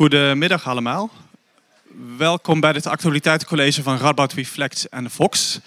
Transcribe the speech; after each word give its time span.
Goedemiddag 0.00 0.66
allemaal. 0.66 1.10
Welkom 2.16 2.60
bij 2.60 2.72
dit 2.72 2.86
actualiteitencollege 2.86 3.82
van 3.82 3.96
Radboud 3.96 4.32
Reflect 4.32 4.88
en 4.88 5.10
Fox. 5.10 5.60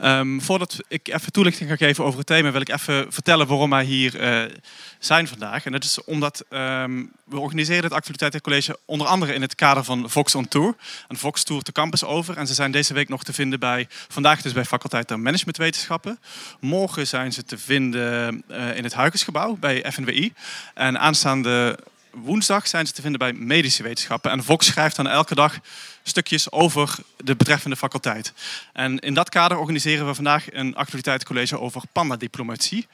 Um, 0.00 0.42
voordat 0.42 0.78
ik 0.88 1.08
even 1.08 1.32
toelichting 1.32 1.70
ga 1.70 1.76
geven 1.76 2.04
over 2.04 2.18
het 2.18 2.26
thema, 2.26 2.50
wil 2.50 2.60
ik 2.60 2.68
even 2.68 3.12
vertellen 3.12 3.46
waarom 3.46 3.70
wij 3.70 3.84
hier 3.84 4.20
uh, 4.20 4.52
zijn 4.98 5.28
vandaag. 5.28 5.64
En 5.64 5.72
dat 5.72 5.84
is 5.84 6.04
omdat 6.04 6.44
um, 6.50 7.12
we 7.24 7.38
organiseren 7.38 7.84
het 7.84 7.92
actualiteitencollege 7.92 8.78
onder 8.84 9.06
andere 9.06 9.34
in 9.34 9.42
het 9.42 9.54
kader 9.54 9.84
van 9.84 10.10
Fox 10.10 10.34
on 10.34 10.48
Tour. 10.48 10.74
En 11.08 11.16
Fox 11.16 11.44
toert 11.44 11.66
de 11.66 11.72
campus 11.72 12.04
over 12.04 12.36
en 12.36 12.46
ze 12.46 12.54
zijn 12.54 12.70
deze 12.70 12.94
week 12.94 13.08
nog 13.08 13.24
te 13.24 13.32
vinden 13.32 13.60
bij, 13.60 13.86
vandaag 14.08 14.42
dus 14.42 14.52
bij 14.52 14.64
faculteit 14.64 15.08
der 15.08 15.20
managementwetenschappen. 15.20 16.18
Morgen 16.60 17.06
zijn 17.06 17.32
ze 17.32 17.44
te 17.44 17.58
vinden 17.58 18.44
uh, 18.50 18.76
in 18.76 18.84
het 18.84 18.94
Huigensgebouw 18.94 19.56
bij 19.60 19.92
FNWI. 19.92 20.32
En 20.74 20.98
aanstaande 20.98 21.78
woensdag 22.22 22.68
zijn 22.68 22.86
ze 22.86 22.92
te 22.92 23.02
vinden 23.02 23.18
bij 23.18 23.32
medische 23.32 23.82
wetenschappen. 23.82 24.30
En 24.30 24.44
Vox 24.44 24.66
schrijft 24.66 24.96
dan 24.96 25.08
elke 25.08 25.34
dag 25.34 25.58
stukjes 26.02 26.52
over 26.52 26.94
de 27.16 27.36
betreffende 27.36 27.76
faculteit. 27.76 28.32
En 28.72 28.98
in 28.98 29.14
dat 29.14 29.28
kader 29.28 29.58
organiseren 29.58 30.06
we 30.06 30.14
vandaag 30.14 30.52
een 30.52 30.74
actualiteitscollege 30.76 31.60
over 31.60 31.82
pandadiplomatie. 31.92 32.86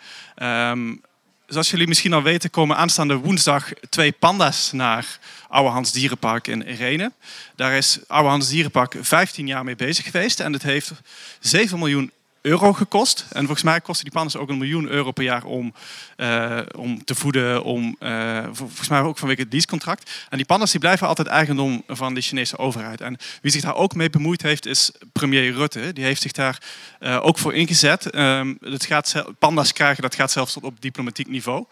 Um, 0.42 1.02
zoals 1.46 1.70
jullie 1.70 1.88
misschien 1.88 2.12
al 2.12 2.22
weten, 2.22 2.50
komen 2.50 2.76
aanstaande 2.76 3.16
woensdag 3.16 3.68
twee 3.88 4.12
panda's 4.12 4.72
naar 4.72 5.18
Oude 5.48 5.70
Hans 5.70 5.92
Dierenpark 5.92 6.46
in 6.46 6.62
Renen. 6.62 7.14
Daar 7.56 7.72
is 7.72 7.98
Oude 8.06 8.28
Hans 8.28 8.48
Dierenpark 8.48 8.96
15 9.00 9.46
jaar 9.46 9.64
mee 9.64 9.76
bezig 9.76 10.04
geweest 10.04 10.40
en 10.40 10.52
het 10.52 10.62
heeft 10.62 10.92
7 11.40 11.78
miljoen 11.78 12.12
euro 12.42 12.72
gekost. 12.72 13.26
En 13.30 13.40
volgens 13.40 13.62
mij 13.62 13.80
kosten 13.80 14.04
die 14.04 14.14
pandas 14.14 14.36
ook 14.36 14.48
een 14.48 14.58
miljoen 14.58 14.88
euro 14.88 15.10
per 15.10 15.24
jaar 15.24 15.44
om, 15.44 15.74
uh, 16.16 16.60
om 16.76 17.04
te 17.04 17.14
voeden. 17.14 17.62
Om, 17.64 17.96
uh, 18.00 18.44
volgens 18.52 18.88
mij 18.88 19.00
ook 19.00 19.18
vanwege 19.18 19.42
het 19.42 19.52
leasecontract. 19.52 20.10
En 20.28 20.36
die 20.36 20.46
pandas 20.46 20.70
die 20.70 20.80
blijven 20.80 21.06
altijd 21.06 21.28
eigendom 21.28 21.82
van 21.86 22.14
de 22.14 22.20
Chinese 22.20 22.58
overheid. 22.58 23.00
En 23.00 23.16
wie 23.42 23.52
zich 23.52 23.62
daar 23.62 23.74
ook 23.74 23.94
mee 23.94 24.10
bemoeid 24.10 24.42
heeft, 24.42 24.66
is 24.66 24.90
premier 25.12 25.52
Rutte. 25.52 25.92
Die 25.92 26.04
heeft 26.04 26.22
zich 26.22 26.32
daar 26.32 26.62
uh, 27.00 27.24
ook 27.24 27.38
voor 27.38 27.54
ingezet. 27.54 28.14
Um, 28.14 28.56
dat 28.60 28.84
gaat, 28.84 29.24
pandas 29.38 29.72
krijgen, 29.72 30.02
dat 30.02 30.14
gaat 30.14 30.32
zelfs 30.32 30.52
tot 30.52 30.64
op 30.64 30.80
diplomatiek 30.80 31.28
niveau. 31.28 31.64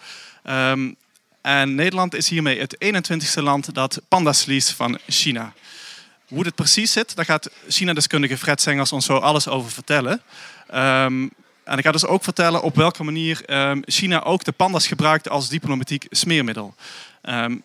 Um, 0.44 0.96
en 1.40 1.74
Nederland 1.74 2.14
is 2.14 2.28
hiermee 2.28 2.60
het 2.60 2.76
21ste 2.84 3.42
land 3.42 3.74
dat 3.74 4.00
pandas 4.08 4.44
leest 4.44 4.70
van 4.70 4.98
China. 5.06 5.52
Hoe 6.30 6.44
het 6.44 6.54
precies 6.54 6.92
zit, 6.92 7.16
daar 7.16 7.24
gaat 7.24 7.50
China-deskundige 7.68 8.38
Fred 8.38 8.60
Sengers 8.60 8.92
ons 8.92 9.06
zo 9.06 9.16
alles 9.16 9.48
over 9.48 9.70
vertellen. 9.70 10.22
Um, 10.74 11.30
en 11.64 11.78
ik 11.78 11.84
ga 11.84 11.92
dus 11.92 12.06
ook 12.06 12.24
vertellen 12.24 12.62
op 12.62 12.76
welke 12.76 13.04
manier 13.04 13.42
um, 13.46 13.82
China 13.84 14.22
ook 14.22 14.44
de 14.44 14.52
pandas 14.52 14.86
gebruikt 14.86 15.28
als 15.28 15.48
diplomatiek 15.48 16.06
smeermiddel. 16.10 16.74
Um, 17.22 17.62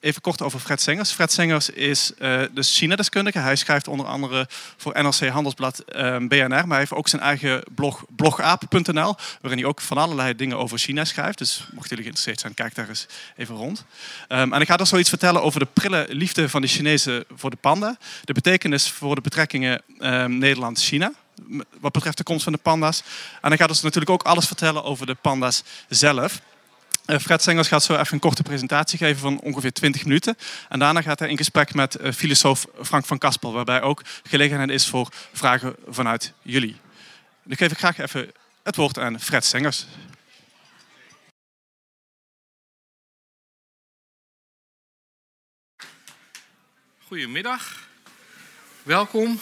even 0.00 0.20
kort 0.20 0.42
over 0.42 0.60
Fred 0.60 0.80
Sengers. 0.80 1.10
Fred 1.10 1.32
Sengers 1.32 1.70
is 1.70 2.12
uh, 2.18 2.42
dus 2.52 2.76
China-deskundige. 2.76 3.38
Hij 3.38 3.56
schrijft 3.56 3.88
onder 3.88 4.06
andere 4.06 4.46
voor 4.76 5.02
NRC 5.02 5.28
Handelsblad 5.28 5.82
um, 5.96 6.28
BNR. 6.28 6.48
Maar 6.48 6.68
hij 6.68 6.78
heeft 6.78 6.92
ook 6.92 7.08
zijn 7.08 7.22
eigen 7.22 7.62
blog 7.74 8.04
blogaap.nl. 8.16 9.14
Waarin 9.40 9.58
hij 9.58 9.68
ook 9.68 9.80
van 9.80 9.96
allerlei 9.96 10.36
dingen 10.36 10.58
over 10.58 10.78
China 10.78 11.04
schrijft. 11.04 11.38
Dus 11.38 11.58
mochten 11.58 11.88
jullie 11.88 12.04
geïnteresseerd 12.04 12.40
zijn, 12.40 12.54
kijk 12.54 12.74
daar 12.74 12.88
eens 12.88 13.06
even 13.36 13.54
rond. 13.54 13.84
Um, 14.28 14.52
en 14.52 14.60
ik 14.60 14.66
ga 14.66 14.76
dus 14.76 14.88
zoiets 14.88 15.08
vertellen 15.08 15.42
over 15.42 15.60
de 15.60 15.68
prille 15.72 16.06
liefde 16.08 16.48
van 16.48 16.60
de 16.60 16.68
Chinezen 16.68 17.24
voor 17.34 17.50
de 17.50 17.56
panda. 17.56 17.96
De 18.24 18.32
betekenis 18.32 18.90
voor 18.90 19.14
de 19.14 19.20
betrekkingen 19.20 19.82
um, 20.00 20.38
Nederland-China 20.38 21.12
wat 21.80 21.92
betreft 21.92 22.16
de 22.16 22.22
komst 22.22 22.42
van 22.44 22.52
de 22.52 22.58
panda's. 22.58 23.02
En 23.40 23.48
hij 23.48 23.56
gaat 23.56 23.68
ons 23.68 23.82
natuurlijk 23.82 24.10
ook 24.10 24.22
alles 24.22 24.46
vertellen 24.46 24.84
over 24.84 25.06
de 25.06 25.14
panda's 25.14 25.62
zelf. 25.88 26.40
Uh, 27.10 27.18
Fred 27.18 27.42
Sengers 27.42 27.68
gaat 27.68 27.82
zo 27.82 27.96
even 27.96 28.12
een 28.12 28.18
korte 28.18 28.42
presentatie 28.42 28.98
geven 28.98 29.18
van 29.20 29.40
ongeveer 29.40 29.72
20 29.72 30.04
minuten. 30.04 30.36
En 30.68 30.78
daarna 30.78 31.02
gaat 31.02 31.18
hij 31.18 31.28
in 31.28 31.36
gesprek 31.36 31.74
met 31.74 32.00
uh, 32.00 32.12
filosoof 32.12 32.66
Frank 32.82 33.04
van 33.04 33.18
Kaspel, 33.18 33.52
waarbij 33.52 33.82
ook 33.82 34.02
gelegenheid 34.22 34.70
is 34.70 34.88
voor 34.88 35.08
vragen 35.32 35.76
vanuit 35.86 36.32
jullie. 36.42 36.76
Dan 37.42 37.56
geef 37.56 37.70
ik 37.70 37.78
graag 37.78 37.98
even 37.98 38.32
het 38.62 38.76
woord 38.76 38.98
aan 38.98 39.20
Fred 39.20 39.44
Sengers. 39.44 39.86
Goedemiddag, 47.06 47.88
welkom. 48.82 49.40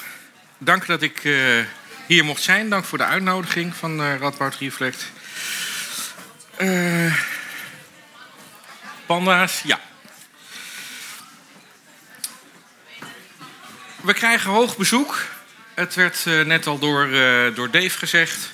Dank 0.59 0.87
dat 0.87 1.03
ik 1.03 1.25
uh, 1.25 1.65
hier 2.07 2.25
mocht 2.25 2.43
zijn. 2.43 2.71
Dank 2.71 2.85
voor 2.85 2.99
de 2.99 3.05
uitnodiging 3.05 3.75
van 3.75 4.01
Radboud 4.01 4.55
Reflect. 4.55 5.11
Uh, 6.61 7.36
panda's, 9.07 9.63
ja. 9.65 9.81
We 14.03 14.15
krijgen 14.15 14.51
hoog 14.51 14.77
bezoek. 14.77 15.25
Het 15.75 15.95
werd 15.95 16.25
uh, 16.29 16.45
net 16.45 16.67
al 16.67 16.79
door, 16.79 17.09
door 17.55 17.71
Dave 17.71 17.99
gezegd. 17.99 18.51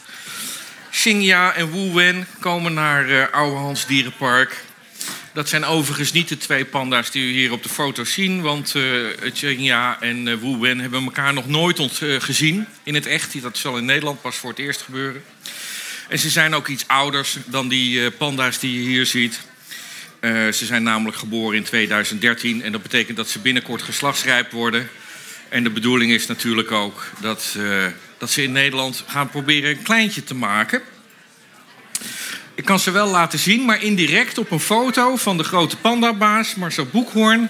Xingya 0.90 1.54
en 1.54 1.72
Wu 1.72 1.92
Wen 1.92 2.26
komen 2.40 2.74
naar 2.74 3.30
Oude 3.30 3.56
Hans 3.56 3.86
Dierenpark. 3.86 4.64
Dat 5.32 5.48
zijn 5.48 5.64
overigens 5.64 6.12
niet 6.12 6.28
de 6.28 6.36
twee 6.36 6.64
panda's 6.64 7.10
die 7.10 7.22
u 7.22 7.32
hier 7.32 7.52
op 7.52 7.62
de 7.62 7.68
foto 7.68 8.04
ziet. 8.04 8.40
Want 8.40 8.74
uh, 8.74 10.00
en 10.00 10.26
uh, 10.26 10.34
Wu 10.34 10.58
Wen 10.58 10.78
hebben 10.78 11.04
elkaar 11.04 11.32
nog 11.32 11.46
nooit 11.46 12.00
uh, 12.00 12.20
gezien 12.20 12.66
in 12.82 12.94
het 12.94 13.06
echt. 13.06 13.42
Dat 13.42 13.58
zal 13.58 13.76
in 13.76 13.84
Nederland 13.84 14.20
pas 14.20 14.36
voor 14.36 14.50
het 14.50 14.58
eerst 14.58 14.82
gebeuren. 14.82 15.24
En 16.08 16.18
ze 16.18 16.30
zijn 16.30 16.54
ook 16.54 16.68
iets 16.68 16.88
ouders 16.88 17.36
dan 17.44 17.68
die 17.68 18.10
panda's 18.10 18.58
die 18.58 18.82
je 18.82 18.88
hier 18.88 19.06
ziet. 19.06 19.40
Ze 20.30 20.64
zijn 20.64 20.82
namelijk 20.82 21.16
geboren 21.16 21.56
in 21.56 21.64
2013. 21.64 22.62
En 22.62 22.72
dat 22.72 22.82
betekent 22.82 23.16
dat 23.16 23.28
ze 23.28 23.38
binnenkort 23.38 23.82
geslachtsrijp 23.82 24.50
worden. 24.50 24.88
En 25.48 25.62
de 25.62 25.70
bedoeling 25.70 26.12
is 26.12 26.26
natuurlijk 26.26 26.70
ook 26.70 27.10
dat, 27.20 27.56
dat 28.18 28.30
ze 28.30 28.42
in 28.42 28.52
Nederland 28.52 29.04
gaan 29.06 29.30
proberen 29.30 29.70
een 29.70 29.82
kleintje 29.82 30.24
te 30.24 30.34
maken. 30.34 30.82
Ik 32.54 32.64
kan 32.64 32.78
ze 32.78 32.90
wel 32.90 33.08
laten 33.08 33.38
zien, 33.38 33.64
maar 33.64 33.82
indirect 33.82 34.38
op 34.38 34.50
een 34.50 34.60
foto 34.60 35.16
van 35.16 35.36
de 35.36 35.44
grote 35.44 35.76
pandabaas 35.76 36.54
Marcel 36.54 36.86
Boekhoorn. 36.86 37.48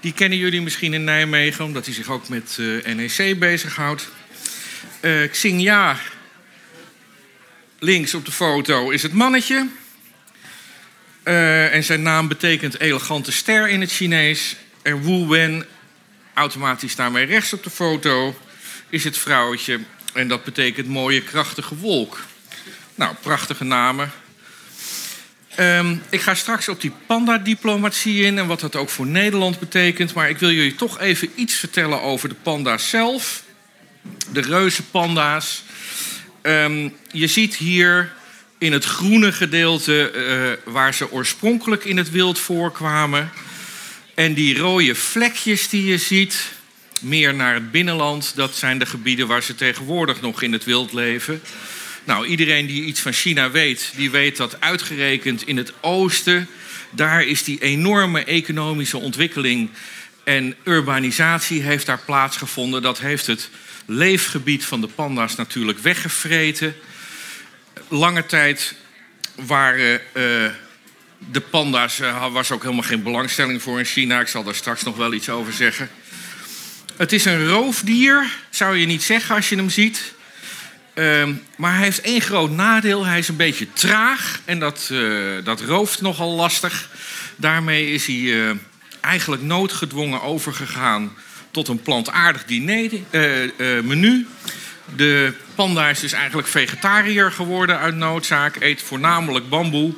Die 0.00 0.12
kennen 0.12 0.38
jullie 0.38 0.62
misschien 0.62 0.94
in 0.94 1.04
Nijmegen, 1.04 1.64
omdat 1.64 1.84
hij 1.84 1.94
zich 1.94 2.10
ook 2.10 2.28
met 2.28 2.56
uh, 2.60 2.94
NEC 2.94 3.38
bezighoudt. 3.38 4.08
Uh, 5.00 5.30
Xingya, 5.30 5.98
links 7.78 8.14
op 8.14 8.24
de 8.24 8.32
foto, 8.32 8.90
is 8.90 9.02
het 9.02 9.12
mannetje. 9.12 9.68
Uh, 11.24 11.74
en 11.74 11.84
zijn 11.84 12.02
naam 12.02 12.28
betekent 12.28 12.80
elegante 12.80 13.32
ster 13.32 13.68
in 13.68 13.80
het 13.80 13.92
Chinees. 13.92 14.56
En 14.82 15.02
Wu 15.02 15.26
Wen, 15.26 15.66
automatisch 16.34 16.96
daarmee 16.96 17.24
rechts 17.24 17.52
op 17.52 17.62
de 17.62 17.70
foto, 17.70 18.38
is 18.88 19.04
het 19.04 19.18
vrouwtje. 19.18 19.80
En 20.14 20.28
dat 20.28 20.44
betekent 20.44 20.88
mooie, 20.88 21.22
krachtige 21.22 21.76
wolk. 21.76 22.20
Nou, 22.94 23.14
prachtige 23.22 23.64
namen. 23.64 24.12
Um, 25.60 26.02
ik 26.10 26.20
ga 26.20 26.34
straks 26.34 26.68
op 26.68 26.80
die 26.80 26.92
panda-diplomatie 27.06 28.22
in 28.22 28.38
en 28.38 28.46
wat 28.46 28.60
dat 28.60 28.76
ook 28.76 28.88
voor 28.88 29.06
Nederland 29.06 29.58
betekent. 29.58 30.14
Maar 30.14 30.28
ik 30.28 30.38
wil 30.38 30.50
jullie 30.50 30.74
toch 30.74 31.00
even 31.00 31.30
iets 31.34 31.54
vertellen 31.54 32.02
over 32.02 32.28
de 32.28 32.34
panda's 32.34 32.88
zelf. 32.88 33.42
De 34.32 34.40
reuzenpanda's. 34.40 35.62
Um, 36.42 36.96
je 37.12 37.26
ziet 37.26 37.56
hier 37.56 38.12
in 38.64 38.72
het 38.72 38.84
groene 38.84 39.32
gedeelte 39.32 40.12
uh, 40.66 40.72
waar 40.72 40.94
ze 40.94 41.10
oorspronkelijk 41.10 41.84
in 41.84 41.96
het 41.96 42.10
wild 42.10 42.38
voorkwamen. 42.38 43.30
En 44.14 44.34
die 44.34 44.58
rode 44.58 44.94
vlekjes 44.94 45.68
die 45.68 45.84
je 45.84 45.98
ziet, 45.98 46.52
meer 47.00 47.34
naar 47.34 47.54
het 47.54 47.70
binnenland, 47.70 48.32
dat 48.34 48.54
zijn 48.54 48.78
de 48.78 48.86
gebieden 48.86 49.26
waar 49.26 49.42
ze 49.42 49.54
tegenwoordig 49.54 50.20
nog 50.20 50.42
in 50.42 50.52
het 50.52 50.64
wild 50.64 50.92
leven. 50.92 51.42
Nou, 52.04 52.26
iedereen 52.26 52.66
die 52.66 52.84
iets 52.84 53.00
van 53.00 53.12
China 53.12 53.50
weet, 53.50 53.92
die 53.96 54.10
weet 54.10 54.36
dat 54.36 54.60
uitgerekend 54.60 55.46
in 55.46 55.56
het 55.56 55.72
oosten, 55.80 56.48
daar 56.90 57.24
is 57.24 57.44
die 57.44 57.62
enorme 57.62 58.24
economische 58.24 58.98
ontwikkeling 58.98 59.70
en 60.24 60.54
urbanisatie 60.62 61.62
heeft 61.62 61.86
daar 61.86 62.00
plaatsgevonden. 62.06 62.82
Dat 62.82 62.98
heeft 62.98 63.26
het 63.26 63.50
leefgebied 63.86 64.64
van 64.64 64.80
de 64.80 64.86
panda's 64.86 65.36
natuurlijk 65.36 65.78
weggevreten. 65.78 66.74
Lange 67.88 68.26
tijd 68.26 68.74
waren 69.34 70.00
uh, 70.12 70.50
de 71.18 71.40
panda's, 71.50 72.00
uh, 72.00 72.32
was 72.32 72.50
ook 72.50 72.62
helemaal 72.62 72.82
geen 72.82 73.02
belangstelling 73.02 73.62
voor 73.62 73.78
in 73.78 73.84
China. 73.84 74.20
Ik 74.20 74.28
zal 74.28 74.44
daar 74.44 74.54
straks 74.54 74.82
nog 74.82 74.96
wel 74.96 75.12
iets 75.12 75.28
over 75.28 75.52
zeggen. 75.52 75.88
Het 76.96 77.12
is 77.12 77.24
een 77.24 77.48
roofdier, 77.48 78.30
zou 78.50 78.76
je 78.76 78.86
niet 78.86 79.02
zeggen 79.02 79.34
als 79.34 79.48
je 79.48 79.56
hem 79.56 79.70
ziet. 79.70 80.12
Um, 80.94 81.42
maar 81.56 81.74
hij 81.74 81.82
heeft 81.82 82.00
één 82.00 82.20
groot 82.20 82.50
nadeel. 82.50 83.04
Hij 83.04 83.18
is 83.18 83.28
een 83.28 83.36
beetje 83.36 83.72
traag 83.72 84.40
en 84.44 84.58
dat, 84.58 84.88
uh, 84.92 85.44
dat 85.44 85.60
rooft 85.60 86.00
nogal 86.00 86.34
lastig. 86.34 86.90
Daarmee 87.36 87.90
is 87.90 88.06
hij 88.06 88.56
eigenlijk 89.00 89.42
noodgedwongen 89.42 90.22
overgegaan 90.22 91.12
tot 91.50 91.68
een 91.68 91.82
plantaardig 91.82 92.44
diner, 92.44 92.90
menu. 93.84 94.26
De 94.96 95.32
panda 95.54 95.88
is 95.88 96.00
dus 96.00 96.12
eigenlijk 96.12 96.48
vegetariër 96.48 97.32
geworden 97.32 97.78
uit 97.78 97.94
noodzaak. 97.94 98.56
Eet 98.60 98.82
voornamelijk 98.82 99.48
bamboe. 99.48 99.94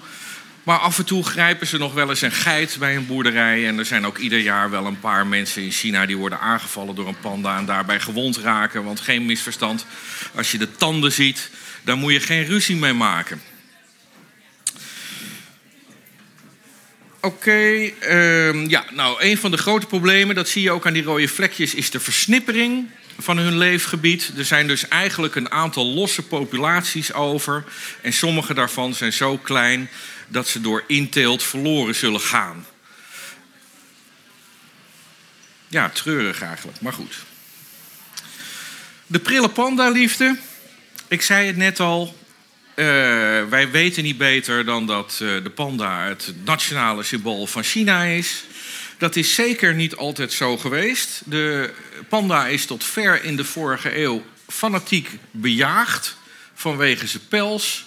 Maar 0.63 0.79
af 0.79 0.99
en 0.99 1.05
toe 1.05 1.25
grijpen 1.25 1.67
ze 1.67 1.79
nog 1.79 1.95
wel 1.95 2.09
eens 2.09 2.23
een 2.23 2.33
geit 2.33 2.77
bij 2.79 2.97
een 2.97 3.07
boerderij. 3.07 3.67
En 3.67 3.79
er 3.79 3.85
zijn 3.85 4.07
ook 4.07 4.19
ieder 4.19 4.39
jaar 4.39 4.71
wel 4.71 4.87
een 4.87 5.01
paar 5.01 5.27
mensen 5.27 5.63
in 5.63 5.71
China 5.71 6.07
die 6.07 6.17
worden 6.17 6.41
aangevallen 6.41 6.95
door 6.95 7.09
een 7.09 7.21
panda 7.21 7.57
en 7.57 7.65
daarbij 7.65 8.01
gewond 8.01 8.37
raken. 8.37 8.85
Want 8.85 9.01
geen 9.01 9.27
misverstand, 9.27 9.87
als 10.35 10.53
je 10.53 10.59
de 10.59 10.73
tanden 10.73 11.13
ziet, 11.13 11.51
daar 11.83 11.97
moet 11.97 12.13
je 12.13 12.21
geen 12.21 12.45
ruzie 12.45 12.77
mee 12.77 12.93
maken. 12.93 13.43
Oké, 17.21 17.91
ehm, 18.01 18.69
ja, 18.69 18.85
nou, 18.91 19.23
een 19.23 19.39
van 19.39 19.51
de 19.51 19.57
grote 19.57 19.87
problemen, 19.87 20.35
dat 20.35 20.49
zie 20.49 20.63
je 20.63 20.71
ook 20.71 20.87
aan 20.87 20.93
die 20.93 21.03
rode 21.03 21.29
vlekjes, 21.29 21.75
is 21.75 21.91
de 21.91 22.01
versnippering 22.01 22.89
van 23.19 23.37
hun 23.37 23.59
leefgebied. 23.59 24.33
Er 24.37 24.45
zijn 24.45 24.67
dus 24.67 24.89
eigenlijk 24.89 25.35
een 25.35 25.51
aantal 25.51 25.87
losse 25.87 26.23
populaties 26.23 27.13
over. 27.13 27.65
En 28.03 28.13
sommige 28.13 28.55
daarvan 28.55 28.95
zijn 28.95 29.13
zo 29.13 29.39
klein 29.39 29.91
dat 30.29 30.49
ze 30.49 30.61
door 30.61 30.85
inteelt 30.87 31.43
verloren 31.43 31.95
zullen 31.95 32.21
gaan. 32.21 32.67
Ja, 35.69 35.89
treurig 35.89 36.43
eigenlijk, 36.43 36.81
maar 36.81 36.93
goed. 36.93 37.15
De 39.07 39.19
prille 39.19 39.49
panda-liefde. 39.49 40.37
Ik 41.09 41.23
zei 41.23 41.47
het 41.47 41.57
net 41.57 41.81
al. 41.81 42.17
Uh, 42.75 42.85
wij 43.49 43.71
weten 43.71 44.03
niet 44.03 44.19
beter 44.19 44.65
dan 44.65 44.87
dat 44.87 45.19
uh, 45.23 45.43
de 45.43 45.51
panda 45.51 46.07
het 46.07 46.35
nationale 46.45 47.03
symbool 47.03 47.47
van 47.47 47.63
China 47.63 48.05
is. 48.05 48.45
Dat 48.99 49.17
is 49.17 49.35
zeker 49.35 49.75
niet 49.75 49.97
altijd 49.97 50.33
zo 50.33 50.57
geweest. 50.57 51.23
De 51.25 51.71
panda 52.09 52.47
is 52.47 52.67
tot 52.67 52.85
ver 52.85 53.25
in 53.25 53.37
de 53.37 53.45
vorige 53.45 53.99
eeuw 53.99 54.25
fanatiek 54.49 55.11
bejaagd 55.31 56.17
vanwege 56.55 57.07
zijn 57.07 57.29
pels. 57.29 57.87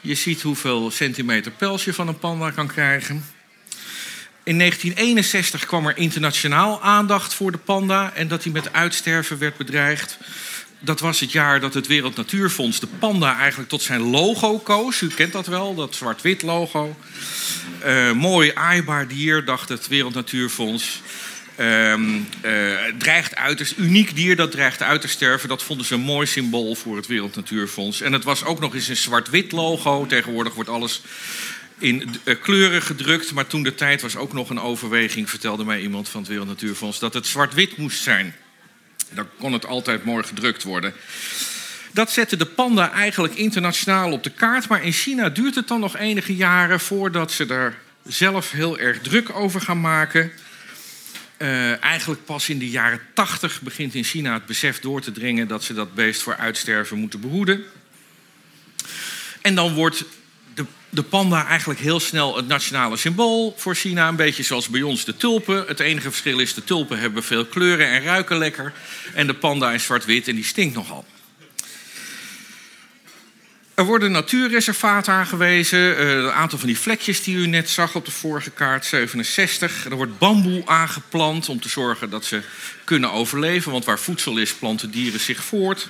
Je 0.00 0.14
ziet 0.14 0.42
hoeveel 0.42 0.90
centimeter 0.90 1.52
pels 1.52 1.84
je 1.84 1.94
van 1.94 2.08
een 2.08 2.18
panda 2.18 2.50
kan 2.50 2.66
krijgen. 2.66 3.24
In 4.42 4.58
1961 4.58 5.66
kwam 5.66 5.86
er 5.86 5.96
internationaal 5.96 6.82
aandacht 6.82 7.34
voor 7.34 7.52
de 7.52 7.58
panda 7.58 8.12
en 8.14 8.28
dat 8.28 8.42
hij 8.42 8.52
met 8.52 8.72
uitsterven 8.72 9.38
werd 9.38 9.56
bedreigd. 9.56 10.18
Dat 10.82 11.00
was 11.00 11.20
het 11.20 11.32
jaar 11.32 11.60
dat 11.60 11.74
het 11.74 11.86
Wereld 11.86 12.16
Natuurfonds 12.16 12.80
de 12.80 12.86
panda 12.98 13.36
eigenlijk 13.36 13.68
tot 13.68 13.82
zijn 13.82 14.00
logo 14.00 14.58
koos. 14.58 15.00
U 15.00 15.08
kent 15.08 15.32
dat 15.32 15.46
wel, 15.46 15.74
dat 15.74 15.94
zwart-wit 15.94 16.42
logo. 16.42 16.96
Uh, 17.84 18.12
mooi 18.12 18.50
aaibaar 18.54 19.08
dier, 19.08 19.44
dacht 19.44 19.68
het 19.68 19.88
Wereld 19.88 20.14
Natuurfonds. 20.14 21.00
Um, 21.58 22.28
uh, 22.44 22.78
dreigt 22.98 23.36
uiterst, 23.36 23.74
uniek 23.76 24.14
dier 24.14 24.36
dat 24.36 24.50
dreigt 24.50 24.82
uit 24.82 25.00
te 25.00 25.08
sterven. 25.08 25.48
Dat 25.48 25.62
vonden 25.62 25.86
ze 25.86 25.94
een 25.94 26.00
mooi 26.00 26.26
symbool 26.26 26.74
voor 26.74 26.96
het 26.96 27.06
Wereld 27.06 27.36
Natuurfonds. 27.36 28.00
En 28.00 28.12
het 28.12 28.24
was 28.24 28.44
ook 28.44 28.60
nog 28.60 28.74
eens 28.74 28.88
een 28.88 28.96
zwart-wit 28.96 29.52
logo. 29.52 30.06
Tegenwoordig 30.06 30.54
wordt 30.54 30.70
alles 30.70 31.02
in 31.78 32.08
uh, 32.24 32.34
kleuren 32.42 32.82
gedrukt. 32.82 33.32
Maar 33.32 33.46
toen 33.46 33.62
de 33.62 33.74
tijd 33.74 34.02
was 34.02 34.16
ook 34.16 34.32
nog 34.32 34.50
een 34.50 34.60
overweging, 34.60 35.30
vertelde 35.30 35.64
mij 35.64 35.80
iemand 35.80 36.08
van 36.08 36.20
het 36.20 36.30
Wereld 36.30 36.48
Natuurfonds, 36.48 36.98
dat 36.98 37.14
het 37.14 37.26
zwart-wit 37.26 37.76
moest 37.76 38.02
zijn. 38.02 38.34
Dan 39.10 39.26
kon 39.38 39.52
het 39.52 39.66
altijd 39.66 40.04
mooi 40.04 40.24
gedrukt 40.24 40.62
worden. 40.62 40.92
Dat 41.92 42.10
zette 42.10 42.36
de 42.36 42.46
panda 42.46 42.92
eigenlijk 42.92 43.34
internationaal 43.34 44.12
op 44.12 44.22
de 44.22 44.30
kaart. 44.30 44.68
Maar 44.68 44.84
in 44.84 44.92
China 44.92 45.28
duurt 45.28 45.54
het 45.54 45.68
dan 45.68 45.80
nog 45.80 45.96
enige 45.96 46.36
jaren 46.36 46.80
voordat 46.80 47.32
ze 47.32 47.46
er 47.46 47.78
zelf 48.06 48.50
heel 48.50 48.78
erg 48.78 49.00
druk 49.00 49.34
over 49.34 49.60
gaan 49.60 49.80
maken. 49.80 50.32
Uh, 51.38 51.84
eigenlijk 51.84 52.24
pas 52.24 52.48
in 52.48 52.58
de 52.58 52.70
jaren 52.70 53.00
80 53.14 53.60
begint 53.60 53.94
in 53.94 54.04
China 54.04 54.32
het 54.32 54.46
besef 54.46 54.80
door 54.80 55.00
te 55.00 55.12
dringen 55.12 55.48
dat 55.48 55.64
ze 55.64 55.74
dat 55.74 55.94
beest 55.94 56.22
voor 56.22 56.36
uitsterven 56.36 56.98
moeten 56.98 57.20
behoeden. 57.20 57.64
En 59.40 59.54
dan 59.54 59.74
wordt 59.74 60.04
de, 60.90 61.02
panda 61.02 61.46
eigenlijk 61.46 61.80
heel 61.80 62.00
snel 62.00 62.36
het 62.36 62.46
nationale 62.46 62.96
symbool 62.96 63.54
voor 63.56 63.74
China. 63.74 64.08
Een 64.08 64.16
beetje 64.16 64.42
zoals 64.42 64.68
bij 64.68 64.82
ons 64.82 65.04
de 65.04 65.16
tulpen. 65.16 65.64
Het 65.66 65.80
enige 65.80 66.10
verschil 66.10 66.38
is 66.38 66.54
de 66.54 66.64
tulpen 66.64 66.98
hebben 66.98 67.22
veel 67.22 67.44
kleuren 67.44 67.86
en 67.86 68.02
ruiken 68.02 68.38
lekker. 68.38 68.72
En 69.14 69.26
de 69.26 69.34
panda 69.34 69.72
is 69.72 69.84
zwart-wit 69.84 70.28
en 70.28 70.34
die 70.34 70.44
stinkt 70.44 70.74
nogal. 70.74 71.04
Er 73.80 73.86
worden 73.86 74.12
natuurreservaten 74.12 75.12
aangewezen. 75.12 75.78
Uh, 75.78 76.10
een 76.10 76.32
aantal 76.32 76.58
van 76.58 76.68
die 76.68 76.78
vlekjes 76.78 77.22
die 77.22 77.36
u 77.36 77.46
net 77.46 77.70
zag 77.70 77.94
op 77.94 78.04
de 78.04 78.10
vorige 78.10 78.50
kaart, 78.50 78.84
67. 78.84 79.84
Er 79.84 79.96
wordt 79.96 80.18
bamboe 80.18 80.62
aangeplant 80.66 81.48
om 81.48 81.60
te 81.60 81.68
zorgen 81.68 82.10
dat 82.10 82.24
ze 82.24 82.42
kunnen 82.84 83.12
overleven. 83.12 83.72
Want 83.72 83.84
waar 83.84 83.98
voedsel 83.98 84.36
is, 84.36 84.54
planten 84.54 84.90
dieren 84.90 85.20
zich 85.20 85.44
voort. 85.44 85.88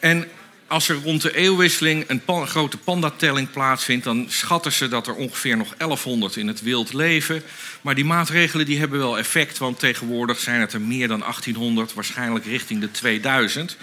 En 0.00 0.28
als 0.68 0.88
er 0.88 0.96
rond 0.96 1.22
de 1.22 1.36
eeuwwisseling 1.36 2.04
een 2.06 2.24
pan 2.24 2.46
grote 2.46 2.76
pandatelling 2.76 3.50
plaatsvindt, 3.50 4.04
dan 4.04 4.26
schatten 4.28 4.72
ze 4.72 4.88
dat 4.88 5.06
er 5.06 5.14
ongeveer 5.14 5.56
nog 5.56 5.74
1100 5.76 6.36
in 6.36 6.46
het 6.46 6.62
wild 6.62 6.92
leven. 6.92 7.42
Maar 7.80 7.94
die 7.94 8.04
maatregelen 8.04 8.66
die 8.66 8.78
hebben 8.78 8.98
wel 8.98 9.18
effect, 9.18 9.58
want 9.58 9.78
tegenwoordig 9.78 10.40
zijn 10.40 10.60
het 10.60 10.72
er 10.72 10.80
meer 10.80 11.08
dan 11.08 11.20
1800, 11.20 11.94
waarschijnlijk 11.94 12.44
richting 12.44 12.80
de 12.80 12.90
2000. 12.90 13.76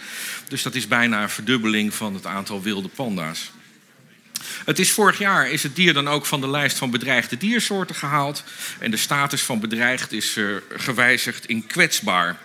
Dus 0.48 0.64
dat 0.64 0.76
is 0.76 0.88
bijna 0.88 1.22
een 1.22 1.30
verdubbeling 1.30 1.94
van 1.94 2.14
het 2.14 2.26
aantal 2.26 2.62
wilde 2.62 2.88
panda's. 2.88 3.52
Het 4.66 4.80
is 4.80 4.92
vorig 4.92 5.18
jaar 5.18 5.50
is 5.50 5.64
het 5.64 5.76
dier 5.76 5.94
dan 5.94 6.08
ook 6.08 6.26
van 6.26 6.42
de 6.42 6.50
lijst 6.50 6.78
van 6.78 6.92
bedreigde 6.92 7.38
diersoorten 7.38 7.96
gehaald. 7.96 8.44
En 8.80 8.92
de 8.92 8.98
status 8.98 9.42
van 9.42 9.60
bedreigd 9.60 10.12
is 10.12 10.38
uh, 10.38 10.56
gewijzigd 10.70 11.46
in 11.46 11.68
kwetsbaar. 11.68 12.38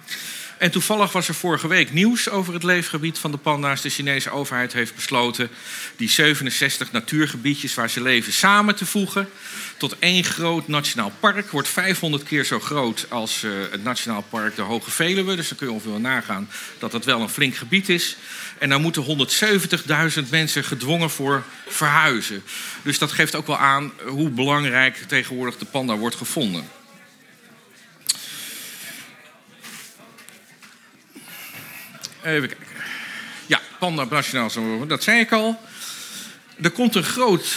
En 0.58 0.70
toevallig 0.70 1.12
was 1.12 1.28
er 1.28 1.34
vorige 1.34 1.68
week 1.68 1.92
nieuws 1.92 2.28
over 2.28 2.54
het 2.54 2.62
leefgebied 2.62 3.18
van 3.18 3.30
de 3.30 3.36
panda's. 3.36 3.80
De 3.80 3.88
Chinese 3.88 4.30
overheid 4.30 4.72
heeft 4.72 4.94
besloten 4.94 5.50
die 5.96 6.10
67 6.10 6.92
natuurgebiedjes 6.92 7.74
waar 7.74 7.90
ze 7.90 8.00
leven 8.00 8.32
samen 8.32 8.74
te 8.74 8.86
voegen 8.86 9.28
tot 9.76 9.98
één 9.98 10.24
groot 10.24 10.68
nationaal 10.68 11.12
park. 11.20 11.50
Wordt 11.50 11.68
500 11.68 12.22
keer 12.22 12.44
zo 12.44 12.60
groot 12.60 13.06
als 13.08 13.42
uh, 13.44 13.52
het 13.70 13.84
nationaal 13.84 14.24
park 14.30 14.56
de 14.56 14.62
Hoge 14.62 14.90
Veluwe. 14.90 15.36
Dus 15.36 15.48
dan 15.48 15.58
kun 15.58 15.66
je 15.66 15.72
ongeveer 15.72 16.00
nagaan 16.00 16.48
dat 16.78 16.90
dat 16.90 17.04
wel 17.04 17.20
een 17.20 17.28
flink 17.28 17.54
gebied 17.54 17.88
is. 17.88 18.16
En 18.58 18.68
daar 18.68 18.80
moeten 18.80 19.28
170.000 20.22 20.28
mensen 20.30 20.64
gedwongen 20.64 21.10
voor 21.10 21.44
verhuizen. 21.66 22.42
Dus 22.82 22.98
dat 22.98 23.12
geeft 23.12 23.34
ook 23.34 23.46
wel 23.46 23.58
aan 23.58 23.92
hoe 24.06 24.30
belangrijk 24.30 24.96
tegenwoordig 25.06 25.58
de 25.58 25.64
panda 25.64 25.96
wordt 25.96 26.16
gevonden. 26.16 26.77
Even 32.22 32.48
kijken. 32.48 32.66
Ja, 33.46 33.60
Panda 33.78 34.04
Nationaal, 34.04 34.86
dat 34.86 35.02
zei 35.02 35.20
ik 35.20 35.32
al. 35.32 35.60
Er 36.62 36.70
komt 36.70 36.94
een 36.94 37.04
groot 37.04 37.56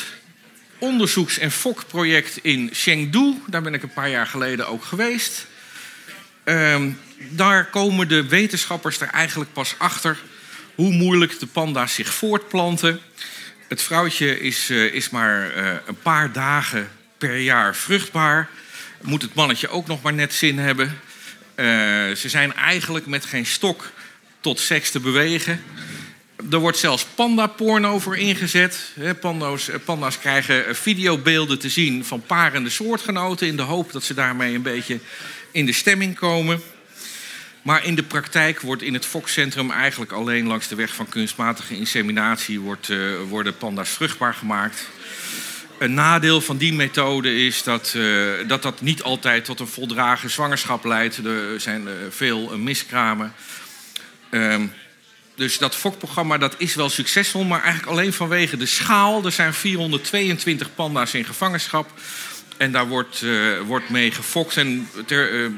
onderzoeks- 0.78 1.38
en 1.38 1.52
fokproject 1.52 2.38
in 2.42 2.70
Chengdu. 2.74 3.42
Daar 3.48 3.62
ben 3.62 3.74
ik 3.74 3.84
een 3.84 3.94
paar 3.94 4.10
jaar 4.10 4.28
geleden 4.28 4.68
ook 4.68 4.84
geweest. 4.84 5.48
Um, 6.44 7.00
daar 7.30 7.66
komen 7.66 8.08
de 8.08 8.28
wetenschappers 8.28 9.00
er 9.00 9.08
eigenlijk 9.08 9.54
pas 9.54 9.76
achter 9.78 10.18
hoe 10.76 10.92
moeilijk 10.92 11.40
de 11.40 11.48
panda's 11.48 11.94
zich 11.94 12.14
voortplanten. 12.14 13.00
Het 13.68 13.82
vrouwtje 13.82 14.40
is, 14.40 14.70
uh, 14.70 14.94
is 14.94 15.10
maar 15.10 15.58
uh, 15.58 15.74
een 15.86 16.00
paar 16.02 16.32
dagen 16.32 16.90
per 17.18 17.38
jaar 17.38 17.76
vruchtbaar. 17.76 18.50
Moet 19.02 19.22
het 19.22 19.34
mannetje 19.34 19.68
ook 19.68 19.88
nog 19.88 20.02
maar 20.02 20.14
net 20.14 20.34
zin 20.34 20.60
hebben. 20.60 21.00
Uh, 21.56 21.66
ze 22.16 22.30
zijn 22.30 22.56
eigenlijk 22.56 23.06
met 23.06 23.26
geen 23.26 23.46
stok 23.46 23.92
tot 24.42 24.60
seks 24.60 24.92
te 24.92 25.00
bewegen. 25.00 25.64
Er 26.50 26.60
wordt 26.60 26.78
zelfs 26.78 27.06
panda-porno 27.16 28.00
voor 28.00 28.18
ingezet. 28.18 28.92
Panda's, 29.20 29.70
eh, 29.70 29.76
panda's 29.86 30.20
krijgen 30.20 30.68
eh, 30.68 30.74
videobeelden 30.74 31.60
te 31.60 31.70
zien 31.70 32.06
van 32.06 32.22
parende 32.22 32.70
soortgenoten... 32.70 33.48
in 33.48 33.56
de 33.56 33.62
hoop 33.62 33.92
dat 33.92 34.04
ze 34.04 34.14
daarmee 34.14 34.56
een 34.56 34.62
beetje 34.62 35.00
in 35.52 35.66
de 35.66 35.74
stemming 35.74 36.16
komen. 36.16 36.62
Maar 37.62 37.86
in 37.86 37.96
de 37.96 38.04
praktijk 38.04 38.62
wordt 38.62 38.82
in 38.82 38.94
het 38.94 39.06
Fox-centrum 39.06 39.72
eigenlijk 39.72 40.12
alleen 40.12 40.48
langs 40.48 40.68
de 40.68 40.76
weg 40.76 40.94
van 40.94 41.10
kunstmatige 41.10 41.76
inseminatie... 41.76 42.60
Wordt, 42.60 42.90
uh, 42.90 43.14
worden 43.30 43.58
panda's 43.58 43.90
vruchtbaar 43.90 44.34
gemaakt. 44.34 44.88
Een 45.80 45.94
nadeel 45.94 46.42
van 46.42 46.58
die 46.58 46.74
methode 46.74 47.46
is 47.46 47.64
dat, 47.64 47.94
uh, 47.98 48.32
dat 48.48 48.62
dat 48.62 48.82
niet 48.82 49.04
altijd 49.04 49.46
tot 49.46 49.60
een 49.60 49.68
voldragen 49.68 50.30
zwangerschap 50.30 50.86
leidt. 50.86 51.18
Er 51.18 51.60
zijn 51.60 51.88
veel 52.10 52.58
miskramen. 52.58 53.34
Um, 54.32 54.74
dus 55.36 55.58
dat 55.58 55.76
fokprogramma 55.76 56.38
dat 56.38 56.56
is 56.58 56.76
wel 56.76 56.90
succesvol, 56.90 57.44
maar 57.44 57.64
eigenlijk 57.64 57.92
alleen 57.92 58.14
vanwege 58.14 58.58
de 58.58 58.66
schaal. 58.66 59.26
Er 59.26 59.32
zijn 59.32 59.54
422 59.54 60.76
panda's 60.76 61.14
in 61.14 61.26
gevangenschap. 61.26 61.92
En 62.58 62.72
daar 62.72 62.88
wordt, 62.88 63.22
uh, 63.22 63.60
wordt 63.60 63.90
mee 63.90 64.12
gefokt. 64.12 64.58
En 64.58 64.90
ter, 65.06 65.34
uh, 65.34 65.52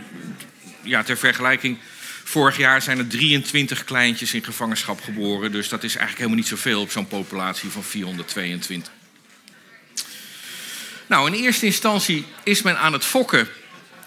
ja, 0.81 1.03
ter 1.03 1.17
vergelijking, 1.17 1.77
vorig 2.23 2.57
jaar 2.57 2.81
zijn 2.81 2.97
er 2.97 3.07
23 3.07 3.83
kleintjes 3.83 4.33
in 4.33 4.43
gevangenschap 4.43 5.01
geboren. 5.01 5.51
Dus 5.51 5.69
dat 5.69 5.83
is 5.83 5.95
eigenlijk 5.95 6.17
helemaal 6.17 6.37
niet 6.37 6.47
zoveel 6.47 6.81
op 6.81 6.91
zo'n 6.91 7.07
populatie 7.07 7.69
van 7.69 7.83
422. 7.83 8.91
Nou, 11.07 11.27
in 11.27 11.43
eerste 11.43 11.65
instantie 11.65 12.25
is 12.43 12.61
men 12.61 12.77
aan 12.77 12.93
het 12.93 13.05
fokken 13.05 13.47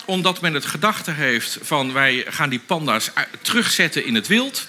omdat 0.06 0.40
men 0.40 0.54
het 0.54 0.66
gedachte 0.66 1.10
heeft 1.10 1.58
van 1.62 1.92
wij 1.92 2.24
gaan 2.28 2.48
die 2.48 2.60
panda's 2.66 3.10
terugzetten 3.42 4.04
in 4.04 4.14
het 4.14 4.26
wild. 4.26 4.66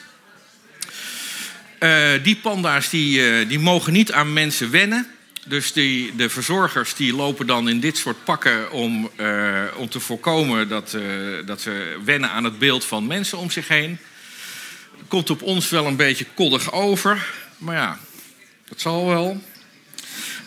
Uh, 1.80 2.10
die 2.24 2.36
panda's 2.36 2.90
die, 2.90 3.20
uh, 3.20 3.50
die 3.50 3.60
mogen 3.60 3.94
niet 3.94 4.12
aan 4.12 4.34
mensen 4.34 4.72
wennen. 4.72 5.08
Dus 5.46 5.74
die, 5.74 6.16
de 6.16 6.30
verzorgers 6.30 6.96
die 6.96 7.16
lopen 7.16 7.48
dan 7.48 7.70
in 7.70 7.80
dit 7.80 7.98
soort 7.98 8.24
pakken 8.24 8.72
om, 8.72 9.10
uh, 9.16 9.64
om 9.76 9.90
te 9.90 10.00
voorkomen 10.00 10.68
dat, 10.68 10.98
dat 11.46 11.62
ze 11.62 11.98
wennen 12.06 12.30
aan 12.30 12.44
het 12.44 12.60
beeld 12.60 12.86
van 12.86 13.08
mensen 13.08 13.38
om 13.38 13.52
zich 13.52 13.68
heen. 13.68 13.98
Komt 15.08 15.30
op 15.30 15.42
ons 15.42 15.70
wel 15.70 15.86
een 15.86 15.96
beetje 15.96 16.26
koddig 16.34 16.72
over, 16.72 17.28
maar 17.58 17.76
ja, 17.76 18.00
dat 18.70 18.82
zal 18.82 19.06
wel. 19.06 19.42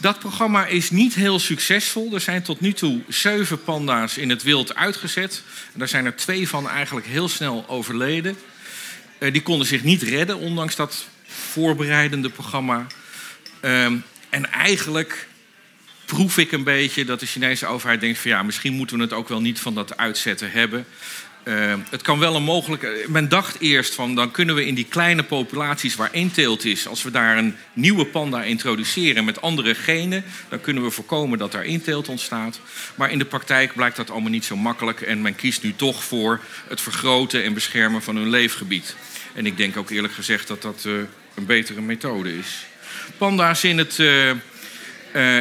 Dat 0.00 0.18
programma 0.18 0.66
is 0.66 0.90
niet 0.90 1.14
heel 1.14 1.38
succesvol. 1.38 2.14
Er 2.14 2.20
zijn 2.20 2.42
tot 2.42 2.60
nu 2.60 2.72
toe 2.72 3.00
zeven 3.08 3.62
panda's 3.62 4.16
in 4.16 4.30
het 4.30 4.42
wild 4.42 4.74
uitgezet. 4.74 5.42
Daar 5.72 5.88
zijn 5.88 6.04
er 6.04 6.16
twee 6.16 6.48
van 6.48 6.68
eigenlijk 6.68 7.06
heel 7.06 7.28
snel 7.28 7.64
overleden. 7.68 8.36
Uh, 9.18 9.32
die 9.32 9.42
konden 9.42 9.66
zich 9.66 9.82
niet 9.82 10.02
redden, 10.02 10.38
ondanks 10.38 10.76
dat 10.76 11.06
voorbereidende 11.26 12.30
programma. 12.30 12.86
Ehm, 13.60 13.96
en 14.28 14.50
eigenlijk 14.52 15.28
proef 16.04 16.38
ik 16.38 16.52
een 16.52 16.64
beetje 16.64 17.04
dat 17.04 17.20
de 17.20 17.26
Chinese 17.26 17.66
overheid 17.66 18.00
denkt 18.00 18.18
van 18.18 18.30
ja, 18.30 18.42
misschien 18.42 18.72
moeten 18.72 18.96
we 18.96 19.02
het 19.02 19.12
ook 19.12 19.28
wel 19.28 19.40
niet 19.40 19.60
van 19.60 19.74
dat 19.74 19.96
uitzetten 19.96 20.50
hebben. 20.50 20.86
Uh, 21.44 21.74
het 21.90 22.02
kan 22.02 22.18
wel 22.18 22.36
een 22.36 22.42
mogelijke. 22.42 23.04
Men 23.08 23.28
dacht 23.28 23.60
eerst 23.60 23.94
van 23.94 24.14
dan 24.14 24.30
kunnen 24.30 24.54
we 24.54 24.66
in 24.66 24.74
die 24.74 24.84
kleine 24.84 25.22
populaties 25.22 25.96
waar 25.96 26.12
één 26.12 26.32
is, 26.62 26.86
als 26.86 27.02
we 27.02 27.10
daar 27.10 27.38
een 27.38 27.56
nieuwe 27.72 28.06
panda 28.06 28.42
introduceren 28.42 29.24
met 29.24 29.40
andere 29.40 29.74
genen, 29.74 30.24
dan 30.48 30.60
kunnen 30.60 30.82
we 30.82 30.90
voorkomen 30.90 31.38
dat 31.38 31.52
daar 31.52 31.64
inteelt 31.64 32.08
ontstaat. 32.08 32.60
Maar 32.94 33.10
in 33.10 33.18
de 33.18 33.24
praktijk 33.24 33.74
blijkt 33.74 33.96
dat 33.96 34.10
allemaal 34.10 34.30
niet 34.30 34.44
zo 34.44 34.56
makkelijk 34.56 35.00
en 35.00 35.22
men 35.22 35.34
kiest 35.34 35.62
nu 35.62 35.74
toch 35.76 36.04
voor 36.04 36.40
het 36.68 36.80
vergroten 36.80 37.44
en 37.44 37.54
beschermen 37.54 38.02
van 38.02 38.16
hun 38.16 38.30
leefgebied. 38.30 38.94
En 39.34 39.46
ik 39.46 39.56
denk 39.56 39.76
ook 39.76 39.90
eerlijk 39.90 40.14
gezegd 40.14 40.48
dat 40.48 40.62
dat 40.62 40.84
uh, 40.86 40.98
een 41.34 41.46
betere 41.46 41.80
methode 41.80 42.38
is. 42.38 42.66
Panda's 43.18 43.64
in, 43.64 43.78
het, 43.78 43.98
uh, 43.98 44.30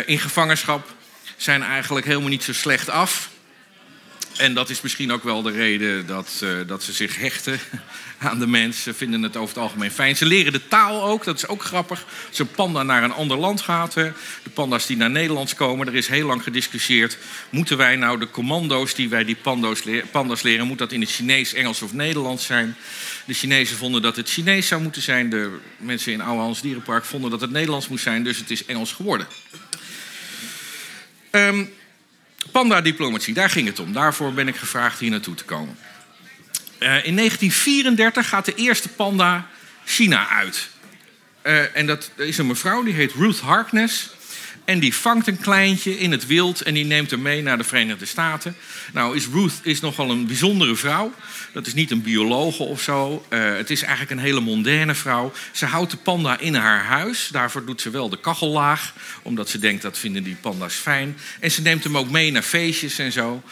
in 0.07 0.19
gevangenschap 0.19 0.93
zijn 1.37 1.63
eigenlijk 1.63 2.05
helemaal 2.05 2.29
niet 2.29 2.43
zo 2.43 2.53
slecht 2.53 2.89
af. 2.89 3.28
En 4.39 4.53
dat 4.53 4.69
is 4.69 4.81
misschien 4.81 5.11
ook 5.11 5.23
wel 5.23 5.41
de 5.41 5.51
reden 5.51 6.05
dat, 6.05 6.41
uh, 6.43 6.49
dat 6.67 6.83
ze 6.83 6.93
zich 6.93 7.17
hechten 7.17 7.59
aan 8.17 8.39
de 8.39 8.47
mens. 8.47 8.83
Ze 8.83 8.93
vinden 8.93 9.23
het 9.23 9.37
over 9.37 9.55
het 9.55 9.63
algemeen 9.63 9.91
fijn. 9.91 10.15
Ze 10.15 10.25
leren 10.25 10.51
de 10.51 10.67
taal 10.67 11.03
ook, 11.03 11.23
dat 11.23 11.37
is 11.37 11.47
ook 11.47 11.63
grappig. 11.63 12.05
Als 12.27 12.39
een 12.39 12.51
panda 12.51 12.83
naar 12.83 13.03
een 13.03 13.11
ander 13.11 13.37
land 13.37 13.61
gaat, 13.61 13.93
de 13.93 14.13
panda's 14.53 14.85
die 14.85 14.97
naar 14.97 15.09
Nederlands 15.09 15.55
komen, 15.55 15.87
er 15.87 15.95
is 15.95 16.07
heel 16.07 16.27
lang 16.27 16.43
gediscussieerd. 16.43 17.17
Moeten 17.49 17.77
wij 17.77 17.95
nou 17.95 18.19
de 18.19 18.29
commando's 18.29 18.95
die 18.95 19.09
wij 19.09 19.23
die 19.23 19.35
panda's, 19.35 19.83
le 19.83 20.03
panda's 20.11 20.41
leren, 20.41 20.67
moet 20.67 20.77
dat 20.77 20.91
in 20.91 21.01
het 21.01 21.09
Chinees, 21.11 21.53
Engels 21.53 21.81
of 21.81 21.93
Nederlands 21.93 22.45
zijn? 22.45 22.75
De 23.25 23.33
Chinezen 23.33 23.77
vonden 23.77 24.01
dat 24.01 24.15
het 24.15 24.29
Chinees 24.29 24.67
zou 24.67 24.81
moeten 24.81 25.01
zijn. 25.01 25.29
De 25.29 25.57
mensen 25.77 26.13
in 26.13 26.21
Oude 26.21 26.41
Hans 26.41 26.61
Dierenpark 26.61 27.05
vonden 27.05 27.29
dat 27.29 27.41
het 27.41 27.51
Nederlands 27.51 27.87
moest 27.87 28.03
zijn, 28.03 28.23
dus 28.23 28.37
het 28.37 28.51
is 28.51 28.65
Engels 28.65 28.93
geworden. 28.93 29.27
Um, 31.31 31.69
Panda-diplomatie, 32.51 33.33
daar 33.33 33.49
ging 33.49 33.67
het 33.67 33.79
om. 33.79 33.93
Daarvoor 33.93 34.33
ben 34.33 34.47
ik 34.47 34.55
gevraagd 34.55 34.99
hier 34.99 35.09
naartoe 35.09 35.35
te 35.35 35.43
komen. 35.43 35.77
Uh, 36.79 37.05
in 37.05 37.15
1934 37.15 38.29
gaat 38.29 38.45
de 38.45 38.55
eerste 38.55 38.89
panda 38.89 39.47
China 39.85 40.27
uit. 40.27 40.69
Uh, 41.43 41.75
en 41.75 41.85
dat 41.85 42.11
is 42.15 42.37
een 42.37 42.47
mevrouw, 42.47 42.83
die 42.83 42.93
heet 42.93 43.13
Ruth 43.13 43.39
Harkness. 43.39 44.09
En 44.69 44.79
die 44.79 44.93
vangt 44.93 45.27
een 45.27 45.39
kleintje 45.39 45.99
in 45.99 46.11
het 46.11 46.25
wild 46.25 46.61
en 46.61 46.73
die 46.73 46.85
neemt 46.85 47.11
hem 47.11 47.21
mee 47.21 47.41
naar 47.41 47.57
de 47.57 47.63
Verenigde 47.63 48.05
Staten. 48.05 48.55
Nou, 48.93 49.15
is 49.15 49.27
Ruth 49.27 49.53
is 49.61 49.79
nogal 49.79 50.09
een 50.09 50.27
bijzondere 50.27 50.75
vrouw. 50.75 51.13
Dat 51.53 51.67
is 51.67 51.73
niet 51.73 51.91
een 51.91 52.01
biologe 52.01 52.63
of 52.63 52.81
zo. 52.81 53.25
Uh, 53.29 53.55
het 53.55 53.69
is 53.69 53.81
eigenlijk 53.81 54.11
een 54.11 54.25
hele 54.25 54.39
mondaine 54.39 54.95
vrouw. 54.95 55.31
Ze 55.51 55.65
houdt 55.65 55.91
de 55.91 55.97
panda 55.97 56.39
in 56.39 56.55
haar 56.55 56.83
huis. 56.83 57.29
Daarvoor 57.31 57.65
doet 57.65 57.81
ze 57.81 57.89
wel 57.89 58.09
de 58.09 58.19
kachel 58.19 58.49
laag. 58.49 58.93
Omdat 59.21 59.49
ze 59.49 59.59
denkt 59.59 59.81
dat 59.81 59.97
vinden 59.97 60.23
die 60.23 60.37
panda's 60.41 60.75
fijn. 60.75 61.17
En 61.39 61.51
ze 61.51 61.61
neemt 61.61 61.83
hem 61.83 61.97
ook 61.97 62.09
mee 62.09 62.31
naar 62.31 62.41
feestjes 62.41 62.99
en 62.99 63.11
zo. 63.11 63.43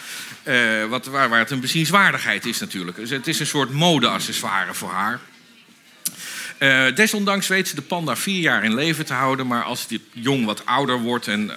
Uh, 0.44 0.86
wat, 0.86 1.06
waar, 1.06 1.30
waar 1.30 1.40
het 1.40 1.52
een 1.52 1.60
bezienswaardigheid 1.60 2.46
is 2.46 2.60
natuurlijk. 2.60 2.98
Dus 2.98 3.10
het 3.10 3.28
is 3.28 3.40
een 3.40 3.46
soort 3.48 3.72
modeaccessoire 3.72 4.74
voor 4.74 4.92
haar. 4.92 5.20
Uh, 6.60 6.96
desondanks 6.96 7.48
weet 7.48 7.68
ze 7.68 7.76
de 7.76 7.82
panda 7.82 8.16
vier 8.16 8.40
jaar 8.40 8.64
in 8.64 8.74
leven 8.74 9.06
te 9.06 9.14
houden. 9.14 9.48
Maar 9.48 9.64
als 9.64 9.88
dit 9.88 10.02
jong 10.14 10.46
wat 10.46 10.66
ouder 10.66 11.00
wordt 11.00 11.28
en 11.28 11.52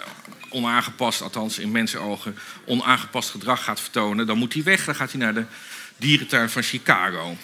onaangepast, 0.49 1.23
althans 1.23 1.59
in 1.59 1.71
mensenogen, 1.71 2.39
onaangepast 2.65 3.31
gedrag 3.31 3.65
gaat 3.65 3.81
vertonen, 3.81 4.27
dan 4.27 4.39
moet 4.39 4.55
hij 4.55 4.63
weg. 4.63 4.85
Dan 4.85 4.95
gaat 4.95 5.11
hij 5.11 5.21
naar 5.21 5.35
de 5.35 5.45
dierentuin 5.97 6.51
van 6.51 6.63
Chicago. 6.63 7.37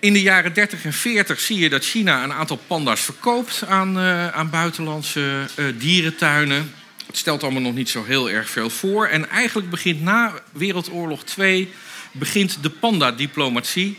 In 0.00 0.12
de 0.12 0.22
jaren 0.22 0.52
30 0.52 0.84
en 0.84 0.92
40 0.92 1.40
zie 1.40 1.58
je 1.58 1.68
dat 1.68 1.84
China 1.84 2.24
een 2.24 2.32
aantal 2.32 2.60
panda's 2.66 3.00
verkoopt 3.00 3.64
aan, 3.66 3.98
uh, 3.98 4.28
aan 4.28 4.50
buitenlandse 4.50 5.48
dierentuinen. 5.78 6.74
Het 7.06 7.16
stelt 7.16 7.42
allemaal 7.42 7.62
nog 7.62 7.74
niet 7.74 7.88
zo 7.88 8.04
heel 8.04 8.30
erg 8.30 8.50
veel 8.50 8.70
voor. 8.70 9.06
En 9.06 9.30
eigenlijk 9.30 9.70
begint 9.70 10.02
na 10.02 10.34
Wereldoorlog 10.52 11.24
2 11.24 11.72
begint 12.12 12.62
de 12.62 12.70
panda-diplomatie 12.70 13.98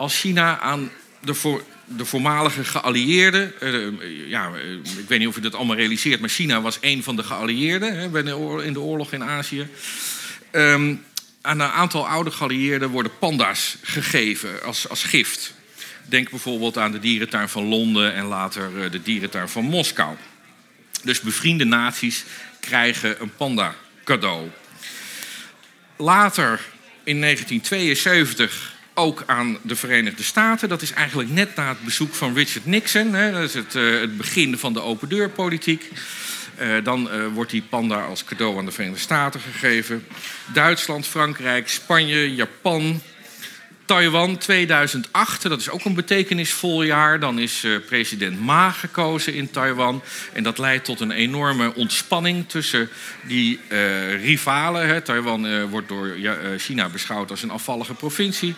als 0.00 0.20
China 0.20 0.58
aan 0.60 0.90
de, 1.20 1.34
voor, 1.34 1.64
de 1.84 2.04
voormalige 2.04 2.64
geallieerden. 2.64 3.52
Uh, 3.62 4.28
ja, 4.28 4.50
ik 4.98 5.08
weet 5.08 5.18
niet 5.18 5.28
of 5.28 5.36
u 5.36 5.40
dat 5.40 5.54
allemaal 5.54 5.76
realiseert, 5.76 6.20
maar 6.20 6.28
China 6.28 6.60
was 6.60 6.78
een 6.80 7.02
van 7.02 7.16
de 7.16 7.22
geallieerden 7.22 7.98
hè, 7.98 8.18
in 8.64 8.72
de 8.72 8.80
oorlog 8.80 9.12
in 9.12 9.24
Azië. 9.24 9.68
Um, 10.52 11.04
aan 11.40 11.60
een 11.60 11.70
aantal 11.70 12.08
oude 12.08 12.30
geallieerden 12.30 12.88
worden 12.88 13.18
panda's 13.18 13.76
gegeven 13.82 14.62
als, 14.62 14.88
als 14.88 15.04
gift. 15.04 15.54
Denk 16.04 16.30
bijvoorbeeld 16.30 16.78
aan 16.78 16.92
de 16.92 16.98
dierentuin 16.98 17.48
van 17.48 17.64
Londen 17.64 18.14
en 18.14 18.24
later 18.24 18.90
de 18.90 19.02
dierentuin 19.02 19.48
van 19.48 19.64
Moskou. 19.64 20.16
Dus 21.02 21.20
bevriende 21.20 21.64
naties 21.64 22.24
krijgen 22.60 23.16
een 23.20 23.32
panda 23.36 23.74
cadeau. 24.04 24.48
Later, 25.96 26.60
in 27.04 27.20
1972, 27.20 28.78
ook 29.00 29.22
aan 29.26 29.58
de 29.62 29.76
Verenigde 29.76 30.22
Staten. 30.22 30.68
Dat 30.68 30.82
is 30.82 30.92
eigenlijk 30.92 31.30
net 31.30 31.56
na 31.56 31.68
het 31.68 31.84
bezoek 31.84 32.14
van 32.14 32.34
Richard 32.34 32.66
Nixon. 32.66 33.14
Hè. 33.14 33.32
Dat 33.32 33.42
is 33.42 33.54
het, 33.54 33.74
uh, 33.74 34.00
het 34.00 34.16
begin 34.16 34.58
van 34.58 34.72
de 34.72 34.82
open 34.82 35.08
deurpolitiek. 35.08 35.90
Uh, 36.60 36.84
dan 36.84 37.08
uh, 37.12 37.26
wordt 37.26 37.50
die 37.50 37.62
panda 37.62 38.02
als 38.04 38.24
cadeau 38.24 38.58
aan 38.58 38.64
de 38.64 38.70
Verenigde 38.70 39.00
Staten 39.00 39.40
gegeven. 39.40 40.06
Duitsland, 40.52 41.06
Frankrijk, 41.06 41.68
Spanje, 41.68 42.34
Japan, 42.34 43.00
Taiwan 43.90 44.38
2008. 44.38 45.42
Dat 45.42 45.60
is 45.60 45.70
ook 45.70 45.84
een 45.84 45.94
betekenisvol 45.94 46.82
jaar. 46.82 47.20
Dan 47.20 47.38
is 47.38 47.64
uh, 47.64 47.78
president 47.86 48.40
Ma 48.40 48.70
gekozen 48.70 49.34
in 49.34 49.50
Taiwan. 49.50 50.02
En 50.32 50.42
dat 50.42 50.58
leidt 50.58 50.84
tot 50.84 51.00
een 51.00 51.10
enorme 51.10 51.74
ontspanning 51.74 52.48
tussen 52.48 52.88
die 53.26 53.60
rivalen. 54.20 54.86
Hè. 54.86 55.00
Taiwan 55.00 55.68
wordt 55.68 55.88
door 55.88 56.16
China 56.56 56.88
beschouwd 56.88 57.30
als 57.30 57.42
een 57.42 57.50
afvallige 57.50 57.94
provincie. 57.94 58.54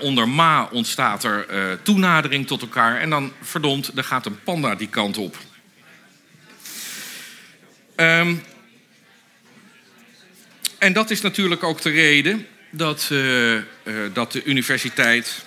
Onder 0.00 0.28
Ma 0.28 0.68
ontstaat 0.72 1.24
er 1.24 1.46
toenadering 1.82 2.46
tot 2.46 2.60
elkaar. 2.62 3.00
En 3.00 3.10
dan, 3.10 3.32
verdomd, 3.42 3.90
er 3.96 4.04
gaat 4.04 4.26
een 4.26 4.42
panda 4.42 4.74
die 4.74 4.88
kant 4.88 5.18
op. 5.18 5.36
Um, 7.96 8.42
en 10.78 10.92
dat 10.92 11.10
is 11.10 11.20
natuurlijk 11.20 11.62
ook 11.62 11.80
de 11.80 11.90
reden 11.90 12.46
dat, 12.76 13.08
uh, 13.12 13.54
uh, 13.54 13.62
dat 14.12 14.32
de 14.32 14.44
universiteit. 14.44 15.44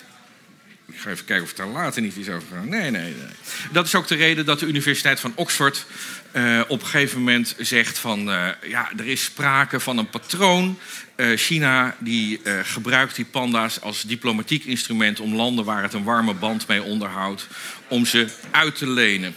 Ik 0.86 1.00
ga 1.00 1.10
even 1.10 1.26
kijken 1.26 1.44
of 1.44 1.50
het 1.50 1.58
daar 1.58 1.68
later 1.68 2.02
niet 2.02 2.16
iets 2.16 2.30
over 2.30 2.48
gaat. 2.54 2.66
Nee, 2.66 2.92
nee. 2.92 3.16
Dat 3.72 3.86
is 3.86 3.96
ook 3.96 4.08
de 4.08 4.16
reden 4.16 4.46
dat 4.46 4.60
de 4.60 4.66
Universiteit 4.66 5.20
van 5.20 5.32
Oxford 5.36 5.86
uh, 6.34 6.62
op 6.68 6.82
een 6.82 6.88
gegeven 6.88 7.18
moment 7.18 7.56
zegt 7.58 7.98
van 7.98 8.20
ja, 8.68 8.92
er 8.98 9.08
is 9.08 9.24
sprake 9.24 9.80
van 9.80 9.98
een 9.98 10.10
patroon. 10.10 10.80
China 11.36 11.96
die 12.00 12.42
gebruikt 12.64 13.16
die 13.16 13.26
panda's 13.26 13.82
als 13.82 14.02
diplomatiek 14.02 14.66
instrument 14.66 15.20
om 15.20 15.36
landen 15.36 15.66
waar 15.66 15.84
het 15.84 15.94
een 15.94 16.04
warme 16.04 16.34
band 16.34 16.68
mee 16.68 16.84
onderhoudt, 16.84 17.48
om 17.88 18.06
ze 18.06 18.28
uit 18.52 18.76
te 18.76 18.90
lenen. 18.90 19.36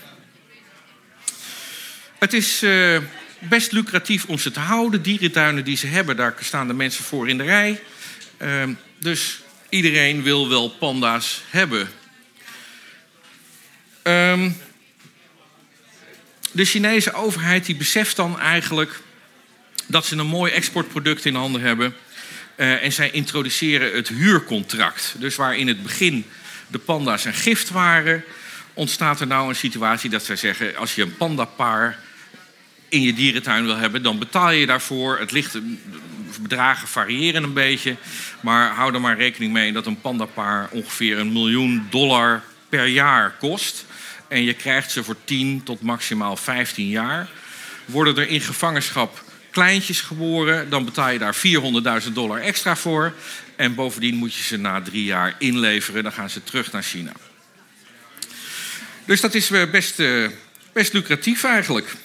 Het 2.19 2.33
is 2.33 2.65
best 3.41 3.73
lucratief 3.73 4.25
om 4.25 4.39
ze 4.39 4.51
te 4.51 4.61
houden. 4.61 5.03
Dierentuinen 5.03 5.65
die 5.65 5.77
ze 5.77 5.87
hebben, 5.87 6.17
daar 6.17 6.35
staan 6.41 6.67
de 6.67 6.75
mensen 6.75 7.05
voor 7.05 7.29
in 7.29 7.39
de 7.39 7.45
rij. 7.45 7.83
Uh, 8.43 8.63
dus 8.99 9.41
iedereen 9.69 10.23
wil 10.23 10.49
wel 10.49 10.69
panda's 10.69 11.43
hebben. 11.51 11.89
Um, 14.03 14.57
de 16.53 16.65
Chinese 16.65 17.13
overheid 17.13 17.67
die 17.67 17.77
beseft 17.77 18.17
dan 18.17 18.41
eigenlijk 18.41 19.01
dat 19.87 20.07
ze 20.07 20.17
een 20.17 20.27
mooi 20.27 20.53
exportproduct 20.53 21.25
in 21.25 21.35
handen 21.35 21.61
hebben. 21.61 21.95
Uh, 22.57 22.85
en 22.85 22.93
zij 22.93 23.11
introduceren 23.11 23.95
het 23.95 24.09
huurcontract. 24.09 25.15
Dus 25.19 25.37
waar 25.37 25.57
in 25.57 25.69
het 25.69 25.83
begin 25.83 26.25
de 26.67 26.79
panda's 26.79 27.25
een 27.25 27.35
gift 27.35 27.71
waren, 27.71 28.25
ontstaat 28.75 29.21
er 29.21 29.27
nou 29.27 29.49
een 29.49 29.57
situatie 29.57 30.11
dat 30.11 30.25
zij 30.25 30.37
zeggen: 30.37 30.77
als 30.77 30.95
je 30.95 31.03
een 31.03 31.17
pandapaar 31.17 31.99
in 32.91 33.03
je 33.03 33.13
dierentuin 33.13 33.65
wil 33.65 33.77
hebben, 33.77 34.03
dan 34.03 34.19
betaal 34.19 34.51
je 34.51 34.67
daarvoor. 34.67 35.19
Het 35.19 35.33
ligt, 35.33 35.59
bedragen 36.41 36.89
variëren 36.89 37.43
een 37.43 37.53
beetje. 37.53 37.97
Maar 38.41 38.71
hou 38.71 38.95
er 38.95 39.01
maar 39.01 39.17
rekening 39.17 39.53
mee 39.53 39.73
dat 39.73 39.87
een 39.87 40.01
pandapaar 40.01 40.69
ongeveer 40.71 41.19
een 41.19 41.33
miljoen 41.33 41.87
dollar 41.91 42.43
per 42.69 42.87
jaar 42.87 43.35
kost. 43.39 43.85
en 44.29 44.45
je 44.45 44.55
krijgt 44.55 44.91
ze 44.91 45.05
voor 45.05 45.17
10 45.25 45.63
tot 45.65 45.81
maximaal 45.81 46.37
15 46.37 46.89
jaar. 46.89 47.29
Worden 47.85 48.17
er 48.17 48.29
in 48.29 48.41
gevangenschap 48.41 49.25
kleintjes 49.51 50.01
geboren, 50.01 50.71
dan 50.71 50.85
betaal 50.85 51.11
je 51.11 51.19
daar 51.19 51.37
400.000 52.07 52.13
dollar 52.13 52.41
extra 52.41 52.77
voor. 52.77 53.15
En 53.57 53.75
bovendien 53.75 54.17
moet 54.17 54.35
je 54.35 54.43
ze 54.43 54.57
na 54.57 54.83
drie 54.83 55.05
jaar 55.05 55.35
inleveren, 55.39 56.03
dan 56.03 56.13
gaan 56.13 56.31
ze 56.31 56.45
terug 56.45 56.73
naar 56.73 56.83
China. 56.83 57.13
Dus 59.05 59.21
dat 59.21 59.35
is 59.35 59.51
best, 59.71 59.99
uh, 59.99 60.29
best 60.73 60.93
lucratief 60.93 61.45
eigenlijk. 61.45 61.97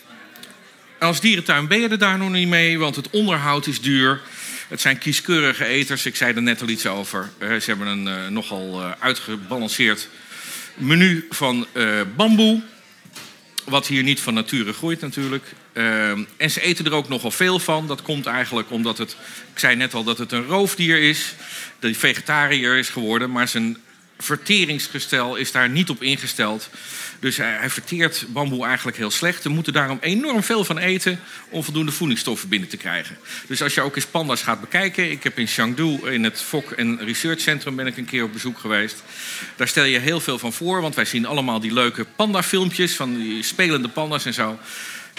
Als 1.00 1.22
dierentuin 1.22 1.68
ben 1.68 1.80
je 1.80 1.88
er 1.88 1.98
daar 1.98 2.18
nog 2.18 2.32
niet 2.32 2.48
mee, 2.48 2.80
want 2.80 2.96
het 2.96 3.10
onderhoud 3.10 3.68
is 3.68 3.82
duur. 3.82 4.22
Het 4.68 4.82
zijn 4.82 4.98
kieskeurige 4.98 5.66
eters, 5.66 6.06
ik 6.06 6.16
zei 6.16 6.34
er 6.34 6.42
net 6.42 6.62
al 6.62 6.68
iets 6.68 6.86
over. 6.86 7.30
Uh, 7.40 7.48
ze 7.60 7.70
hebben 7.70 7.88
een 7.88 8.08
uh, 8.08 8.28
nogal 8.28 8.84
uitgebalanceerd 9.00 10.10
menu 10.76 11.26
van 11.30 11.68
bamboe. 12.16 12.62
Wat 13.64 13.88
hier 13.88 14.04
niet 14.04 14.20
van 14.20 14.34
nature 14.34 14.74
groeit 14.74 15.02
natuurlijk. 15.02 15.44
En 16.38 16.52
ze 16.52 16.62
eten 16.62 16.86
er 16.86 16.92
ook 16.92 17.10
nogal 17.10 17.32
veel 17.32 17.60
van. 17.60 17.88
Dat 17.88 18.02
komt 18.02 18.26
eigenlijk 18.26 18.72
omdat 18.72 18.98
het, 18.98 19.16
ik 19.54 19.60
zei 19.60 19.76
net 19.76 19.94
al 19.94 20.04
dat 20.04 20.18
het 20.18 20.32
een 20.32 20.46
roofdier 20.46 21.02
is. 21.02 21.36
Hij 21.80 21.96
vegetariër 21.96 22.78
is 22.78 22.90
geworden, 22.90 23.32
maar 23.32 23.48
zijn 23.48 23.78
verteringsgestel 24.18 25.36
is 25.36 25.52
daar 25.52 25.70
niet 25.70 25.90
op 25.90 26.04
ingesteld. 26.04 26.70
Dus 27.20 27.38
hij, 27.38 27.70
verteert 27.70 28.26
bamboe 28.30 28.66
eigenlijk 28.66 28.98
heel 28.98 29.12
slecht. 29.12 29.44
We 29.44 29.50
moeten 29.50 29.74
daarom 29.74 29.98
enorm 30.02 30.44
veel 30.44 30.66
van 30.66 30.78
eten 30.78 31.20
om 31.50 31.64
voldoende 31.64 31.92
voedingsstoffen 31.92 32.50
binnen 32.50 32.70
te 32.70 32.78
krijgen. 32.78 33.18
Dus 33.48 33.62
als 33.62 33.74
je 33.74 33.82
ook 33.82 33.96
eens 33.96 34.06
panda's 34.06 34.42
gaat 34.42 34.62
bekijken. 34.62 35.12
Ik 35.12 35.24
heb 35.24 35.40
in 35.40 35.48
Chengdu 35.48 36.00
in 36.12 36.24
het 36.24 36.42
Fok 36.42 36.72
en 36.72 37.00
Research 37.00 37.40
Centrum 37.40 37.76
ben 37.76 37.88
ik 37.88 37.98
een 37.98 38.06
keer 38.06 38.24
op 38.24 38.34
bezoek 38.34 38.60
geweest. 38.60 39.04
Daar 39.56 39.68
stel 39.68 39.84
je 39.84 40.00
heel 40.00 40.20
veel 40.20 40.40
van 40.40 40.54
voor, 40.54 40.82
want 40.82 40.96
wij 40.96 41.06
zien 41.06 41.26
allemaal 41.26 41.60
die 41.60 41.74
leuke 41.74 42.06
pandafilmpjes 42.16 42.96
van 42.96 43.18
die 43.18 43.44
spelende 43.44 43.88
panda's 43.88 44.26
en 44.26 44.34
zo. 44.34 44.60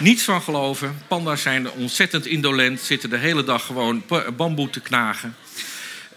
Niets 0.03 0.23
van 0.23 0.43
geloven. 0.43 0.97
Panda's 1.09 1.43
zijn 1.43 1.71
ontzettend 1.71 2.27
indolent, 2.27 2.81
zitten 2.81 3.11
de 3.11 3.17
hele 3.17 3.45
dag 3.45 3.67
gewoon 3.67 4.05
bamboe 4.37 4.71
te 4.71 4.81
knagen. 4.81 5.37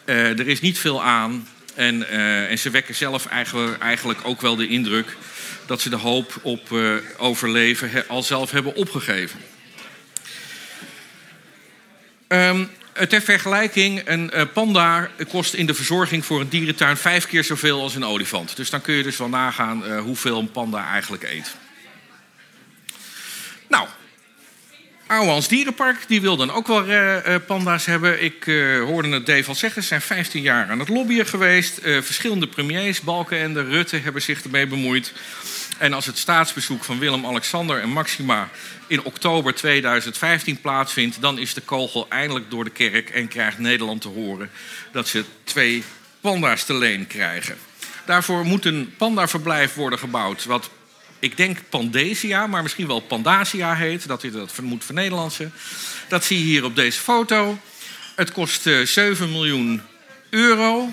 Uh, 0.06 0.40
er 0.40 0.48
is 0.48 0.62
niet 0.62 0.80
veel 0.80 1.04
aan. 1.04 1.48
En, 1.80 2.02
uh, 2.02 2.52
en 2.52 2.60
ze 2.60 2.70
wekken 2.70 2.96
zelf 2.96 3.26
eigenlijk, 3.26 3.82
eigenlijk, 3.82 4.20
ook 4.24 4.42
wel 4.42 4.56
de 4.56 4.68
indruk 4.68 5.18
dat 5.66 5.82
ze 5.82 5.90
de 5.90 5.96
hoop 5.96 6.40
op 6.42 6.70
uh, 6.70 6.96
overleven 7.18 8.08
al 8.08 8.24
zelf 8.24 8.52
hebben 8.52 8.76
opgegeven. 8.76 9.40
Um, 12.28 12.70
ter 13.08 13.22
vergelijking, 13.22 14.02
een 14.06 14.52
panda 14.54 15.10
kost 15.28 15.54
in 15.54 15.66
de 15.66 15.74
verzorging 15.74 16.26
voor 16.26 16.42
een 16.42 16.50
dierentuin 16.50 16.98
vijf 16.98 17.28
keer 17.28 17.44
zoveel 17.44 17.82
als 17.82 17.96
een 17.96 18.06
olifant. 18.06 18.56
Dus 18.56 18.70
dan 18.70 18.82
kun 18.82 18.94
je 18.94 19.04
dus 19.04 19.18
wel 19.18 19.30
nagaan 19.30 20.00
hoeveel 20.00 20.40
een 20.40 20.52
panda 20.52 20.88
eigenlijk 20.92 21.24
eet. 21.24 21.56
Nou, 23.68 23.88
Ouwans 25.10 25.48
Dierenpark 25.48 26.08
die 26.08 26.22
wil 26.22 26.38
dan 26.38 26.52
ook 26.52 26.68
wel 26.68 26.88
uh, 26.88 27.36
panda's 27.48 27.86
hebben. 27.86 28.24
Ik 28.24 28.46
uh, 28.46 28.84
hoorde 28.84 29.10
het 29.10 29.26
Dave 29.26 29.48
al 29.48 29.56
zeggen, 29.56 29.82
ze 29.82 29.88
zijn 29.88 30.02
15 30.02 30.42
jaar 30.42 30.70
aan 30.70 30.80
het 30.80 30.90
lobbyen 30.90 31.26
geweest. 31.26 31.80
verschillende 31.82 32.48
premiers, 32.48 33.02
Balkenende, 33.02 33.64
Rutte, 33.64 33.98
hebben 33.98 34.22
zich 34.22 34.44
ermee 34.44 34.68
bemoeid. 34.68 35.14
En 35.78 35.94
als 35.94 36.06
het 36.06 36.18
staatsbezoek 36.18 36.84
van 36.84 37.00
Willem-Alexander 37.00 37.82
en 37.82 37.90
Maxima 37.90 38.50
in 38.88 39.04
oktober 39.04 39.54
2015 39.54 40.62
plaatsvindt... 40.62 41.22
dan 41.22 41.40
is 41.40 41.54
de 41.54 41.62
kogel 41.62 42.06
eindelijk 42.10 42.50
door 42.50 42.64
de 42.64 42.70
kerk 42.70 43.10
en 43.10 43.28
krijgt 43.28 43.58
Nederland 43.58 44.02
te 44.02 44.08
horen... 44.08 44.50
dat 44.92 45.08
ze 45.08 45.24
twee 45.44 45.84
panda's 46.22 46.64
te 46.64 46.74
leen 46.74 47.08
krijgen. 47.08 47.58
Daarvoor 48.06 48.46
moet 48.46 48.66
een 48.66 48.94
pandaverblijf 48.98 49.74
worden 49.74 50.00
gebouwd... 50.00 50.46
wat 50.46 50.70
ik 51.20 51.38
denk 51.38 51.58
Pandesia, 51.70 52.48
maar 52.48 52.62
misschien 52.62 52.88
wel 52.88 53.00
Pandasia 53.00 53.76
heet. 53.76 54.08
Dat, 54.08 54.22
dat 54.32 54.62
moet. 54.62 54.86
Dat 56.08 56.26
zie 56.26 56.40
je 56.40 56.44
hier 56.44 56.64
op 56.64 56.76
deze 56.76 57.00
foto. 57.00 57.60
Het 58.16 58.32
kost 58.32 58.66
uh, 58.66 58.82
eh, 58.82 58.88
7 58.88 59.32
miljoen 59.32 59.82
euro. 60.30 60.90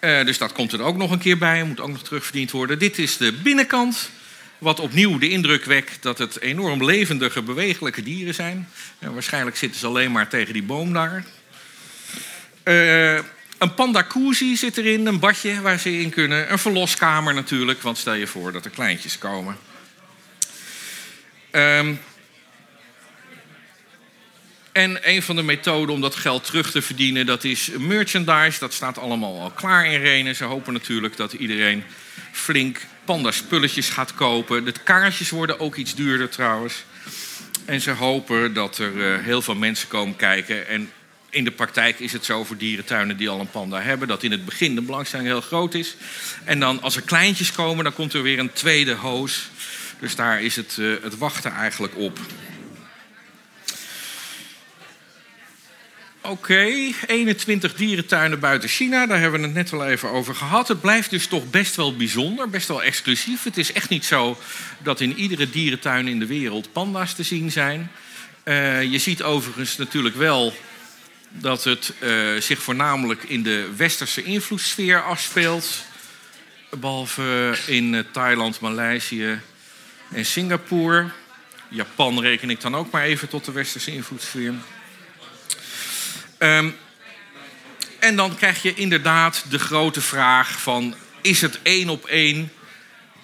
Uh, 0.00 0.24
dus 0.24 0.38
dat 0.38 0.52
komt 0.52 0.72
er 0.72 0.82
ook 0.82 0.96
nog 0.96 1.10
een 1.10 1.18
keer 1.18 1.38
bij. 1.38 1.64
Moet 1.64 1.80
ook 1.80 1.88
nog 1.88 2.02
terugverdiend 2.02 2.50
worden. 2.50 2.78
Dit 2.78 2.98
is 2.98 3.16
de 3.16 3.32
binnenkant. 3.32 4.10
Wat 4.58 4.80
opnieuw 4.80 5.18
de 5.18 5.28
indruk 5.28 5.64
wekt 5.64 6.02
dat 6.02 6.18
het 6.18 6.40
enorm 6.40 6.84
levendige, 6.84 7.42
bewegelijke 7.42 8.02
dieren 8.02 8.34
zijn. 8.34 8.68
Uh, 8.98 9.08
waarschijnlijk 9.08 9.56
zitten 9.56 9.80
ze 9.80 9.86
alleen 9.86 10.12
maar 10.12 10.28
tegen 10.28 10.52
die 10.52 10.62
boom 10.62 10.92
daar. 10.92 11.24
Uh, 12.64 13.18
een 13.62 13.74
pandacuzzi 13.74 14.56
zit 14.56 14.76
erin, 14.76 15.06
een 15.06 15.18
badje 15.18 15.60
waar 15.60 15.78
ze 15.78 15.98
in 16.00 16.10
kunnen. 16.10 16.52
Een 16.52 16.58
verloskamer 16.58 17.34
natuurlijk, 17.34 17.82
want 17.82 17.98
stel 17.98 18.14
je 18.14 18.26
voor 18.26 18.52
dat 18.52 18.64
er 18.64 18.70
kleintjes 18.70 19.18
komen. 19.18 19.56
Um, 21.52 22.00
en 24.72 24.98
een 25.02 25.22
van 25.22 25.36
de 25.36 25.42
methoden 25.42 25.94
om 25.94 26.00
dat 26.00 26.14
geld 26.14 26.44
terug 26.44 26.70
te 26.70 26.82
verdienen, 26.82 27.26
dat 27.26 27.44
is 27.44 27.70
merchandise. 27.78 28.58
Dat 28.58 28.72
staat 28.72 28.98
allemaal 28.98 29.40
al 29.40 29.50
klaar 29.50 29.86
in 29.86 30.00
Renen. 30.00 30.36
Ze 30.36 30.44
hopen 30.44 30.72
natuurlijk 30.72 31.16
dat 31.16 31.32
iedereen 31.32 31.84
flink 32.32 32.80
pandaspulletjes 33.04 33.88
gaat 33.88 34.14
kopen. 34.14 34.64
De 34.64 34.74
kaartjes 34.84 35.30
worden 35.30 35.60
ook 35.60 35.76
iets 35.76 35.94
duurder 35.94 36.28
trouwens. 36.28 36.84
En 37.64 37.80
ze 37.80 37.90
hopen 37.90 38.54
dat 38.54 38.78
er 38.78 38.92
uh, 38.92 39.24
heel 39.24 39.42
veel 39.42 39.54
mensen 39.54 39.88
komen 39.88 40.16
kijken. 40.16 40.68
En 40.68 40.90
in 41.32 41.44
de 41.44 41.50
praktijk 41.50 42.00
is 42.00 42.12
het 42.12 42.24
zo 42.24 42.44
voor 42.44 42.56
dierentuinen 42.56 43.16
die 43.16 43.28
al 43.28 43.40
een 43.40 43.50
panda 43.50 43.80
hebben, 43.80 44.08
dat 44.08 44.22
in 44.22 44.30
het 44.30 44.44
begin 44.44 44.74
de 44.74 44.80
belangstelling 44.80 45.28
heel 45.28 45.40
groot 45.40 45.74
is. 45.74 45.96
En 46.44 46.60
dan 46.60 46.82
als 46.82 46.96
er 46.96 47.02
kleintjes 47.02 47.52
komen, 47.52 47.84
dan 47.84 47.94
komt 47.94 48.12
er 48.12 48.22
weer 48.22 48.38
een 48.38 48.52
tweede 48.52 48.94
hoos. 48.94 49.48
Dus 50.00 50.14
daar 50.14 50.42
is 50.42 50.56
het, 50.56 50.76
uh, 50.80 50.96
het 51.02 51.18
wachten 51.18 51.52
eigenlijk 51.52 51.96
op. 51.96 52.18
Oké, 56.20 56.32
okay, 56.32 56.94
21 57.06 57.74
dierentuinen 57.74 58.40
buiten 58.40 58.68
China, 58.68 59.06
daar 59.06 59.20
hebben 59.20 59.40
we 59.40 59.46
het 59.46 59.54
net 59.54 59.70
wel 59.70 59.86
even 59.86 60.10
over 60.10 60.34
gehad. 60.34 60.68
Het 60.68 60.80
blijft 60.80 61.10
dus 61.10 61.26
toch 61.26 61.50
best 61.50 61.76
wel 61.76 61.96
bijzonder, 61.96 62.50
best 62.50 62.68
wel 62.68 62.82
exclusief. 62.82 63.42
Het 63.42 63.58
is 63.58 63.72
echt 63.72 63.88
niet 63.88 64.04
zo 64.04 64.38
dat 64.82 65.00
in 65.00 65.16
iedere 65.16 65.50
dierentuin 65.50 66.08
in 66.08 66.18
de 66.18 66.26
wereld 66.26 66.72
panda's 66.72 67.14
te 67.14 67.22
zien 67.22 67.50
zijn. 67.50 67.90
Uh, 68.44 68.82
je 68.82 68.98
ziet 68.98 69.22
overigens 69.22 69.76
natuurlijk 69.76 70.16
wel 70.16 70.54
dat 71.32 71.64
het 71.64 71.92
uh, 72.00 72.40
zich 72.40 72.62
voornamelijk 72.62 73.22
in 73.22 73.42
de 73.42 73.68
westerse 73.76 74.22
invloedssfeer 74.22 75.02
afspeelt. 75.02 75.84
Behalve 76.70 77.58
in 77.66 77.92
uh, 77.92 78.00
Thailand, 78.12 78.60
Maleisië 78.60 79.40
en 80.12 80.26
Singapore. 80.26 81.10
Japan 81.68 82.20
reken 82.20 82.50
ik 82.50 82.60
dan 82.60 82.74
ook 82.74 82.90
maar 82.90 83.02
even 83.02 83.28
tot 83.28 83.44
de 83.44 83.52
westerse 83.52 83.92
invloedssfeer. 83.92 84.54
Um, 86.38 86.76
en 87.98 88.16
dan 88.16 88.36
krijg 88.36 88.62
je 88.62 88.74
inderdaad 88.74 89.44
de 89.48 89.58
grote 89.58 90.00
vraag 90.00 90.60
van... 90.60 90.94
is 91.20 91.40
het 91.40 91.58
één 91.62 91.88
op 91.88 92.06
één 92.06 92.52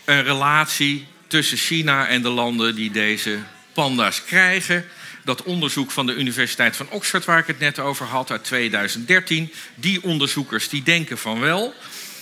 een 0.05 0.23
relatie 0.23 1.07
tussen 1.27 1.59
China 1.59 2.07
en 2.07 2.23
de 2.23 2.29
landen 2.29 2.75
die 2.75 2.91
deze 2.91 3.39
panda's 3.73 4.25
krijgen 4.25 4.85
dat 5.29 5.43
onderzoek 5.43 5.91
van 5.91 6.07
de 6.07 6.15
Universiteit 6.15 6.77
van 6.77 6.91
Oxford, 6.91 7.25
waar 7.25 7.39
ik 7.39 7.47
het 7.47 7.59
net 7.59 7.79
over 7.79 8.07
had, 8.07 8.31
uit 8.31 8.45
2013. 8.45 9.53
Die 9.75 10.03
onderzoekers 10.03 10.69
die 10.69 10.83
denken 10.83 11.19
van 11.19 11.41
wel. 11.41 11.75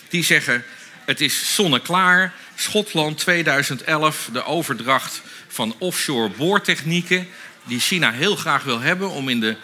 Die 0.09 0.25
zeggen 0.25 0.64
het 1.05 1.21
is 1.21 1.55
zonneklaar. 1.55 2.33
Schotland 2.55 3.19
2011, 3.19 4.29
de 4.33 4.45
overdracht 4.45 5.23
van 5.49 5.75
offshore 5.79 6.29
boortechnieken. 6.29 7.29
Die 7.64 7.81
China 7.81 8.12
heel 8.12 8.37
graag 8.37 8.62
wil 8.62 8.81
hebben 8.81 9.11
om 9.11 9.29
in 9.29 9.40
de 9.40 9.57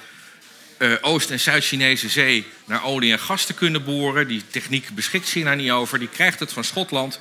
uh, 0.78 0.92
Oost- 1.00 1.30
en 1.30 1.40
Zuid-Chinese 1.40 2.08
zee 2.08 2.46
naar 2.64 2.84
olie 2.84 3.12
en 3.12 3.18
gas 3.18 3.44
te 3.44 3.54
kunnen 3.54 3.84
boren. 3.84 4.28
Die 4.28 4.42
techniek 4.50 4.94
beschikt 4.94 5.28
China 5.28 5.54
niet 5.54 5.70
over. 5.70 5.98
Die 5.98 6.08
krijgt 6.08 6.40
het 6.40 6.52
van 6.52 6.64
Schotland. 6.64 7.20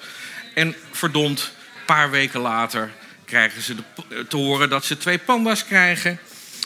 En 0.53 0.75
verdomd, 0.91 1.39
een 1.39 1.85
paar 1.85 2.11
weken 2.11 2.39
later 2.39 2.91
krijgen 3.31 3.61
ze 3.61 3.75
de, 3.75 4.25
te 4.27 4.37
horen 4.37 4.69
dat 4.69 4.85
ze 4.85 4.97
twee 4.97 5.17
panda's 5.17 5.65
krijgen. 5.65 6.19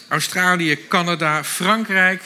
Australië, 0.08 0.88
Canada, 0.88 1.43
Frankrijk. 1.43 2.21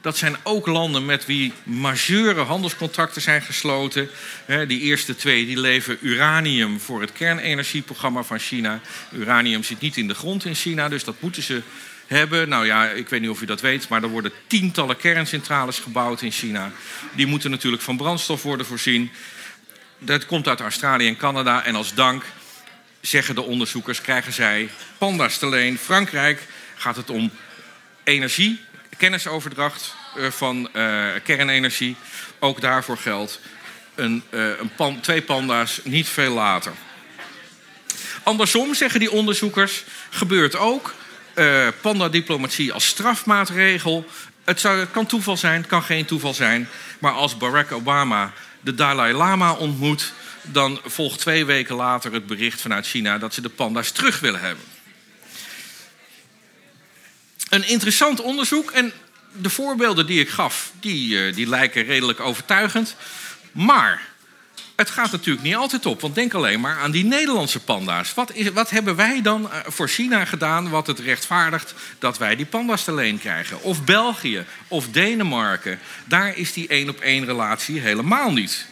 Dat 0.00 0.16
zijn 0.16 0.36
ook 0.42 0.66
landen 0.66 1.04
met 1.04 1.26
wie 1.26 1.52
majeure 1.62 2.40
handelscontracten 2.40 3.22
zijn 3.22 3.42
gesloten. 3.42 4.08
Die 4.66 4.80
eerste 4.80 5.16
twee 5.16 5.46
die 5.46 5.60
leveren 5.60 5.98
uranium 6.00 6.80
voor 6.80 7.00
het 7.00 7.12
kernenergieprogramma 7.12 8.22
van 8.22 8.38
China. 8.38 8.80
Uranium 9.12 9.62
zit 9.62 9.80
niet 9.80 9.96
in 9.96 10.08
de 10.08 10.14
grond 10.14 10.44
in 10.44 10.54
China, 10.54 10.88
dus 10.88 11.04
dat 11.04 11.20
moeten 11.20 11.42
ze 11.42 11.62
hebben. 12.06 12.48
Nou 12.48 12.66
ja, 12.66 12.88
ik 12.88 13.08
weet 13.08 13.20
niet 13.20 13.30
of 13.30 13.42
u 13.42 13.46
dat 13.46 13.60
weet, 13.60 13.88
maar 13.88 14.02
er 14.02 14.08
worden 14.08 14.32
tientallen 14.46 14.96
kerncentrales 14.96 15.78
gebouwd 15.78 16.22
in 16.22 16.32
China. 16.32 16.72
Die 17.12 17.26
moeten 17.26 17.50
natuurlijk 17.50 17.82
van 17.82 17.96
brandstof 17.96 18.42
worden 18.42 18.66
voorzien. 18.66 19.10
Dat 19.98 20.26
komt 20.26 20.48
uit 20.48 20.60
Australië 20.60 21.06
en 21.06 21.16
Canada. 21.16 21.64
En 21.64 21.74
als 21.74 21.94
dank 21.94 22.24
zeggen 23.00 23.34
de 23.34 23.42
onderzoekers, 23.42 24.00
krijgen 24.00 24.32
zij 24.32 24.70
panda's 24.98 25.38
te 25.38 25.48
leen. 25.48 25.78
Frankrijk 25.78 26.46
gaat 26.76 26.96
het 26.96 27.10
om 27.10 27.30
energie, 28.04 28.60
kennisoverdracht 28.96 29.94
eh, 30.16 30.30
van 30.30 30.68
uh, 30.72 31.06
kernenergie. 31.24 31.96
Ook 32.38 32.60
daarvoor 32.60 32.98
geldt 32.98 33.40
een, 33.94 34.22
uh, 34.30 34.50
een 34.78 35.00
twee 35.00 35.22
panda's 35.22 35.80
niet 35.84 36.08
veel 36.08 36.32
later. 36.32 36.72
Andersom, 38.22 38.74
zeggen 38.74 39.00
die 39.00 39.10
onderzoekers, 39.10 39.84
gebeurt 40.10 40.56
ook. 40.56 40.94
Uh, 41.34 41.68
panda-diplomatie 41.80 42.72
als 42.72 42.86
strafmaatregel. 42.86 44.06
Het, 44.44 44.62
het 44.62 44.90
kan 44.90 45.06
toeval 45.06 45.36
zijn, 45.36 45.60
het 45.60 45.66
kan 45.66 45.82
geen 45.82 46.04
toeval 46.04 46.34
zijn. 46.34 46.68
Maar 46.98 47.12
als 47.12 47.36
Barack 47.36 47.72
Obama 47.72 48.32
de 48.60 48.74
Dalai 48.74 49.12
Lama 49.12 49.52
ontmoet... 49.52 50.12
dan 50.42 50.80
volgt 50.84 51.18
twee 51.18 51.44
weken 51.44 51.74
later 51.74 52.12
het 52.12 52.26
bericht 52.26 52.60
vanuit 52.60 52.86
China... 52.86 53.18
dat 53.18 53.34
ze 53.34 53.40
de 53.40 53.48
panda's 53.48 53.90
terug 53.90 54.20
willen 54.20 54.40
hebben. 54.40 54.64
Een 57.48 57.68
interessant 57.68 58.20
onderzoek. 58.20 58.70
En 58.70 58.92
de 59.32 59.50
voorbeelden 59.50 60.06
die 60.06 60.20
ik 60.20 60.28
gaf, 60.28 60.72
die, 60.80 61.28
uh, 61.28 61.34
die 61.34 61.48
lijken 61.48 61.84
redelijk 61.84 62.20
overtuigend. 62.20 62.96
Maar 63.52 64.08
het 64.80 64.90
gaat 64.90 65.12
natuurlijk 65.12 65.44
niet 65.44 65.54
altijd 65.54 65.86
op. 65.86 66.00
Want 66.00 66.14
denk 66.14 66.34
alleen 66.34 66.60
maar 66.60 66.78
aan 66.78 66.90
die 66.90 67.04
Nederlandse 67.04 67.60
panda's. 67.60 68.14
Wat, 68.14 68.34
is, 68.34 68.50
wat 68.50 68.70
hebben 68.70 68.96
wij 68.96 69.22
dan 69.22 69.52
eh, 69.52 69.58
voor 69.66 69.88
China 69.88 70.24
gedaan 70.24 70.70
wat 70.70 70.86
het 70.86 70.98
rechtvaardigt 70.98 71.74
dat 71.98 72.18
wij 72.18 72.36
die 72.36 72.46
panda's 72.46 72.84
te 72.84 72.94
leen 72.94 73.18
krijgen? 73.18 73.62
Of 73.62 73.84
België 73.84 74.44
of 74.68 74.88
Denemarken. 74.88 75.78
Daar 76.04 76.36
is 76.36 76.52
die 76.52 76.68
één 76.68 76.88
op 76.88 77.00
één 77.00 77.24
relatie 77.24 77.80
helemaal 77.80 78.32
niet. 78.32 78.66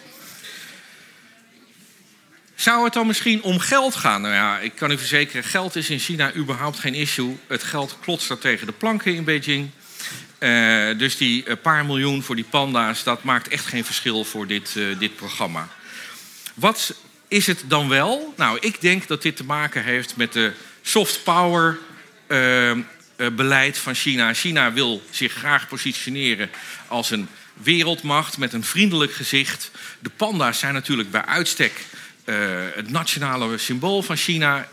Zou 2.58 2.84
het 2.84 2.92
dan 2.92 3.06
misschien 3.06 3.42
om 3.42 3.58
geld 3.58 3.94
gaan? 3.94 4.20
Nou 4.20 4.34
ja, 4.34 4.58
ik 4.58 4.74
kan 4.74 4.90
u 4.90 4.98
verzekeren, 4.98 5.44
geld 5.44 5.76
is 5.76 5.90
in 5.90 5.98
China 5.98 6.34
überhaupt 6.34 6.78
geen 6.78 6.94
issue. 6.94 7.38
Het 7.46 7.62
geld 7.62 7.96
klotst 8.00 8.30
er 8.30 8.38
tegen 8.38 8.66
de 8.66 8.72
planken 8.72 9.14
in 9.14 9.24
Beijing. 9.24 9.70
Uh, 10.38 10.98
dus 10.98 11.16
die 11.16 11.44
uh, 11.44 11.54
paar 11.62 11.86
miljoen 11.86 12.22
voor 12.22 12.36
die 12.36 12.44
panda's, 12.44 13.02
dat 13.02 13.22
maakt 13.22 13.48
echt 13.48 13.66
geen 13.66 13.84
verschil 13.84 14.24
voor 14.24 14.46
dit, 14.46 14.74
uh, 14.76 14.98
dit 14.98 15.16
programma. 15.16 15.68
Wat 16.54 16.94
is 17.28 17.46
het 17.46 17.64
dan 17.66 17.88
wel? 17.88 18.34
Nou, 18.36 18.58
ik 18.60 18.80
denk 18.80 19.08
dat 19.08 19.22
dit 19.22 19.36
te 19.36 19.44
maken 19.44 19.84
heeft 19.84 20.16
met 20.16 20.32
de 20.32 20.52
soft 20.82 21.22
power 21.22 21.78
beleid 23.32 23.78
van 23.78 23.94
China. 23.94 24.34
China 24.34 24.72
wil 24.72 25.02
zich 25.10 25.32
graag 25.32 25.68
positioneren 25.68 26.50
als 26.86 27.10
een 27.10 27.28
wereldmacht 27.52 28.38
met 28.38 28.52
een 28.52 28.64
vriendelijk 28.64 29.12
gezicht. 29.12 29.70
De 29.98 30.10
panda's 30.16 30.58
zijn 30.58 30.74
natuurlijk 30.74 31.10
bij 31.10 31.24
uitstek 31.24 31.72
het 32.74 32.90
nationale 32.90 33.58
symbool 33.58 34.02
van 34.02 34.16
China. 34.16 34.68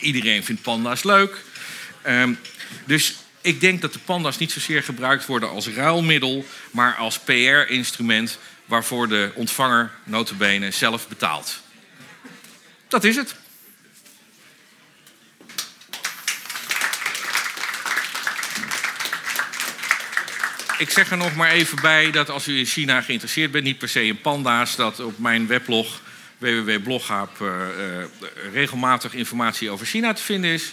Iedereen 0.00 0.44
vindt 0.44 0.62
panda's 0.62 1.02
leuk. 1.02 1.44
Um, 2.06 2.38
dus 2.84 3.14
ik 3.40 3.60
denk 3.60 3.80
dat 3.80 3.92
de 3.92 3.98
panda's 3.98 4.38
niet 4.38 4.52
zozeer 4.52 4.82
gebruikt 4.82 5.26
worden 5.26 5.50
als 5.50 5.68
ruilmiddel, 5.68 6.44
maar 6.70 6.96
als 6.96 7.18
PR-instrument 7.18 8.38
waarvoor 8.64 9.08
de 9.08 9.30
ontvanger 9.34 9.90
notabene 10.04 10.70
zelf 10.70 11.08
betaalt. 11.08 11.60
Dat 12.88 13.04
is 13.04 13.16
het. 13.16 13.34
Ik 20.78 20.90
zeg 20.90 21.10
er 21.10 21.16
nog 21.16 21.34
maar 21.34 21.50
even 21.50 21.80
bij 21.80 22.10
dat 22.10 22.30
als 22.30 22.48
u 22.48 22.58
in 22.58 22.66
China 22.66 23.00
geïnteresseerd 23.00 23.50
bent, 23.50 23.64
niet 23.64 23.78
per 23.78 23.88
se 23.88 24.04
in 24.04 24.20
panda's, 24.20 24.76
dat 24.76 25.00
op 25.00 25.18
mijn 25.18 25.46
weblog 25.46 26.00
www.bloghaap 26.40 27.40
uh, 27.40 27.48
uh, 27.48 28.04
regelmatig 28.52 29.14
informatie 29.14 29.70
over 29.70 29.86
China 29.86 30.12
te 30.12 30.22
vinden 30.22 30.50
is. 30.50 30.72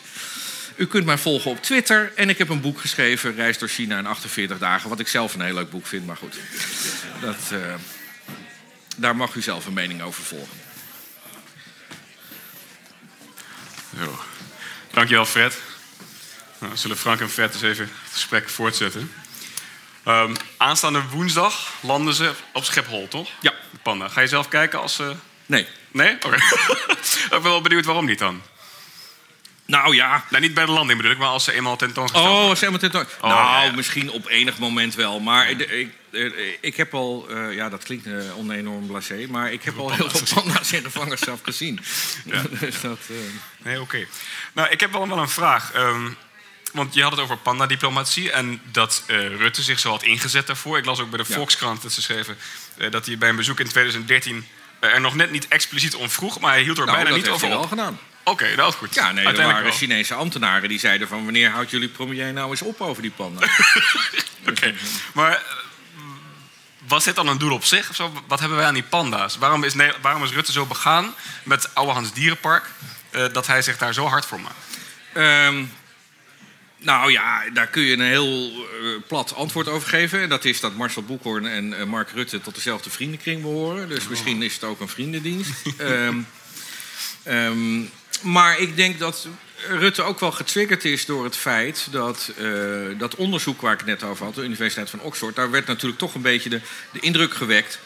U 0.75 0.87
kunt 0.87 1.05
mij 1.05 1.17
volgen 1.17 1.51
op 1.51 1.61
Twitter. 1.61 2.11
En 2.15 2.29
ik 2.29 2.37
heb 2.37 2.49
een 2.49 2.61
boek 2.61 2.79
geschreven, 2.79 3.35
Reis 3.35 3.57
door 3.57 3.67
China 3.67 3.97
in 3.97 4.05
48 4.05 4.57
dagen. 4.57 4.89
Wat 4.89 4.99
ik 4.99 5.07
zelf 5.07 5.33
een 5.33 5.41
heel 5.41 5.53
leuk 5.53 5.69
boek 5.69 5.85
vind, 5.85 6.05
maar 6.05 6.17
goed. 6.17 6.35
Dat, 7.21 7.37
uh, 7.53 7.59
daar 8.97 9.15
mag 9.15 9.35
u 9.35 9.41
zelf 9.41 9.65
een 9.65 9.73
mening 9.73 10.01
over 10.01 10.23
volgen. 10.23 10.57
Zo. 13.97 14.19
Dankjewel, 14.91 15.25
Fred. 15.25 15.57
Nou, 16.59 16.77
zullen 16.77 16.97
Frank 16.97 17.19
en 17.19 17.29
Fred 17.29 17.53
eens 17.53 17.63
even 17.63 17.85
het 17.85 18.13
gesprek 18.13 18.49
voortzetten. 18.49 19.11
Um, 20.07 20.35
aanstaande 20.57 21.01
woensdag 21.11 21.73
landen 21.81 22.13
ze 22.13 22.33
op 22.53 22.63
Schiphol, 22.63 23.07
toch? 23.07 23.29
Ja. 23.41 23.53
Panda. 23.83 24.07
Ga 24.07 24.21
je 24.21 24.27
zelf 24.27 24.47
kijken 24.47 24.81
als 24.81 24.95
ze... 24.95 25.15
Nee. 25.47 25.67
Nee? 25.91 26.15
Oké. 26.15 26.25
Okay. 26.25 26.39
ik 27.23 27.27
ben 27.29 27.41
wel 27.41 27.61
benieuwd 27.61 27.85
waarom 27.85 28.05
niet 28.05 28.19
dan. 28.19 28.41
Nou 29.67 29.95
ja. 29.95 30.23
Nou, 30.29 30.41
niet 30.41 30.53
bij 30.53 30.65
de 30.65 30.71
landing 30.71 30.97
bedoel 30.97 31.13
ik, 31.13 31.17
maar 31.17 31.27
als 31.27 31.43
ze 31.43 31.53
eenmaal 31.53 31.75
tentoongesteld 31.75 32.27
Oh, 32.27 32.49
als 32.49 32.59
ze 32.59 32.65
eenmaal 32.65 32.79
tentoongesteld 32.79 33.23
oh, 33.23 33.29
Nou, 33.29 33.65
ja. 33.65 33.75
misschien 33.75 34.11
op 34.11 34.27
enig 34.27 34.57
moment 34.57 34.95
wel. 34.95 35.19
Maar 35.19 35.49
ik, 35.49 35.59
ik, 35.59 35.91
ik 36.61 36.77
heb 36.77 36.93
al... 36.93 37.27
Uh, 37.29 37.55
ja, 37.55 37.69
dat 37.69 37.83
klinkt 37.83 38.05
uh, 38.05 38.37
onenorm 38.37 38.87
blasé. 38.87 39.25
Maar 39.29 39.51
ik 39.51 39.63
heb 39.63 39.77
al 39.77 39.91
heel 39.91 40.09
veel 40.09 40.41
panda's 40.41 40.71
in 40.71 40.83
de 40.83 40.91
vangerschap 40.91 41.43
gezien. 41.43 41.79
Ja. 42.25 42.41
dus 42.59 42.81
dat... 42.81 42.99
Uh... 43.11 43.17
Nee, 43.63 43.81
oké. 43.81 43.83
Okay. 43.83 44.07
Nou, 44.53 44.69
ik 44.69 44.79
heb 44.79 44.91
wel, 44.91 45.17
een 45.17 45.29
vraag. 45.29 45.75
Um, 45.75 46.17
want 46.73 46.93
je 46.93 47.01
had 47.01 47.11
het 47.11 47.19
over 47.19 47.37
panda-diplomatie 47.37 48.31
en 48.31 48.61
dat 48.71 49.03
Rutte 49.07 49.61
zich 49.61 49.79
zo 49.79 49.89
had 49.89 50.03
ingezet 50.03 50.47
daarvoor. 50.47 50.77
Ik 50.77 50.85
las 50.85 50.99
ook 50.99 51.09
bij 51.09 51.17
de 51.17 51.33
Volkskrant 51.33 51.81
dat 51.81 51.91
ze 51.91 52.01
schreven 52.01 52.37
dat 52.89 53.05
hij 53.05 53.17
bij 53.17 53.29
een 53.29 53.35
bezoek 53.35 53.59
in 53.59 53.67
2013 53.67 54.47
er 54.79 55.01
nog 55.01 55.15
net 55.15 55.31
niet 55.31 55.47
expliciet 55.47 55.95
om 55.95 56.09
vroeg, 56.09 56.39
maar 56.39 56.51
hij 56.51 56.61
hield 56.61 56.77
er 56.77 56.85
nou, 56.85 56.97
bijna 56.97 57.15
niet 57.15 57.29
over. 57.29 57.49
Dat 57.49 57.67
gedaan. 57.67 57.99
Oké, 58.23 58.43
okay, 58.43 58.55
dat 58.55 58.69
is 58.69 58.75
goed. 58.75 58.93
Ja, 58.93 59.11
nee, 59.11 59.25
er 59.25 59.35
waren 59.35 59.63
wel. 59.63 59.71
Chinese 59.71 60.13
ambtenaren 60.13 60.69
die 60.69 60.79
zeiden 60.79 61.07
van... 61.07 61.23
wanneer 61.23 61.49
houdt 61.49 61.69
jullie 61.69 61.89
premier 61.89 62.33
nou 62.33 62.49
eens 62.49 62.61
op 62.61 62.81
over 62.81 63.01
die 63.01 63.11
panda? 63.11 63.41
Oké, 64.41 64.49
okay. 64.49 64.75
maar 65.13 65.31
uh, 65.31 65.37
was 66.87 67.03
dit 67.03 67.15
dan 67.15 67.27
een 67.27 67.37
doel 67.37 67.53
op 67.53 67.63
zich? 67.63 67.89
Of 67.89 67.95
zo? 67.95 68.23
Wat 68.27 68.39
hebben 68.39 68.57
wij 68.57 68.67
aan 68.67 68.73
die 68.73 68.83
panda's? 68.83 69.37
Waarom 69.37 69.63
is, 69.63 69.73
nee, 69.73 69.91
waarom 70.01 70.23
is 70.23 70.31
Rutte 70.31 70.51
zo 70.51 70.65
begaan 70.65 71.13
met 71.43 71.75
Ouwehans 71.75 72.13
Dierenpark... 72.13 72.69
Uh, 73.11 73.25
dat 73.33 73.47
hij 73.47 73.61
zich 73.61 73.77
daar 73.77 73.93
zo 73.93 74.05
hard 74.05 74.25
voor 74.25 74.39
maakt? 74.39 74.55
Um, 75.13 75.71
nou 76.77 77.11
ja, 77.11 77.43
daar 77.53 77.67
kun 77.67 77.83
je 77.83 77.93
een 77.93 78.01
heel 78.01 78.51
uh, 78.51 79.01
plat 79.07 79.35
antwoord 79.35 79.67
over 79.67 79.89
geven. 79.89 80.21
En 80.21 80.29
dat 80.29 80.45
is 80.45 80.59
dat 80.59 80.75
Marcel 80.75 81.03
Boekhoorn 81.03 81.45
en 81.45 81.65
uh, 81.69 81.83
Mark 81.83 82.09
Rutte 82.11 82.41
tot 82.41 82.55
dezelfde 82.55 82.89
vriendenkring 82.89 83.41
behoren. 83.41 83.89
Dus 83.89 84.03
oh. 84.03 84.09
misschien 84.09 84.41
is 84.41 84.53
het 84.53 84.63
ook 84.63 84.79
een 84.79 84.87
vriendendienst. 84.87 85.51
um, 85.81 86.27
um, 87.27 87.89
maar 88.21 88.59
ik 88.59 88.75
denk 88.75 88.99
dat 88.99 89.27
Rutte 89.67 90.01
ook 90.01 90.19
wel 90.19 90.31
getriggerd 90.31 90.85
is 90.85 91.05
door 91.05 91.23
het 91.23 91.35
feit 91.35 91.87
dat 91.91 92.31
uh, 92.39 92.99
dat 92.99 93.15
onderzoek 93.15 93.61
waar 93.61 93.73
ik 93.73 93.79
het 93.79 93.87
net 93.87 94.03
over 94.03 94.25
had, 94.25 94.35
de 94.35 94.43
Universiteit 94.43 94.89
van 94.89 95.01
Oxford, 95.01 95.35
daar 95.35 95.51
werd 95.51 95.67
natuurlijk 95.67 95.99
toch 95.99 96.15
een 96.15 96.21
beetje 96.21 96.49
de, 96.49 96.61
de 96.91 96.99
indruk 96.99 97.33
gewekt 97.33 97.79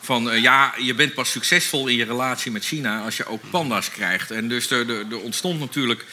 van 0.00 0.32
uh, 0.32 0.42
ja, 0.42 0.74
je 0.78 0.94
bent 0.94 1.14
pas 1.14 1.30
succesvol 1.30 1.86
in 1.86 1.96
je 1.96 2.04
relatie 2.04 2.52
met 2.52 2.64
China 2.64 3.00
als 3.00 3.16
je 3.16 3.26
ook 3.26 3.50
panda's 3.50 3.90
krijgt. 3.90 4.30
En 4.30 4.48
dus 4.48 4.70
er, 4.70 4.90
er, 4.90 5.06
er 5.10 5.20
ontstond 5.20 5.60
natuurlijk 5.60 6.04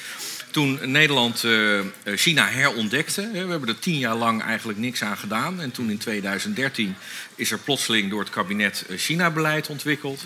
toen 0.55 0.79
Nederland 0.83 1.43
uh, 1.43 1.81
China 2.03 2.47
herontdekte. 2.47 3.29
We 3.31 3.37
hebben 3.37 3.69
er 3.69 3.79
tien 3.79 3.97
jaar 3.97 4.15
lang 4.15 4.41
eigenlijk 4.43 4.79
niks 4.79 5.01
aan 5.01 5.17
gedaan. 5.17 5.61
En 5.61 5.71
toen 5.71 5.89
in 5.89 5.97
2013 5.97 6.95
is 7.35 7.51
er 7.51 7.59
plotseling 7.59 8.09
door 8.09 8.19
het 8.19 8.29
kabinet 8.29 8.85
China-beleid 8.89 9.67
ontwikkeld. 9.67 10.25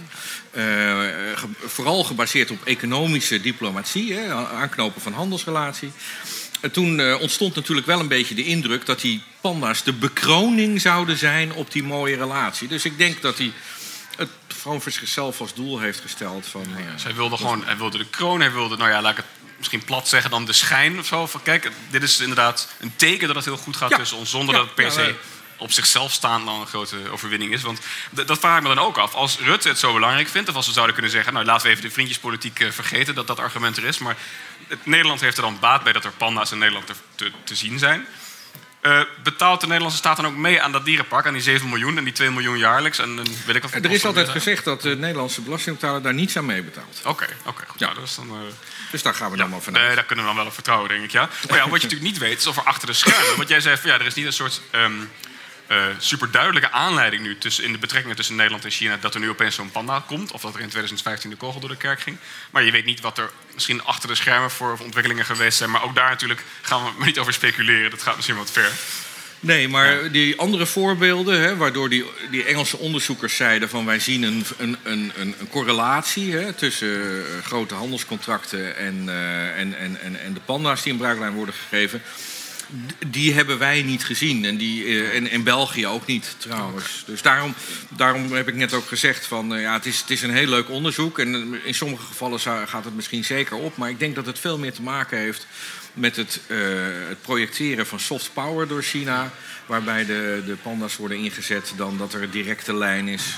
Uh, 0.52 0.64
ge 1.36 1.48
vooral 1.66 2.04
gebaseerd 2.04 2.52
op 2.52 2.66
economische 2.66 3.42
diplomatie, 3.42 4.14
hè, 4.14 4.34
aanknopen 4.34 5.02
van 5.02 5.14
handelsrelatie. 5.14 5.92
En 6.62 6.72
toen 6.72 7.00
uh, 7.00 7.22
ontstond 7.22 7.56
natuurlijk 7.56 7.88
wel 7.88 8.00
een 8.00 8.08
beetje 8.08 8.36
de 8.36 8.46
indruk 8.46 8.86
dat 8.86 9.02
die 9.02 9.22
panda's 9.42 9.84
de 9.84 9.94
bekroning 9.94 10.82
zouden 10.82 11.18
zijn 11.18 11.54
op 11.54 11.72
die 11.72 11.84
mooie 11.84 12.16
relatie. 12.16 12.68
Dus 12.68 12.86
ik 12.86 12.98
denk 12.98 13.22
dat 13.22 13.38
hij 13.38 13.52
het 14.18 14.30
gewoon 14.48 14.82
voor 14.82 14.92
zichzelf 14.92 15.42
als 15.42 15.54
doel 15.54 15.80
heeft 15.80 16.00
gesteld. 16.00 16.46
Van, 16.46 16.66
uh, 16.78 16.92
dus 16.94 17.04
hij 17.04 17.16
wilde 17.16 17.38
gewoon, 17.38 17.66
hij 17.66 17.78
wilde 17.78 17.98
de 17.98 18.10
kroon, 18.10 18.40
hij 18.40 18.52
wilde, 18.52 18.78
nou 18.78 18.90
ja, 18.90 19.02
laat 19.02 19.12
ik 19.12 19.18
het 19.18 19.39
misschien 19.60 19.84
plat 19.84 20.08
zeggen 20.08 20.32
dan 20.32 20.46
de 20.46 20.54
schijn 20.54 21.00
of 21.00 21.06
zo. 21.06 21.28
Van 21.28 21.42
kijk, 21.42 21.72
dit 21.90 22.04
is 22.04 22.20
inderdaad 22.20 22.68
een 22.80 22.96
teken 22.96 23.28
dat 23.28 23.36
het 23.36 23.46
heel 23.46 23.58
goed 23.58 23.78
gaat 23.78 23.90
ja. 23.90 23.98
tussen 23.98 24.18
ons, 24.18 24.30
zonder 24.30 24.56
ja, 24.56 24.60
dat 24.60 24.70
het 24.70 24.76
per 24.76 24.92
se 24.92 25.16
op 25.60 25.72
zichzelf 25.72 26.12
staan 26.12 26.46
dan 26.46 26.60
een 26.60 26.68
grote 26.68 26.98
overwinning 27.12 27.54
is. 27.54 27.62
Want 27.62 27.80
dat 28.10 28.40
vraag 28.40 28.58
ik 28.58 28.64
me 28.64 28.76
dan 28.76 28.86
ook 28.86 28.98
af. 28.98 29.14
Als 29.14 29.38
Rutte 29.40 29.68
het 29.68 29.80
zo 29.80 29.94
belangrijk 29.94 30.28
vindt, 30.28 30.50
of 30.50 30.56
als 30.56 30.66
we 30.66 30.74
zouden 30.74 30.94
kunnen 30.96 31.12
zeggen, 31.12 31.34
nou 31.34 31.46
laten 31.46 31.66
we 31.66 31.72
even 31.72 31.84
de 31.84 31.92
vriendjespolitiek 31.92 32.60
uh, 32.60 32.72
vergeten 32.72 33.16
dat 33.16 33.28
dat 33.28 33.40
argument 33.40 33.78
er 33.78 33.86
is. 33.86 33.98
Maar 33.98 34.18
het, 34.68 34.86
Nederland 34.86 35.22
heeft 35.22 35.38
er 35.38 35.44
dan 35.44 35.60
baat 35.60 35.84
bij 35.84 35.94
dat 35.94 36.06
er 36.06 36.12
panda's 36.12 36.52
in 36.52 36.58
Nederland 36.58 36.88
te, 36.88 36.94
te, 37.16 37.32
te 37.44 37.56
zien 37.56 37.80
zijn. 37.80 38.06
Uh, 38.82 39.02
betaalt 39.24 39.60
de 39.62 39.66
Nederlandse 39.66 39.98
staat 39.98 40.16
dan 40.16 40.26
ook 40.26 40.36
mee 40.36 40.62
aan 40.62 40.72
dat 40.72 40.86
dierenpark, 40.86 41.26
aan 41.26 41.34
die 41.34 41.42
7 41.42 41.70
miljoen 41.70 41.98
en 41.98 42.04
die 42.04 42.14
2 42.14 42.32
miljoen 42.32 42.58
jaarlijks? 42.58 43.00
En, 43.00 43.20
en 43.20 43.26
weet 43.46 43.56
ik 43.56 43.64
of 43.64 43.74
er 43.74 43.92
is 43.92 44.06
altijd 44.06 44.30
gezegd 44.30 44.64
dat 44.64 44.82
de 44.82 44.96
Nederlandse 44.96 45.42
belastingbetaler 45.42 46.02
daar 46.02 46.14
niets 46.14 46.38
aan 46.38 46.46
meebetaalt. 46.46 47.00
Oké, 47.00 47.10
okay, 47.10 47.28
oké, 47.40 47.50
okay, 47.50 47.66
goed. 47.68 47.80
Ja. 47.80 47.92
Nou, 47.92 48.04
is 48.04 48.16
dan, 48.16 48.28
uh, 48.28 48.38
dus 48.92 49.02
daar 49.02 49.14
gaan 49.14 49.32
we 49.32 49.36
ja, 49.36 49.42
dan 49.42 49.52
maar 49.52 49.62
vanuit. 49.62 49.86
Nee, 49.86 49.96
daar 49.96 50.06
kunnen 50.06 50.26
we 50.26 50.32
dan 50.32 50.40
wel 50.40 50.50
op 50.50 50.54
vertrouwen, 50.54 50.90
denk 50.90 51.04
ik. 51.04 51.12
Ja. 51.12 51.30
Maar 51.50 51.58
ja, 51.58 51.70
wat 51.70 51.82
je 51.82 51.88
natuurlijk 51.88 52.12
niet 52.12 52.18
weet, 52.18 52.40
is 52.40 52.48
of 52.48 52.58
er 52.58 52.64
achter 52.64 52.88
de 52.88 52.94
schermen... 52.94 53.38
Want 53.38 53.50
jij 53.50 53.60
zei, 53.60 53.78
van, 53.78 53.90
ja, 53.90 54.00
er 54.00 54.06
is 54.06 54.14
niet 54.14 54.26
een 54.26 54.34
soort 54.34 54.62
um, 54.72 55.10
uh, 55.72 55.86
superduidelijke 55.98 56.72
aanleiding 56.72 57.24
nu... 57.24 57.38
Tussen, 57.38 57.64
in 57.64 57.72
de 57.72 57.78
betrekkingen 57.78 58.16
tussen 58.16 58.36
Nederland 58.36 58.66
en 58.66 58.72
China... 58.72 58.98
dat 59.02 59.14
er 59.14 59.20
nu 59.20 59.30
opeens 59.30 59.56
zo'n 59.56 59.72
panda 59.72 60.04
komt. 60.08 60.32
Of 60.32 60.42
dat 60.42 60.54
er 60.54 60.60
in 60.60 60.70
2015 60.70 61.30
de 61.30 61.36
kogel 61.36 61.60
door 61.60 61.70
de 61.70 61.76
kerk 61.76 62.02
ging. 62.02 62.18
Maar 62.52 62.64
je 62.64 62.72
weet 62.72 62.86
niet 62.86 63.02
wat 63.02 63.18
er 63.18 63.32
misschien 63.54 63.84
achter 63.84 64.10
de 64.10 64.16
schermen 64.16 64.52
voor 64.52 64.78
ontwikkelingen 64.82 65.26
geweest 65.26 65.58
zijn. 65.58 65.72
Maar 65.72 65.84
ook 65.84 65.96
daar 65.96 66.10
natuurlijk 66.10 66.44
gaan 66.62 66.84
we 66.84 66.92
maar 66.98 67.08
niet 67.08 67.20
over 67.20 67.34
speculeren. 67.34 67.90
Dat 67.90 68.02
gaat 68.02 68.16
misschien 68.16 68.38
wat 68.38 68.52
ver. 68.52 68.72
Nee, 69.42 69.68
maar 69.68 70.12
die 70.12 70.40
andere 70.40 70.66
voorbeelden, 70.66 71.42
hè, 71.42 71.56
waardoor 71.56 71.90
die, 71.90 72.06
die 72.32 72.44
Engelse 72.44 72.78
onderzoekers 72.78 73.36
zeiden 73.36 73.70
van 73.70 73.86
wij 73.86 74.00
zien 74.00 74.24
een, 74.24 74.46
een, 74.58 74.78
een, 74.84 75.12
een 75.16 75.36
correlatie 75.50 76.36
hè, 76.36 76.54
tussen 76.54 77.26
eh, 77.26 77.46
grote 77.46 77.76
handelscontracten 77.76 78.78
en, 78.78 79.04
uh, 79.06 79.60
en, 79.60 79.78
en, 79.78 80.02
en, 80.02 80.20
en 80.22 80.34
de 80.34 80.40
panda's 80.46 80.84
die 80.84 80.92
in 80.92 80.98
bruiklijn 80.98 81.34
worden 81.34 81.56
gegeven. 81.56 82.02
Die 83.08 83.34
hebben 83.34 83.58
wij 83.58 83.82
niet 83.82 84.04
gezien 84.04 84.46
en, 84.46 84.58
die, 84.58 84.86
uh, 84.86 85.16
en 85.16 85.32
in 85.32 85.44
België 85.44 85.88
ook 85.88 86.06
niet 86.06 86.36
trouwens. 86.38 87.04
Dus 87.06 87.22
daarom, 87.22 87.54
daarom 87.90 88.32
heb 88.32 88.48
ik 88.48 88.56
net 88.56 88.74
ook 88.74 88.88
gezegd 88.88 89.26
van 89.26 89.50
ja, 89.50 89.74
het 89.74 89.86
is, 89.86 90.00
het 90.00 90.10
is 90.10 90.22
een 90.22 90.34
heel 90.34 90.48
leuk 90.48 90.70
onderzoek. 90.70 91.20
En 91.20 91.60
in 91.66 91.74
sommige 91.74 92.06
gevallen 92.06 92.40
gaat 92.40 92.86
het 92.86 92.96
misschien 92.96 93.24
zeker 93.24 93.56
op. 93.56 93.78
Maar 93.78 93.90
ik 93.90 94.00
denk 94.00 94.16
dat 94.16 94.26
het 94.26 94.40
veel 94.40 94.58
meer 94.58 94.74
te 94.74 94.82
maken 94.82 95.18
heeft 95.18 95.48
met 95.94 96.16
het, 96.16 96.42
het, 97.08 97.22
projecteren 97.22 97.88
van 97.88 98.00
soft 98.00 98.34
power 98.34 98.68
door 98.68 98.84
China, 98.84 99.32
waarbij 99.66 100.06
de, 100.06 100.44
de 100.46 100.56
panda's 100.56 100.98
worden 100.98 101.18
ingezet, 101.18 101.74
dan 101.76 101.98
dat 101.98 102.14
er 102.14 102.24
een 102.24 102.30
directe 102.30 102.74
lijn 102.74 103.08
is 103.08 103.38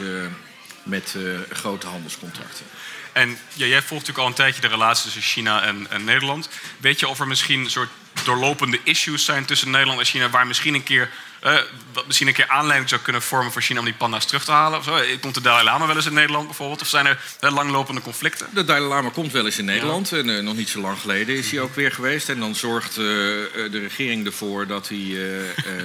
met 0.83 1.15
grote 1.49 1.87
handelscontracten. 1.87 2.65
En 3.11 3.37
ja, 3.53 3.65
jij 3.65 3.81
volgt 3.81 3.91
natuurlijk 3.91 4.17
al 4.17 4.27
een 4.27 4.33
tijdje 4.33 4.61
de 4.61 4.67
relatie 4.67 5.03
tussen 5.03 5.21
China 5.21 5.63
en, 5.63 5.87
en 5.89 6.03
Nederland. 6.03 6.49
Weet 6.77 6.99
je 6.99 7.07
of 7.07 7.19
er 7.19 7.27
misschien 7.27 7.59
een 7.59 7.69
soort 7.69 7.89
doorlopende 8.23 8.79
issues 8.83 9.25
zijn 9.25 9.45
tussen 9.45 9.71
Nederland 9.71 9.99
en 9.99 10.05
China, 10.05 10.29
waar 10.29 10.47
misschien 10.47 10.73
een 10.73 10.83
keer 10.83 11.09
uh, 11.43 11.57
wat 11.93 12.05
misschien 12.07 12.27
een 12.27 12.33
keer 12.33 12.47
aanleiding 12.47 12.89
zou 12.89 13.01
kunnen 13.01 13.21
vormen 13.21 13.51
voor 13.51 13.61
China 13.61 13.79
om 13.79 13.85
die 13.85 13.93
panda's 13.93 14.25
terug 14.25 14.43
te 14.43 14.51
halen? 14.51 14.79
Of 14.79 14.85
zo? 14.85 14.99
Komt 15.21 15.33
de 15.33 15.41
Dalai 15.41 15.63
Lama 15.63 15.87
wel 15.87 15.95
eens 15.95 16.05
in 16.05 16.13
Nederland 16.13 16.45
bijvoorbeeld? 16.45 16.81
Of 16.81 16.87
zijn 16.87 17.05
er 17.05 17.19
uh, 17.41 17.51
langlopende 17.51 18.01
conflicten? 18.01 18.47
De 18.53 18.65
Dalai 18.65 18.87
Lama 18.87 19.09
komt 19.09 19.31
wel 19.31 19.45
eens 19.45 19.57
in 19.57 19.65
Nederland. 19.65 20.09
Ja. 20.09 20.17
En 20.17 20.27
uh, 20.27 20.39
nog 20.39 20.55
niet 20.55 20.69
zo 20.69 20.81
lang 20.81 20.99
geleden 20.99 21.35
is 21.35 21.51
hij 21.51 21.59
ook 21.59 21.75
weer 21.75 21.91
geweest. 21.91 22.29
En 22.29 22.39
dan 22.39 22.55
zorgt 22.55 22.95
de 22.95 23.69
regering 23.71 24.25
ervoor 24.25 24.67
dat 24.67 24.89
hij 24.89 25.17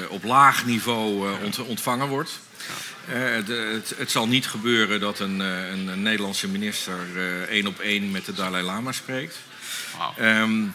op 0.09 0.25
laag 0.25 0.65
niveau 0.65 1.29
ont 1.43 1.59
ontvangen 1.59 2.09
wordt. 2.09 2.41
Het, 3.07 3.49
het, 3.49 3.95
het, 3.97 4.11
zal 4.11 4.29
niet 4.29 4.47
gebeuren 4.47 5.01
dat 5.01 5.19
een, 5.19 5.41
een, 5.41 5.89
een 5.89 6.03
Nederlandse 6.03 6.49
minister 6.49 6.97
één 7.49 7.67
op 7.67 7.79
één 7.81 8.11
met 8.11 8.25
de 8.25 8.33
Dalai 8.33 8.65
Lama 8.65 8.93
spreekt. 8.93 9.37
Wow. 9.97 10.27
Um, 10.27 10.75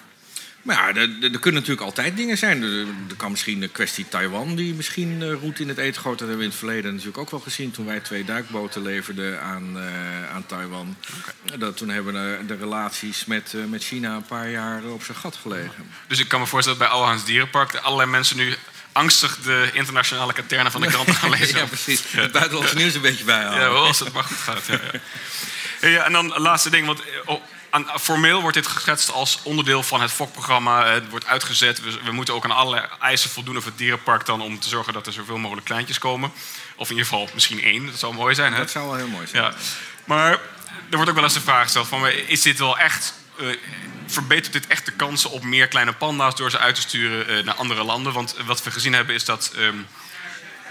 maar 0.61 0.75
ja, 0.75 1.01
er, 1.01 1.09
er, 1.21 1.39
kunnen 1.39 1.61
natuurlijk 1.61 1.81
altijd 1.81 2.17
dingen 2.17 2.37
zijn. 2.37 2.63
Er, 2.63 2.79
er, 2.79 3.15
kan 3.17 3.31
misschien 3.31 3.59
de 3.59 3.67
kwestie 3.67 4.07
Taiwan, 4.07 4.55
die 4.55 4.73
misschien 4.73 5.21
uh, 5.21 5.33
roet 5.33 5.59
in 5.59 5.67
het 5.67 5.77
eten 5.77 6.01
gooit. 6.01 6.19
Dat 6.19 6.27
hebben 6.27 6.37
we 6.37 6.43
in 6.43 6.49
het 6.49 6.59
verleden 6.59 6.91
natuurlijk 6.91 7.17
ook 7.17 7.29
wel 7.31 7.39
gezien 7.39 7.71
toen 7.71 7.85
wij 7.85 7.99
twee 7.99 8.25
duikboten 8.25 8.81
leverden 8.81 9.41
aan, 9.41 9.77
uh, 9.77 10.33
aan 10.33 10.45
Taiwan. 10.45 10.95
Okay. 11.19 11.57
Dat, 11.57 11.77
toen 11.77 11.89
hebben 11.89 12.13
de, 12.13 12.37
de 12.47 12.55
relaties 12.55 13.25
met, 13.25 13.53
uh, 13.55 13.65
met 13.65 13.83
China 13.83 14.15
een 14.15 14.25
paar 14.25 14.49
jaar 14.49 14.83
op 14.83 15.03
zijn 15.03 15.17
gat 15.17 15.35
gelegen. 15.35 15.89
Dus 16.07 16.19
ik 16.19 16.27
kan 16.27 16.39
me 16.39 16.45
voorstellen 16.45 16.79
dat 16.79 16.87
bij 16.89 16.97
Alhans 16.97 17.25
Dierenpark 17.25 17.75
allerlei 17.75 18.09
mensen 18.09 18.37
nu 18.37 18.55
angstig 18.91 19.37
de 19.43 19.69
internationale 19.73 20.33
katernen 20.33 20.71
van 20.71 20.81
de 20.81 20.87
kranten 20.87 21.15
gaan 21.15 21.29
lezen. 21.39 21.57
ja, 21.57 21.65
precies. 21.65 22.01
Het 22.07 22.31
buitenlandse 22.31 22.75
nieuws 22.75 22.93
een 22.93 23.01
beetje 23.01 23.23
bijhouden. 23.23 23.63
Ja, 23.63 23.71
wel 23.71 23.85
als 23.85 23.99
het 23.99 24.13
maar 24.13 24.23
goed 24.23 24.37
gaat. 24.37 24.65
Ja, 24.65 24.79
ja. 25.81 25.87
ja 25.87 26.03
en 26.03 26.11
dan 26.11 26.33
laatste 26.37 26.69
ding, 26.69 26.85
want... 26.85 27.01
Oh, 27.25 27.41
aan, 27.71 27.87
formeel 27.99 28.41
wordt 28.41 28.55
dit 28.55 28.67
geschetst 28.67 29.11
als 29.11 29.39
onderdeel 29.43 29.83
van 29.83 30.01
het 30.01 30.11
FOK-programma. 30.11 30.85
Het 30.85 31.09
wordt 31.09 31.25
uitgezet. 31.25 31.81
We, 31.81 31.99
we, 32.03 32.11
moeten 32.11 32.33
ook 32.33 32.43
aan 32.43 32.51
alle 32.51 32.89
eisen 32.99 33.29
voldoen 33.29 33.57
of 33.57 33.65
het 33.65 33.77
dierenpark 33.77 34.25
dan 34.25 34.41
om 34.41 34.59
te 34.59 34.69
zorgen 34.69 34.93
dat 34.93 35.07
er 35.07 35.13
zoveel 35.13 35.37
mogelijk 35.37 35.65
kleintjes 35.65 35.99
komen. 35.99 36.31
Of 36.75 36.89
in 36.89 36.95
ieder 36.95 37.09
geval 37.09 37.29
misschien 37.33 37.63
één. 37.63 37.85
Dat 37.85 37.99
zou 37.99 38.13
mooi 38.13 38.35
zijn. 38.35 38.53
Hè? 38.53 38.57
Dat 38.57 38.71
zou 38.71 38.85
wel 38.85 38.95
heel 38.95 39.07
mooi 39.07 39.27
zijn. 39.27 39.43
Ja. 39.43 39.53
Maar 40.05 40.31
er 40.89 40.95
wordt 40.95 41.09
ook 41.09 41.15
wel 41.15 41.23
eens 41.23 41.33
de 41.33 41.41
vraag 41.41 41.63
gesteld 41.63 41.87
van, 41.87 42.07
is 42.07 42.41
dit 42.41 42.59
wel 42.59 42.77
echt... 42.77 43.13
Uh, 43.41 43.57
verbetert 44.05 44.53
dit 44.53 44.67
echt 44.67 44.85
de 44.85 44.91
kansen 44.91 45.31
op 45.31 45.43
meer 45.43 45.67
kleine 45.67 45.93
panda's 45.93 46.35
door 46.35 46.51
ze 46.51 46.57
uit 46.57 46.75
te 46.75 46.81
sturen 46.81 47.37
uh, 47.37 47.43
naar 47.43 47.55
andere 47.55 47.83
landen? 47.83 48.13
Want 48.13 48.35
wat 48.45 48.63
we 48.63 48.71
gezien 48.71 48.93
hebben 48.93 49.15
is 49.15 49.25
dat... 49.25 49.53
Um, 49.57 49.87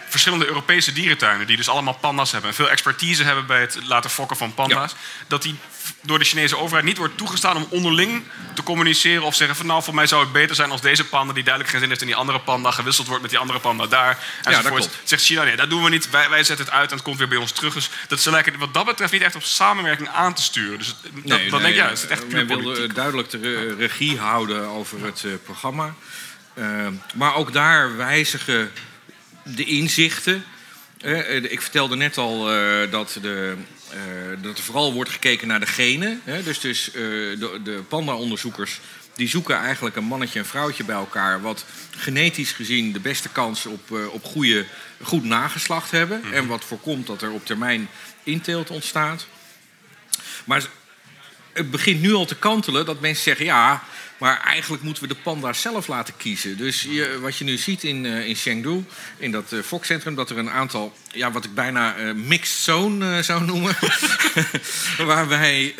verschillende 0.09 0.46
Europese 0.46 0.92
dierentuinen, 0.92 1.46
die 1.46 1.56
dus 1.56 1.68
allemaal 1.68 1.94
panda's 1.94 2.33
hebben 2.33 2.50
en 2.50 2.56
veel 2.56 2.70
expertise 2.70 3.24
hebben 3.24 3.46
bij 3.46 3.61
het 3.61 3.78
laten 3.85 4.11
fokken 4.11 4.37
van 4.37 4.54
panda's, 4.54 4.90
ja. 4.90 4.96
dat 5.26 5.42
die 5.42 5.59
door 6.03 6.19
de 6.19 6.25
Chinese 6.25 6.57
overheid 6.57 6.85
niet 6.85 6.97
wordt 6.97 7.17
toegestaan 7.17 7.57
om 7.57 7.67
onderling 7.71 8.23
te 8.55 8.63
communiceren 8.63 9.23
of 9.23 9.35
zeggen 9.35 9.57
van 9.57 9.67
nou 9.67 9.83
voor 9.83 9.95
mij 9.95 10.07
zou 10.07 10.23
het 10.23 10.33
beter 10.33 10.57
zijn 10.57 10.71
als 10.71 10.81
deze 10.81 11.05
panda 11.05 11.33
die 11.33 11.43
duidelijk 11.43 11.73
geen 11.73 11.81
zin 11.81 11.89
heeft 11.89 12.01
in 12.01 12.07
die 12.07 12.17
andere 12.17 12.41
panda 12.41 12.71
gewisseld 12.71 13.07
wordt 13.07 13.23
met 13.23 13.31
die 13.31 13.41
andere 13.41 13.59
panda 13.59 13.87
daar. 13.87 14.19
Enzovoort. 14.43 14.85
Ja, 14.85 14.91
Zegt 15.05 15.23
China 15.23 15.43
nee, 15.43 15.57
dat 15.57 15.71
doen 15.71 15.85
we 15.85 15.91
niet. 15.91 16.11
Wij, 16.11 16.29
wij 16.31 16.45
zetten 16.45 16.67
het 16.67 16.75
uit 16.75 16.91
en 16.91 16.95
het 16.97 17.05
komt 17.05 17.19
weer 17.19 17.29
bij 17.29 17.39
ons 17.39 17.53
terug. 17.53 17.75
Dus 17.75 17.91
dat 18.09 18.21
ze 18.21 18.31
lijken 18.31 18.59
wat 18.59 18.75
dat 18.75 18.85
betreft 18.85 19.13
niet 19.13 19.23
echt 19.23 19.35
op 19.35 19.43
samenwerking 19.43 20.09
aan 20.09 20.35
te 20.35 20.43
sturen. 20.43 20.79
Dus 20.79 20.87
dat, 20.87 21.13
nee, 21.13 21.51
dat 21.51 21.61
nee, 21.61 21.73
denk 21.73 21.85
jij, 21.85 21.93
is 21.93 22.01
het 22.01 22.11
echt 22.11 22.29
puur 22.29 22.47
Men 22.47 22.63
wil 22.63 22.93
duidelijk 22.95 23.31
de 23.31 23.75
regie 23.79 24.19
houden 24.19 24.67
over 24.67 25.05
het 25.05 25.23
uh, 25.27 25.33
programma. 25.45 25.95
Uh, 26.55 26.87
maar 27.15 27.35
ook 27.35 27.53
daar 27.53 27.97
wijzigen 27.97 28.73
de 29.43 29.65
inzichten. 29.65 30.45
Uh, 31.05 31.35
ik 31.35 31.63
vertelde 31.63 31.97
net 31.97 32.19
al 32.19 32.45
dat 32.91 33.19
de 33.23 33.57
dat 34.42 34.59
er 34.59 34.64
vooral 34.64 34.92
wordt 34.92 35.11
gekeken 35.11 35.48
naar 35.48 35.61
de 35.61 35.66
genen. 35.66 36.20
Hè? 36.24 36.42
Dus, 36.42 36.61
dus 36.61 36.88
uh, 36.88 36.94
de, 37.38 37.61
de 37.64 37.83
panda-onderzoekers 37.88 38.81
die 39.14 39.29
zoeken 39.29 39.57
eigenlijk 39.57 39.96
een 39.96 40.05
mannetje 40.05 40.38
en 40.38 40.46
vrouwtje 40.46 40.85
bij 40.85 40.96
elkaar... 40.96 41.40
wat 41.40 41.64
genetisch 41.96 42.53
gezien 42.53 42.92
de 42.92 43.00
beste 43.00 43.29
kans 43.29 43.66
op, 43.66 43.90
uh, 43.90 44.12
op 44.12 44.24
goede, 44.24 44.64
goed 45.03 45.24
nageslacht 45.24 45.90
hebben... 45.90 46.18
Mm 46.18 46.24
-hmm. 46.24 46.33
en 46.33 46.46
wat 46.46 46.64
voorkomt 46.64 47.07
dat 47.07 47.22
er 47.22 47.31
op 47.31 47.46
termijn 47.46 47.88
inteelt 48.22 48.70
ontstaat. 48.70 49.26
Maar 50.44 50.66
het 51.53 51.70
begint 51.70 52.00
nu 52.00 52.12
al 52.12 52.26
te 52.26 52.37
kantelen 52.37 52.87
dat 52.87 53.00
mensen 53.00 53.22
zeggen... 53.22 53.44
ja, 53.44 53.83
maar 54.20 54.40
eigenlijk 54.40 54.83
moeten 54.83 55.02
we 55.02 55.09
de 55.09 55.20
panda's 55.22 55.61
zelf 55.61 55.87
laten 55.87 56.16
kiezen. 56.16 56.56
Dus 56.56 56.83
je, 56.83 57.18
wat 57.20 57.37
je 57.37 57.44
nu 57.44 57.56
ziet 57.56 57.85
in, 57.85 58.04
uh, 58.04 58.26
in 58.26 58.35
Chengdu, 58.35 58.85
in 59.16 59.30
dat 59.30 59.52
uh, 59.52 59.62
Fox-centrum... 59.62 60.14
dat 60.14 60.30
er 60.30 60.38
een 60.38 60.50
aantal, 60.50 60.96
ja, 61.12 61.30
wat 61.30 61.44
ik 61.44 61.54
bijna 61.54 61.98
uh, 61.98 62.14
mixed 62.14 62.59
zone 62.59 63.22
zou 63.22 63.44
noemen... 63.44 63.76
waarbij 65.12 65.74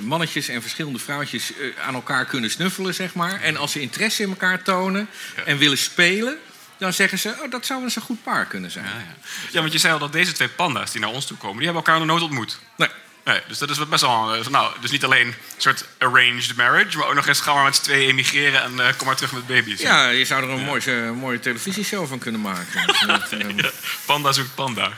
mannetjes 0.00 0.48
en 0.48 0.60
verschillende 0.62 0.98
vrouwtjes 0.98 1.52
aan 1.86 1.94
elkaar 1.94 2.24
kunnen 2.24 2.50
snuffelen, 2.50 2.94
zeg 2.94 3.14
maar. 3.14 3.40
En 3.40 3.56
als 3.56 3.72
ze 3.72 3.80
interesse 3.80 4.22
in 4.22 4.28
elkaar 4.28 4.62
tonen 4.62 5.08
en 5.44 5.58
willen 5.58 5.78
spelen... 5.78 6.38
Dan 6.78 6.92
zeggen 6.92 7.18
ze, 7.18 7.34
oh, 7.42 7.50
dat 7.50 7.66
zou 7.66 7.82
eens 7.82 7.96
een 7.96 8.02
goed 8.02 8.22
paar 8.22 8.46
kunnen 8.46 8.70
zijn. 8.70 8.84
Ja, 8.84 8.90
ja. 8.90 9.16
ja, 9.52 9.60
want 9.60 9.72
je 9.72 9.78
zei 9.78 9.92
al 9.92 9.98
dat 9.98 10.12
deze 10.12 10.32
twee 10.32 10.48
panda's 10.48 10.92
die 10.92 11.00
naar 11.00 11.10
ons 11.10 11.26
toe 11.26 11.36
komen... 11.36 11.56
die 11.56 11.64
hebben 11.64 11.84
elkaar 11.84 11.98
nog 11.98 12.08
nooit 12.08 12.22
ontmoet. 12.22 12.58
Nee. 12.76 12.88
Nee, 13.26 13.40
dus 13.48 13.58
dat 13.58 13.70
is 13.70 13.88
best 13.88 14.02
wel. 14.02 14.44
Nou, 14.50 14.80
dus 14.80 14.90
niet 14.90 15.04
alleen 15.04 15.26
een 15.26 15.34
soort 15.56 15.84
arranged 15.98 16.56
marriage, 16.56 16.98
maar 16.98 17.06
ook 17.06 17.14
nog 17.14 17.26
eens 17.26 17.40
gaan 17.40 17.56
we 17.56 17.62
met 17.62 17.76
z'n 17.76 17.82
tweeën 17.82 18.08
emigreren 18.08 18.62
en 18.62 18.72
uh, 18.72 18.88
kom 18.96 19.06
maar 19.06 19.16
terug 19.16 19.32
met 19.32 19.46
baby's. 19.46 19.80
Ja, 19.80 20.08
je 20.08 20.24
zou 20.24 20.42
er 20.42 20.48
een 20.48 20.58
ja. 20.58 20.64
mooie, 20.64 21.12
mooie 21.12 21.38
televisieshow 21.38 22.08
van 22.08 22.18
kunnen 22.18 22.40
maken. 22.40 22.94
um... 23.40 23.58
ja, 23.58 23.70
panda 24.06 24.32
zoekt 24.32 24.54
panda. 24.54 24.92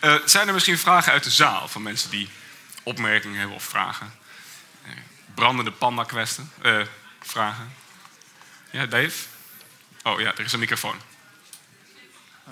uh, 0.00 0.14
zijn 0.24 0.48
er 0.48 0.54
misschien 0.54 0.78
vragen 0.78 1.12
uit 1.12 1.24
de 1.24 1.30
zaal 1.30 1.68
van 1.68 1.82
mensen 1.82 2.10
die 2.10 2.28
opmerkingen 2.82 3.38
hebben 3.38 3.56
of 3.56 3.64
vragen? 3.64 4.14
Brandende 5.34 5.72
panda-kwesten? 5.72 6.52
vragen? 7.20 7.72
Ja, 8.70 8.86
Dave? 8.86 9.26
Oh 10.02 10.20
ja, 10.20 10.32
er 10.32 10.44
is 10.44 10.52
een 10.52 10.58
microfoon. 10.58 10.96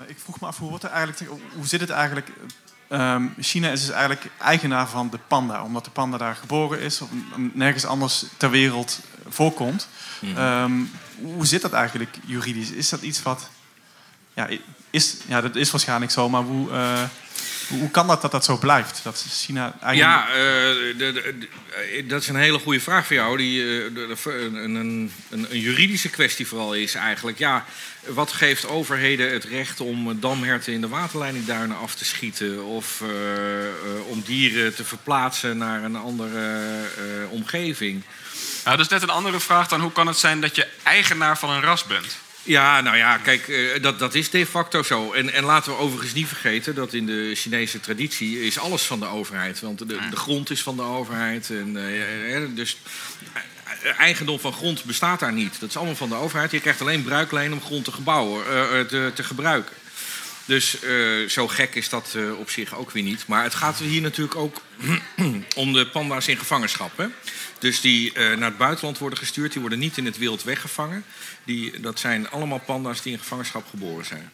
ik 0.07 0.19
vroeg 0.19 0.39
me 0.39 0.47
af, 0.47 0.57
hoe, 0.57 0.69
wordt 0.69 0.83
er 0.83 0.89
eigenlijk, 0.89 1.31
hoe 1.53 1.67
zit 1.67 1.79
het 1.79 1.89
eigenlijk 1.89 2.29
Um, 2.89 3.35
China 3.39 3.69
is 3.69 3.79
dus 3.79 3.89
eigenlijk 3.89 4.29
eigenaar 4.37 4.87
van 4.87 5.09
de 5.09 5.19
panda, 5.27 5.63
omdat 5.63 5.85
de 5.85 5.91
panda 5.91 6.17
daar 6.17 6.35
geboren 6.35 6.79
is, 6.79 7.01
of 7.01 7.09
nergens 7.53 7.85
anders 7.85 8.25
ter 8.37 8.49
wereld 8.49 8.99
voorkomt. 9.27 9.87
Mm. 10.19 10.37
Um, 10.37 10.91
hoe 11.21 11.45
zit 11.45 11.61
dat 11.61 11.73
eigenlijk 11.73 12.17
juridisch? 12.25 12.71
Is 12.71 12.89
dat 12.89 13.01
iets 13.01 13.23
wat. 13.23 13.49
Ja, 14.33 14.47
is, 14.89 15.15
ja 15.27 15.41
dat 15.41 15.55
is 15.55 15.71
waarschijnlijk 15.71 16.11
zo, 16.11 16.29
maar 16.29 16.41
hoe, 16.41 16.69
uh, 16.69 17.03
hoe 17.67 17.91
kan 17.91 18.07
dat 18.07 18.21
dat 18.21 18.31
dat 18.31 18.45
zo 18.45 18.57
blijft? 18.57 18.99
Dat 19.03 19.25
China 19.29 19.75
eigenlijk... 19.81 19.97
Ja, 19.97 20.27
uh, 20.29 20.35
de, 20.35 20.95
de, 20.97 21.37
de, 21.39 22.05
dat 22.05 22.21
is 22.21 22.27
een 22.27 22.35
hele 22.35 22.59
goede 22.59 22.79
vraag 22.79 23.05
voor 23.05 23.15
jou. 23.15 23.37
Die 23.37 23.61
uh, 23.61 23.83
een, 24.23 24.75
een, 24.75 25.11
een, 25.29 25.59
juridische 25.59 26.09
kwestie 26.09 26.47
vooral 26.47 26.73
is 26.73 26.95
eigenlijk. 26.95 27.37
Ja, 27.37 27.65
wat 28.05 28.31
geeft 28.31 28.67
overheden 28.67 29.31
het 29.31 29.43
recht 29.43 29.79
om 29.79 30.19
damherten 30.19 30.73
in 30.73 30.81
de 30.81 30.87
waterleidingduinen 30.87 31.77
af 31.77 31.95
te 31.95 32.05
schieten? 32.05 32.63
Of 32.63 33.01
uh, 33.01 33.09
om 34.07 34.21
dieren 34.25 34.75
te 34.75 34.83
verplaatsen 34.83 35.57
naar 35.57 35.83
een 35.83 35.95
andere 35.95 36.59
omgeving? 37.29 38.03
Nou, 38.63 38.77
dat 38.77 38.85
is 38.85 38.91
net 38.91 39.01
een 39.01 39.09
andere 39.09 39.39
vraag 39.39 39.67
dan 39.67 39.81
hoe 39.81 39.91
kan 39.91 40.07
het 40.07 40.17
zijn 40.17 40.41
dat 40.41 40.55
je 40.55 40.67
eigenaar 40.83 41.37
van 41.37 41.49
een 41.49 41.61
ras 41.61 41.83
bent? 41.83 42.17
Ja, 42.47 42.81
nou 42.81 42.97
ja, 42.97 43.17
kijk, 43.17 43.47
uh, 43.47 43.81
dat, 43.81 43.99
dat 43.99 44.15
is 44.15 44.29
de 44.29 44.45
facto 44.45 44.83
zo. 44.83 45.11
En, 45.13 45.33
en 45.33 45.43
laten 45.43 45.71
we 45.71 45.77
overigens 45.77 46.13
niet 46.13 46.27
vergeten 46.27 46.75
dat 46.75 46.93
in 46.93 47.05
de 47.05 47.31
Chinese 47.35 47.79
traditie 47.79 48.45
is 48.45 48.59
alles 48.59 48.83
van 48.83 48.99
de 48.99 49.05
overheid. 49.05 49.59
Want 49.59 49.79
de, 49.79 49.85
de 49.85 50.15
grond 50.15 50.49
is 50.49 50.63
van 50.63 50.75
de 50.75 50.81
overheid. 50.81 51.49
En, 51.49 51.75
uh, 51.75 52.55
dus 52.55 52.77
eigendom 53.97 54.39
van 54.39 54.53
grond 54.53 54.83
bestaat 54.83 55.19
daar 55.19 55.33
niet. 55.33 55.59
Dat 55.59 55.69
is 55.69 55.77
allemaal 55.77 55.95
van 55.95 56.09
de 56.09 56.15
overheid. 56.15 56.51
Je 56.51 56.59
krijgt 56.59 56.81
alleen 56.81 57.03
bruikleen 57.03 57.53
om 57.53 57.61
grond 57.61 57.83
te, 57.83 57.91
gebouwen, 57.91 58.43
uh, 58.47 58.79
te, 58.79 59.11
te 59.15 59.23
gebruiken. 59.23 59.75
Dus 60.47 60.79
eh, 60.79 61.27
zo 61.27 61.47
gek 61.47 61.75
is 61.75 61.89
dat 61.89 62.13
eh, 62.15 62.39
op 62.39 62.49
zich 62.49 62.75
ook 62.75 62.91
weer 62.91 63.03
niet. 63.03 63.27
Maar 63.27 63.43
het 63.43 63.55
gaat 63.55 63.77
hier 63.77 64.01
natuurlijk 64.01 64.35
ook 64.35 64.61
om 65.55 65.73
de 65.73 65.87
panda's 65.87 66.27
in 66.27 66.37
gevangenschap. 66.37 66.97
Hè? 66.97 67.05
Dus 67.59 67.81
die 67.81 68.13
eh, 68.13 68.37
naar 68.37 68.49
het 68.49 68.57
buitenland 68.57 68.97
worden 68.97 69.19
gestuurd, 69.19 69.51
die 69.51 69.61
worden 69.61 69.79
niet 69.79 69.97
in 69.97 70.05
het 70.05 70.17
wild 70.17 70.43
weggevangen. 70.43 71.05
Die, 71.43 71.79
dat 71.79 71.99
zijn 71.99 72.29
allemaal 72.29 72.59
panda's 72.59 73.01
die 73.01 73.11
in 73.11 73.19
gevangenschap 73.19 73.67
geboren 73.69 74.05
zijn. 74.05 74.31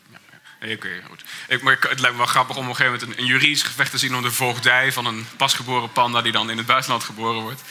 Oké, 0.71 0.89
goed. 1.07 1.23
Ik, 1.47 1.61
maar 1.61 1.77
het 1.79 1.99
lijkt 1.99 2.15
me 2.15 2.23
wel 2.23 2.31
grappig 2.31 2.55
om 2.55 2.63
op 2.63 2.69
een 2.69 2.75
gegeven 2.75 2.99
moment 2.99 3.17
een, 3.17 3.23
een 3.23 3.29
juridisch 3.29 3.63
gevecht 3.63 3.91
te 3.91 3.97
zien 3.97 4.15
om 4.15 4.21
de 4.21 4.31
voogdij 4.31 4.91
van 4.91 5.05
een 5.05 5.25
pasgeboren 5.37 5.91
panda 5.91 6.21
die 6.21 6.31
dan 6.31 6.49
in 6.49 6.57
het 6.57 6.65
buitenland 6.65 7.03
geboren 7.03 7.41
wordt. 7.41 7.61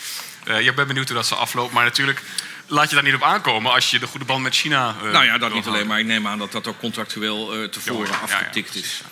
Uh, 0.49 0.67
ik 0.67 0.75
ben 0.75 0.87
benieuwd 0.87 1.09
hoe 1.09 1.17
dat 1.17 1.27
zal 1.27 1.39
aflopen. 1.39 1.75
Maar 1.75 1.85
natuurlijk 1.85 2.23
laat 2.67 2.89
je 2.89 2.95
daar 2.95 3.05
niet 3.05 3.15
op 3.15 3.23
aankomen 3.23 3.73
als 3.73 3.91
je 3.91 3.99
de 3.99 4.07
goede 4.07 4.25
band 4.25 4.43
met 4.43 4.55
China. 4.55 4.95
Uh, 5.03 5.13
nou 5.13 5.25
ja, 5.25 5.39
dat 5.39 5.53
niet 5.53 5.67
alleen, 5.67 5.87
maar 5.87 5.99
ik 5.99 6.07
neem 6.07 6.27
aan 6.27 6.39
dat 6.39 6.53
dat 6.53 6.67
ook 6.67 6.79
contractueel 6.79 7.63
uh, 7.63 7.69
tevoren 7.69 8.13
ja, 8.13 8.19
afgetikt 8.19 8.75
ja, 8.75 8.81
ja, 8.81 8.87
is. 8.87 9.03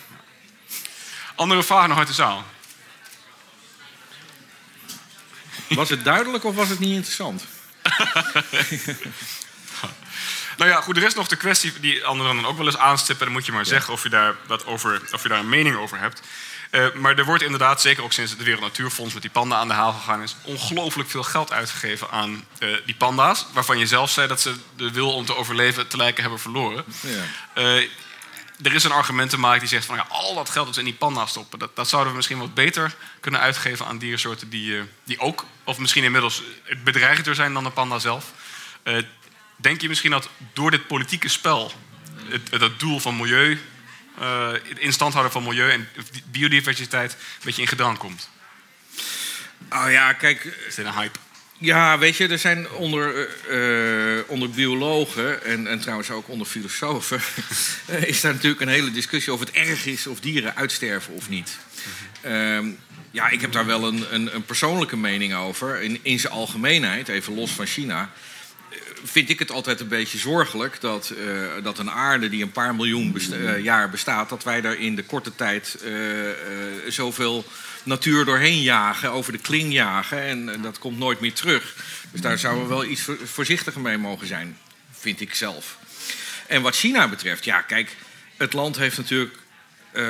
Andere 1.34 1.62
vragen 1.62 1.88
nog 1.88 1.98
uit 1.98 2.08
de 2.08 2.14
zaal? 2.14 2.44
Was 5.74 5.88
het 5.88 6.04
duidelijk 6.04 6.44
of 6.44 6.54
was 6.54 6.68
het 6.68 6.78
niet 6.78 6.94
interessant? 6.94 7.44
Nou 10.60 10.72
ja, 10.72 10.80
goed, 10.80 10.96
er 10.96 11.02
is 11.02 11.14
nog 11.14 11.28
de 11.28 11.36
kwestie 11.36 11.72
die 11.80 12.04
anderen 12.04 12.34
dan 12.34 12.46
ook 12.46 12.56
wel 12.56 12.66
eens 12.66 12.76
aanstippen. 12.76 13.24
Dan 13.24 13.34
moet 13.34 13.46
je 13.46 13.52
maar 13.52 13.66
zeggen 13.66 13.92
of 13.92 14.02
je, 14.02 14.08
daar 14.08 14.34
wat 14.46 14.66
over, 14.66 15.02
of 15.12 15.22
je 15.22 15.28
daar 15.28 15.38
een 15.38 15.48
mening 15.48 15.76
over 15.76 15.98
hebt. 15.98 16.22
Uh, 16.70 16.94
maar 16.94 17.18
er 17.18 17.24
wordt 17.24 17.42
inderdaad, 17.42 17.80
zeker 17.80 18.02
ook 18.02 18.12
sinds 18.12 18.30
het 18.30 18.42
Wereld 18.42 18.62
Natuurfonds 18.62 19.12
met 19.12 19.22
die 19.22 19.30
panda 19.30 19.56
aan 19.56 19.68
de 19.68 19.74
haal 19.74 19.92
gegaan 19.92 20.22
is, 20.22 20.36
ongelooflijk 20.42 21.10
veel 21.10 21.22
geld 21.22 21.52
uitgegeven 21.52 22.10
aan 22.10 22.44
uh, 22.58 22.76
die 22.86 22.94
panda's. 22.94 23.46
Waarvan 23.52 23.78
je 23.78 23.86
zelf 23.86 24.10
zei 24.10 24.28
dat 24.28 24.40
ze 24.40 24.54
de 24.76 24.90
wil 24.90 25.12
om 25.12 25.24
te 25.24 25.36
overleven 25.36 25.88
te 25.88 25.96
lijken 25.96 26.22
hebben 26.22 26.40
verloren. 26.40 26.84
Ja. 27.54 27.78
Uh, 27.78 27.88
er 28.62 28.74
is 28.74 28.84
een 28.84 28.92
argumentenmarkt 28.92 29.60
die 29.60 29.68
zegt 29.68 29.84
van 29.84 29.96
ja, 29.96 30.06
al 30.08 30.34
dat 30.34 30.50
geld 30.50 30.64
dat 30.66 30.74
ze 30.74 30.80
in 30.80 30.86
die 30.86 30.94
panda's 30.94 31.30
stoppen, 31.30 31.58
dat, 31.58 31.76
dat 31.76 31.88
zouden 31.88 32.10
we 32.10 32.16
misschien 32.16 32.38
wat 32.38 32.54
beter 32.54 32.94
kunnen 33.20 33.40
uitgeven 33.40 33.86
aan 33.86 33.98
diersoorten 33.98 34.50
die, 34.50 34.82
die 35.04 35.18
ook, 35.18 35.44
of 35.64 35.78
misschien 35.78 36.04
inmiddels 36.04 36.42
bedreigender 36.84 37.34
zijn 37.34 37.52
dan 37.52 37.64
de 37.64 37.70
panda 37.70 37.98
zelf. 37.98 38.32
denk 39.56 39.80
je 39.80 39.88
misschien 39.88 40.10
dat 40.10 40.28
door 40.52 40.70
dit 40.70 40.86
politieke 40.86 41.28
spel 41.28 41.72
het, 42.28 42.50
het 42.50 42.80
doel 42.80 42.98
van 43.00 43.16
milieu 43.16 43.60
uh, 44.20 44.50
in 44.76 44.92
stand 44.92 45.12
houden 45.12 45.32
van 45.32 45.42
milieu 45.42 45.70
en 45.70 45.88
biodiversiteit 46.30 47.12
een 47.12 47.18
beetje 47.44 47.62
in 47.62 47.68
gedrang 47.68 47.98
komt? 47.98 48.28
Oh 49.70 49.90
ja, 49.90 50.12
kijk. 50.12 50.44
Is 50.44 50.74
dit 50.74 50.86
een 50.86 50.92
hype? 50.92 51.18
Ja, 51.62 51.98
weet 51.98 52.16
je, 52.16 52.28
er 52.28 52.38
zijn 52.38 52.70
onder, 52.70 53.28
uh, 53.50 54.22
onder 54.26 54.50
biologen 54.50 55.44
en, 55.44 55.66
en 55.66 55.80
trouwens 55.80 56.10
ook 56.10 56.28
onder 56.28 56.46
filosofen... 56.46 57.20
is 58.06 58.20
daar 58.20 58.32
natuurlijk 58.32 58.60
een 58.60 58.68
hele 58.68 58.90
discussie 58.90 59.32
of 59.32 59.40
het 59.40 59.50
erg 59.50 59.86
is 59.86 60.06
of 60.06 60.20
dieren 60.20 60.56
uitsterven 60.56 61.14
of 61.14 61.28
niet. 61.28 61.58
Uh, 62.26 62.58
ja, 63.10 63.28
ik 63.28 63.40
heb 63.40 63.52
daar 63.52 63.66
wel 63.66 63.84
een, 63.84 64.14
een, 64.14 64.34
een 64.34 64.44
persoonlijke 64.44 64.96
mening 64.96 65.34
over. 65.34 65.82
In, 65.82 65.98
in 66.02 66.18
zijn 66.18 66.32
algemeenheid, 66.32 67.08
even 67.08 67.34
los 67.34 67.50
van 67.50 67.66
China 67.66 68.10
vind 69.04 69.28
ik 69.28 69.38
het 69.38 69.50
altijd 69.50 69.80
een 69.80 69.88
beetje 69.88 70.18
zorgelijk 70.18 70.80
dat, 70.80 71.12
uh, 71.18 71.50
dat 71.62 71.78
een 71.78 71.90
aarde 71.90 72.28
die 72.28 72.42
een 72.42 72.52
paar 72.52 72.74
miljoen 72.74 73.16
uh, 73.30 73.58
jaar 73.58 73.90
bestaat, 73.90 74.28
dat 74.28 74.44
wij 74.44 74.60
daar 74.60 74.78
in 74.78 74.94
de 74.96 75.04
korte 75.04 75.34
tijd 75.34 75.78
uh, 75.84 76.28
zoveel 76.88 77.44
natuur 77.82 78.24
doorheen 78.24 78.62
jagen, 78.62 79.10
over 79.10 79.32
de 79.32 79.38
kling 79.38 79.72
jagen. 79.72 80.22
En 80.22 80.62
dat 80.62 80.78
komt 80.78 80.98
nooit 80.98 81.20
meer 81.20 81.32
terug. 81.32 81.74
Dus 82.10 82.20
daar 82.20 82.38
zouden 82.38 82.62
we 82.62 82.68
wel 82.68 82.84
iets 82.84 83.08
voorzichtiger 83.24 83.80
mee 83.80 83.98
mogen 83.98 84.26
zijn, 84.26 84.58
vind 84.90 85.20
ik 85.20 85.34
zelf. 85.34 85.78
En 86.46 86.62
wat 86.62 86.76
China 86.76 87.08
betreft, 87.08 87.44
ja, 87.44 87.60
kijk, 87.60 87.96
het 88.36 88.52
land 88.52 88.76
heeft 88.76 88.96
natuurlijk 88.96 89.36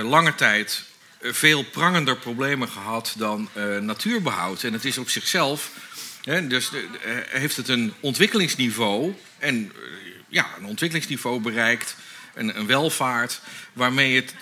lange 0.03 0.35
tijd 0.35 0.83
veel 1.23 1.63
prangender 1.63 2.17
problemen 2.17 2.69
gehad 2.69 3.15
dan 3.17 3.49
natuurbehoud. 3.81 4.63
En 4.63 4.73
het 4.73 4.85
is 4.85 4.99
op 4.99 5.11
zichzelf 5.11 5.71
dus 6.23 6.71
eh, 6.73 6.81
heeft 7.29 7.57
het 7.57 7.69
een 7.69 7.93
ontwikkelingsniveau 8.01 9.15
en 9.39 9.73
eh, 9.75 9.83
ja, 10.29 10.47
een 10.59 10.65
ontwikkelingsniveau 10.65 11.41
bereikt, 11.41 11.97
een, 12.35 12.59
een 12.59 12.67
welvaart, 12.67 13.41
waarmee 13.73 14.15
het 14.15 14.35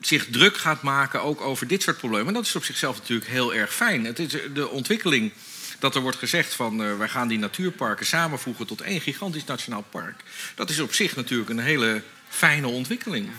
zich 0.00 0.26
druk 0.30 0.56
gaat 0.56 0.82
maken 0.82 1.22
ook 1.22 1.40
over 1.40 1.66
dit 1.66 1.82
soort 1.82 1.98
problemen. 1.98 2.26
En 2.26 2.34
dat 2.34 2.46
is 2.46 2.56
op 2.56 2.64
zichzelf 2.64 2.98
natuurlijk 2.98 3.30
heel 3.30 3.54
erg 3.54 3.74
fijn. 3.74 4.04
Het 4.04 4.18
is 4.18 4.36
de 4.54 4.68
ontwikkeling 4.68 5.32
dat 5.78 5.94
er 5.94 6.00
wordt 6.00 6.18
gezegd 6.18 6.54
van 6.54 6.98
wij 6.98 7.08
gaan 7.08 7.28
die 7.28 7.38
natuurparken 7.38 8.06
samenvoegen 8.06 8.66
tot 8.66 8.80
één 8.80 9.00
gigantisch 9.00 9.44
nationaal 9.44 9.84
park. 9.90 10.22
Dat 10.54 10.70
is 10.70 10.80
op 10.80 10.94
zich 10.94 11.16
natuurlijk 11.16 11.50
een 11.50 11.58
hele 11.58 12.02
fijne 12.28 12.66
ontwikkeling. 12.66 13.30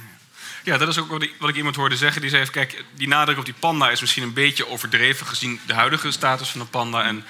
Ja, 0.63 0.77
dat 0.77 0.87
is 0.87 0.97
ook 0.97 1.09
wat 1.09 1.21
ik, 1.21 1.33
wat 1.39 1.49
ik, 1.49 1.55
iemand 1.55 1.75
hoorde 1.75 1.97
zeggen. 1.97 2.21
Die 2.21 2.29
zei: 2.29 2.49
Kijk, 2.49 2.83
die 2.95 3.07
nadruk 3.07 3.37
op 3.37 3.45
die 3.45 3.53
panda 3.59 3.89
is 3.89 4.01
misschien 4.01 4.23
een 4.23 4.33
beetje 4.33 4.67
overdreven 4.67 5.25
gezien 5.25 5.59
de 5.67 5.73
huidige 5.73 6.11
status 6.11 6.49
van 6.49 6.59
de 6.59 6.65
panda. 6.65 7.03
En 7.03 7.23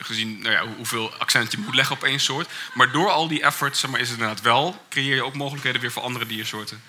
gezien 0.00 0.38
nou 0.42 0.54
ja, 0.54 0.74
hoeveel 0.76 1.14
accent 1.14 1.52
je 1.52 1.58
moet 1.58 1.74
leggen 1.74 1.96
op 1.96 2.04
één 2.04 2.20
soort. 2.20 2.48
Maar 2.74 2.92
door 2.92 3.10
al 3.10 3.28
die 3.28 3.42
efforts 3.42 3.80
zeg 3.80 3.90
maar, 3.90 4.00
is 4.00 4.08
het 4.08 4.18
inderdaad 4.18 4.44
wel, 4.44 4.84
creëer 4.88 5.14
je 5.14 5.24
ook 5.24 5.34
mogelijkheden 5.34 5.80
weer 5.80 5.92
voor 5.92 6.02
andere 6.02 6.26
diersoorten. 6.26 6.82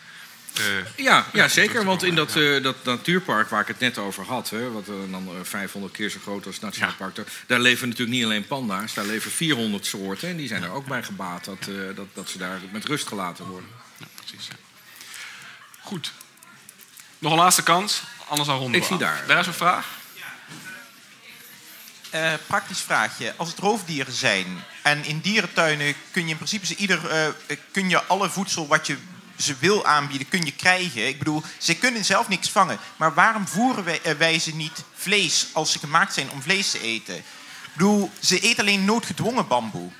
Uh, 0.60 1.06
ja, 1.06 1.26
ja, 1.34 1.47
zeker. 1.47 1.86
Want 1.86 2.04
in 2.04 2.15
dat, 2.15 2.36
uh, 2.36 2.63
dat 2.63 2.84
natuurpark 2.84 3.50
waar 3.50 3.62
ik 3.62 3.67
het 3.67 3.80
net 3.80 3.97
over 3.97 4.26
had, 4.26 4.50
hè, 4.50 4.71
wat 4.71 4.88
uh, 4.88 5.12
dan 5.12 5.30
500 5.43 5.93
keer 5.93 6.10
zo 6.10 6.19
groot 6.21 6.45
als 6.45 6.56
het 6.56 6.63
Nationaal 6.63 6.93
Park, 6.97 7.15
daar, 7.15 7.26
daar, 7.47 7.60
leven 7.60 7.88
natuurlijk 7.88 8.17
niet 8.17 8.26
alleen 8.26 8.47
panda's, 8.47 8.93
daar 8.93 9.06
leven 9.06 9.32
400 9.32 9.86
soorten. 9.86 10.30
En 10.30 10.38
die 10.38 10.47
zijn 10.47 10.63
er 10.63 10.71
ook 10.71 10.86
bij 10.86 11.04
gebaat 11.04 11.45
dat, 11.45 11.69
dat, 11.95 12.08
dat 12.13 12.30
ze 12.30 12.38
daar 12.38 12.60
met 12.71 12.86
rust 12.86 13.08
gelaten 13.08 13.45
worden. 13.45 13.69
Ja, 13.97 14.06
precies. 14.15 14.47
Goed. 15.80 16.12
Nog 17.19 17.32
een 17.32 17.38
laatste 17.38 17.63
kans, 17.63 18.02
anders 18.28 18.50
dan 18.50 18.58
ronden 18.58 18.82
Ik 18.82 18.88
zie 18.88 18.97
daar. 18.97 19.24
Daar 19.28 19.39
is 19.39 19.47
een 19.47 19.54
vraag. 19.54 19.88
Uh, 22.15 22.34
praktisch 22.47 22.80
vraagje. 22.80 23.34
Als 23.38 23.50
het 23.50 23.60
roofdieren 23.60 24.13
zijn 24.13 24.45
en 24.82 25.06
in 25.06 25.19
dierentuinen 25.19 25.95
kun 26.12 26.24
je 26.24 26.30
in 26.30 26.36
principe 26.36 26.65
ze 26.65 26.76
ieder, 26.76 27.28
uh, 27.50 27.58
kun 27.71 27.89
je 27.89 28.04
alle 28.04 28.30
voedsel 28.30 28.67
wat 28.67 28.88
je 28.88 28.97
ze 29.38 29.56
wil 29.60 29.86
aanbieden, 29.86 30.30
kun 30.30 30.45
je 30.45 30.56
krijgen. 30.56 31.08
Ik 31.08 31.17
bedoel, 31.17 31.43
ze 31.58 31.76
kunnen 31.76 32.06
zelf 32.06 32.28
niks 32.28 32.50
vangen. 32.50 32.78
Maar 32.95 33.13
waarom 33.13 33.47
voeren 33.47 33.84
wij, 33.84 34.00
uh, 34.06 34.12
wij 34.12 34.39
ze 34.39 34.56
niet 34.56 34.84
vlees 34.93 35.47
als 35.52 35.71
ze 35.71 35.80
gemaakt 35.80 36.13
zijn 36.13 36.32
om 36.32 36.41
vlees 36.41 36.71
te 36.71 36.82
eten? 36.82 37.15
Ik 37.15 37.24
bedoel, 37.74 38.12
ze 38.19 38.39
eten 38.39 38.60
alleen 38.60 38.86
noodgedwongen 38.86 39.47
bamboe. 39.47 39.91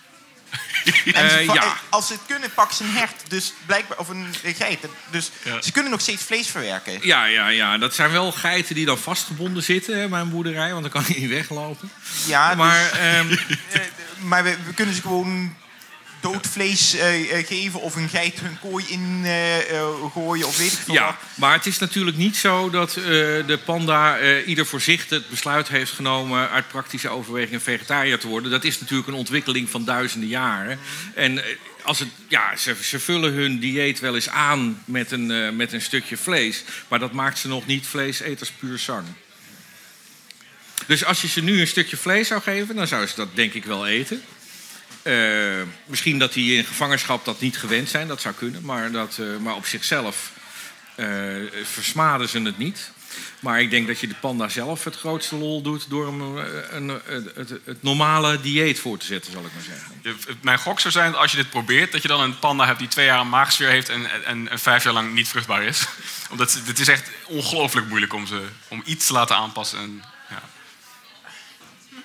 Uh, 1.06 1.46
ja. 1.46 1.78
Als 1.90 2.08
ze 2.08 2.14
het 2.14 2.22
kunnen, 2.28 2.54
pakken 2.54 2.76
ze 2.76 2.84
een 2.84 2.92
hert. 2.92 3.22
Dus 3.28 3.54
blijkbaar, 3.66 3.98
of 3.98 4.10
een 4.10 4.26
geit. 4.44 4.80
Dus 5.10 5.32
ze 5.62 5.72
kunnen 5.72 5.92
nog 5.92 6.02
steeds 6.02 6.24
vlees 6.24 6.48
verwerken. 6.48 7.00
Ja, 7.02 7.26
ja, 7.26 7.48
ja, 7.48 7.78
dat 7.78 7.96
zijn 7.96 8.12
wel 8.12 8.32
geiten 8.32 8.76
die 8.76 8.86
dan 8.86 8.98
vastgebonden 8.98 9.64
zitten 9.64 10.00
hè, 10.00 10.08
bij 10.08 10.20
een 10.20 10.30
boerderij. 10.30 10.72
Want 10.72 10.82
dan 10.82 10.92
kan 10.92 11.04
hij 11.04 11.20
niet 11.20 11.30
weglopen. 11.30 11.92
Ja, 12.26 12.56
maar, 12.56 12.92
dus, 13.28 13.40
um, 13.50 14.28
maar 14.28 14.44
we, 14.44 14.58
we, 14.66 14.74
kunnen 14.74 14.96
ze 14.96 15.02
gewoon 15.02 15.56
dood 16.22 16.48
vlees 16.48 16.96
uh, 16.96 17.02
geven 17.46 17.82
of 17.82 17.96
een 17.96 18.10
geit 18.10 18.40
hun 18.40 18.60
kooi 18.60 18.86
in 18.88 19.22
uh, 19.24 20.12
gooien 20.14 20.48
of 20.48 20.58
weet 20.58 20.72
ik 20.72 20.80
veel 20.80 20.94
Ja, 20.94 21.18
maar 21.36 21.54
het 21.54 21.66
is 21.66 21.80
natuurlijk 21.80 22.18
niet 22.18 22.38
zo 22.38 22.70
dat 22.70 22.94
de 22.94 23.60
panda 23.66 24.20
ieder 24.42 24.66
voor 24.66 24.82
zich 24.82 25.10
het 25.10 25.30
besluit 25.30 25.68
heeft 25.68 25.92
genomen 25.92 26.50
uit 26.50 26.68
praktische 26.68 27.10
overwegingen 27.10 27.62
vegetariër 27.62 28.20
te 28.20 28.28
worden. 28.28 28.52
Dat 28.52 28.64
is 28.64 28.80
natuurlijk 28.80 29.08
een 29.08 29.14
ontwikkeling 29.14 29.70
van 29.70 29.86
duizenden 29.86 30.30
jaren. 30.30 30.80
En 31.16 31.44
als 31.84 32.00
het, 32.00 32.10
ja, 32.28 32.56
ze, 32.56 32.76
ze, 32.82 33.00
vullen 33.00 33.34
hun 33.34 33.60
dieet 33.60 34.00
wel 34.00 34.16
eens 34.16 34.30
aan 34.30 34.84
met 34.86 35.12
een, 35.12 35.56
met 35.56 35.74
een 35.74 35.82
stukje 35.82 36.18
vlees, 36.18 36.64
maar 36.88 37.00
dat 37.00 37.12
maakt 37.12 37.40
ze 37.40 37.48
nog 37.48 37.66
niet 37.66 37.88
vleeseters 37.88 38.52
puur 38.52 38.80
zang. 38.80 39.06
Dus 40.88 41.06
als 41.06 41.22
je 41.22 41.28
ze 41.28 41.42
nu 41.42 41.60
een 41.60 41.68
stukje 41.68 41.98
vlees 41.98 42.28
zou 42.28 42.42
geven, 42.42 42.76
dan 42.76 42.88
zou 42.88 43.08
ze 43.08 43.16
dat 43.16 43.36
denk 43.36 43.54
ik 43.54 43.66
wel 43.66 43.88
eten. 43.88 44.24
Uh, 45.04 45.62
misschien 45.86 46.20
dat 46.20 46.34
die 46.34 46.58
in 46.58 46.66
gevangenschap 46.66 47.26
dat 47.26 47.40
niet 47.40 47.58
gewend 47.58 47.90
zijn, 47.90 48.08
dat 48.08 48.22
zou 48.22 48.36
kunnen. 48.36 48.66
Maar, 48.66 48.92
dat, 48.92 49.18
uh, 49.20 49.38
maar 49.38 49.56
op 49.56 49.66
zichzelf 49.66 50.32
uh, 50.96 51.08
versmaden 51.64 52.30
ze 52.30 52.42
het 52.42 52.58
niet. 52.58 52.92
Maar 53.40 53.62
ik 53.62 53.70
denk 53.70 53.88
dat 53.88 54.00
je 54.00 54.08
de 54.08 54.16
panda 54.20 54.50
zelf 54.50 54.84
het 54.84 54.96
grootste 54.96 55.36
lol 55.36 55.62
doet 55.62 55.90
door 55.90 56.06
hem 56.06 56.22
een, 56.22 56.46
een, 56.72 57.02
het, 57.36 57.50
het, 57.66 57.84
normale 57.84 58.42
dieet 58.42 58.80
voor 58.80 58.98
te 58.98 59.06
zetten, 59.06 59.32
zal 59.32 59.46
ik 59.46 59.52
maar 59.54 59.64
zeggen. 59.64 60.38
Mijn 60.42 60.60
gok 60.60 60.80
zou 60.80 60.94
zijn, 60.94 61.16
als 61.16 61.32
je 61.32 61.38
dit 61.38 61.50
probeert, 61.50 61.92
dat 61.92 62.02
je 62.02 62.08
dan 62.08 62.22
een 62.22 62.40
panda 62.40 62.66
hebt 62.66 62.80
die 62.80 62.88
twee 62.88 63.06
jaar 63.06 63.20
een 63.20 63.30
maagsfeer 63.30 63.70
heeft 63.70 63.90
en, 63.90 64.26
en, 64.26 64.50
en 64.50 64.60
vijf 64.60 64.84
jaar 64.84 64.94
lang 64.94 65.14
niet 65.14 65.28
vruchtbaar 65.28 65.64
is. 65.64 65.86
Omdat 66.32 66.62
het 66.66 66.80
is 66.80 66.88
echt 66.88 67.10
ongelooflijk 67.26 67.88
moeilijk 67.88 68.14
om, 68.14 68.28
ze, 68.28 68.42
om 68.68 68.82
iets 68.86 69.08
te 69.08 69.14
laten 69.14 69.36
aanpassen. 69.36 69.80
En, 69.80 70.04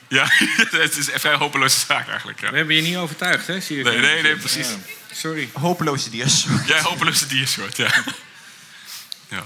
ja. 0.08 0.26
Het 0.70 0.96
is 0.96 1.12
een 1.12 1.20
vrij 1.20 1.34
hopeloze 1.34 1.78
zaak 1.78 2.08
eigenlijk. 2.08 2.40
Ja. 2.40 2.50
We 2.50 2.56
hebben 2.56 2.74
je 2.74 2.82
niet 2.82 2.96
overtuigd, 2.96 3.46
hè? 3.46 3.60
Zie 3.60 3.76
je 3.76 3.84
nee, 3.84 3.98
nee, 3.98 4.22
nee, 4.22 4.36
precies. 4.36 4.68
Ja. 4.68 4.76
Sorry. 5.14 5.50
Hopeloze 5.52 6.10
diersoort. 6.10 6.66
Ja, 6.72 6.80
hopeloze 6.80 7.26
diersoort, 7.26 7.76
ja. 7.76 7.90
ja. 9.28 9.44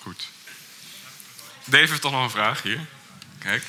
Goed. 0.00 0.28
Dave 1.64 1.86
heeft 1.86 2.00
toch 2.00 2.12
nog 2.12 2.22
een 2.22 2.30
vraag 2.30 2.62
hier. 2.62 2.80
Kijk. 3.38 3.62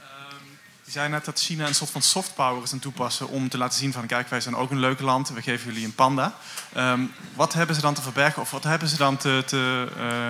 Um, 0.00 0.58
Je 0.84 0.90
zei 0.90 1.08
net 1.08 1.24
dat 1.24 1.40
China 1.40 1.66
een 1.66 1.74
soort 1.74 1.90
van 1.90 2.02
soft 2.02 2.34
power 2.34 2.62
is 2.62 2.72
aan 2.72 2.78
toepassen 2.78 3.28
om 3.28 3.48
te 3.48 3.58
laten 3.58 3.78
zien 3.78 3.92
van 3.92 4.06
kijk, 4.06 4.28
wij 4.28 4.40
zijn 4.40 4.56
ook 4.56 4.70
een 4.70 4.80
leuk 4.80 5.00
land, 5.00 5.28
we 5.28 5.42
geven 5.42 5.66
jullie 5.66 5.84
een 5.84 5.94
panda. 5.94 6.38
Ehm, 6.72 7.00
wat 7.34 7.52
hebben 7.52 7.74
ze 7.74 7.80
dan 7.80 7.94
te 7.94 8.02
verbergen 8.02 8.42
of 8.42 8.50
wat 8.50 8.64
hebben 8.64 8.88
ze 8.88 8.96
dan 8.96 9.16
te, 9.16 9.42
te 9.46 9.88
uh, 9.98 10.28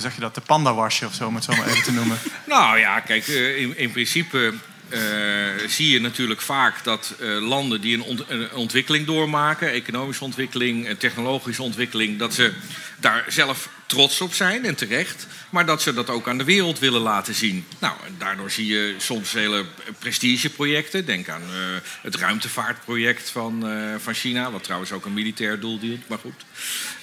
zeg 0.00 0.14
je 0.14 0.20
dat, 0.20 0.34
de 0.34 0.40
panda 0.40 0.74
wasje 0.74 1.06
of 1.06 1.14
zo, 1.14 1.26
om 1.26 1.34
het 1.34 1.44
zo 1.44 1.52
maar 1.56 1.66
even 1.66 1.82
te 1.82 1.92
noemen? 1.92 2.18
nou 2.46 2.78
ja, 2.78 3.00
kijk, 3.00 3.26
in, 3.26 3.76
in 3.76 3.90
principe 3.90 4.54
uh, 4.88 4.98
zie 5.68 5.90
je 5.90 6.00
natuurlijk 6.00 6.40
vaak 6.40 6.84
dat 6.84 7.14
uh, 7.20 7.48
landen 7.48 7.80
die 7.80 7.96
een, 7.96 8.24
een, 8.28 8.52
ontwikkeling 8.52 9.06
doormaken, 9.06 9.70
economische 9.70 10.24
ontwikkeling, 10.24 10.98
technologische 10.98 11.62
ontwikkeling, 11.62 12.18
dat 12.18 12.34
ze 12.34 12.52
daar 13.00 13.24
zelf 13.28 13.68
trots 13.88 14.20
op 14.20 14.34
zijn 14.34 14.64
en 14.64 14.74
terecht, 14.74 15.26
maar 15.50 15.66
dat 15.66 15.82
ze 15.82 15.94
dat 15.94 16.10
ook 16.10 16.28
aan 16.28 16.38
de 16.38 16.44
wereld 16.44 16.78
willen 16.78 17.00
laten 17.00 17.34
zien. 17.34 17.66
Nou, 17.78 17.94
daardoor 18.18 18.50
zie 18.50 18.66
je 18.66 18.94
soms 18.98 19.32
hele 19.32 19.64
prestigeprojecten. 19.98 21.06
Denk 21.06 21.28
aan 21.28 21.42
uh, 21.42 21.56
het 22.02 22.14
ruimtevaartproject 22.14 23.30
van, 23.30 23.70
uh, 23.70 23.94
van 23.98 24.14
China, 24.14 24.50
wat 24.50 24.62
trouwens 24.64 24.92
ook 24.92 25.04
een 25.04 25.12
militair 25.12 25.60
doel 25.60 25.78
dient, 25.78 26.08
maar 26.08 26.18
goed. 26.18 26.44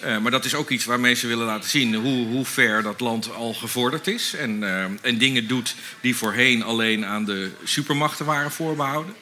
Uh, 0.04 0.18
maar 0.18 0.32
dat 0.32 0.46
is 0.46 0.56
ook 0.56 0.70
iets 0.70 0.86
waarmee 0.86 1.14
ze 1.14 1.28
willen 1.28 1.46
laten 1.46 1.70
zien 1.70 1.96
hoe, 1.96 2.28
hoe 2.28 2.46
ver 2.46 2.84
dat 2.84 3.00
land 3.00 3.34
al 3.34 3.54
gevorderd 3.54 4.08
is 4.08 4.34
en, 4.34 4.64
en 5.02 5.18
dingen 5.18 5.48
doet 5.48 5.76
die 6.02 6.16
voorheen 6.16 6.64
alleen 6.64 7.06
aan 7.06 7.26
de 7.26 7.52
supermachten 7.64 8.26
waren 8.26 8.52
voorbehouden. 8.52 9.14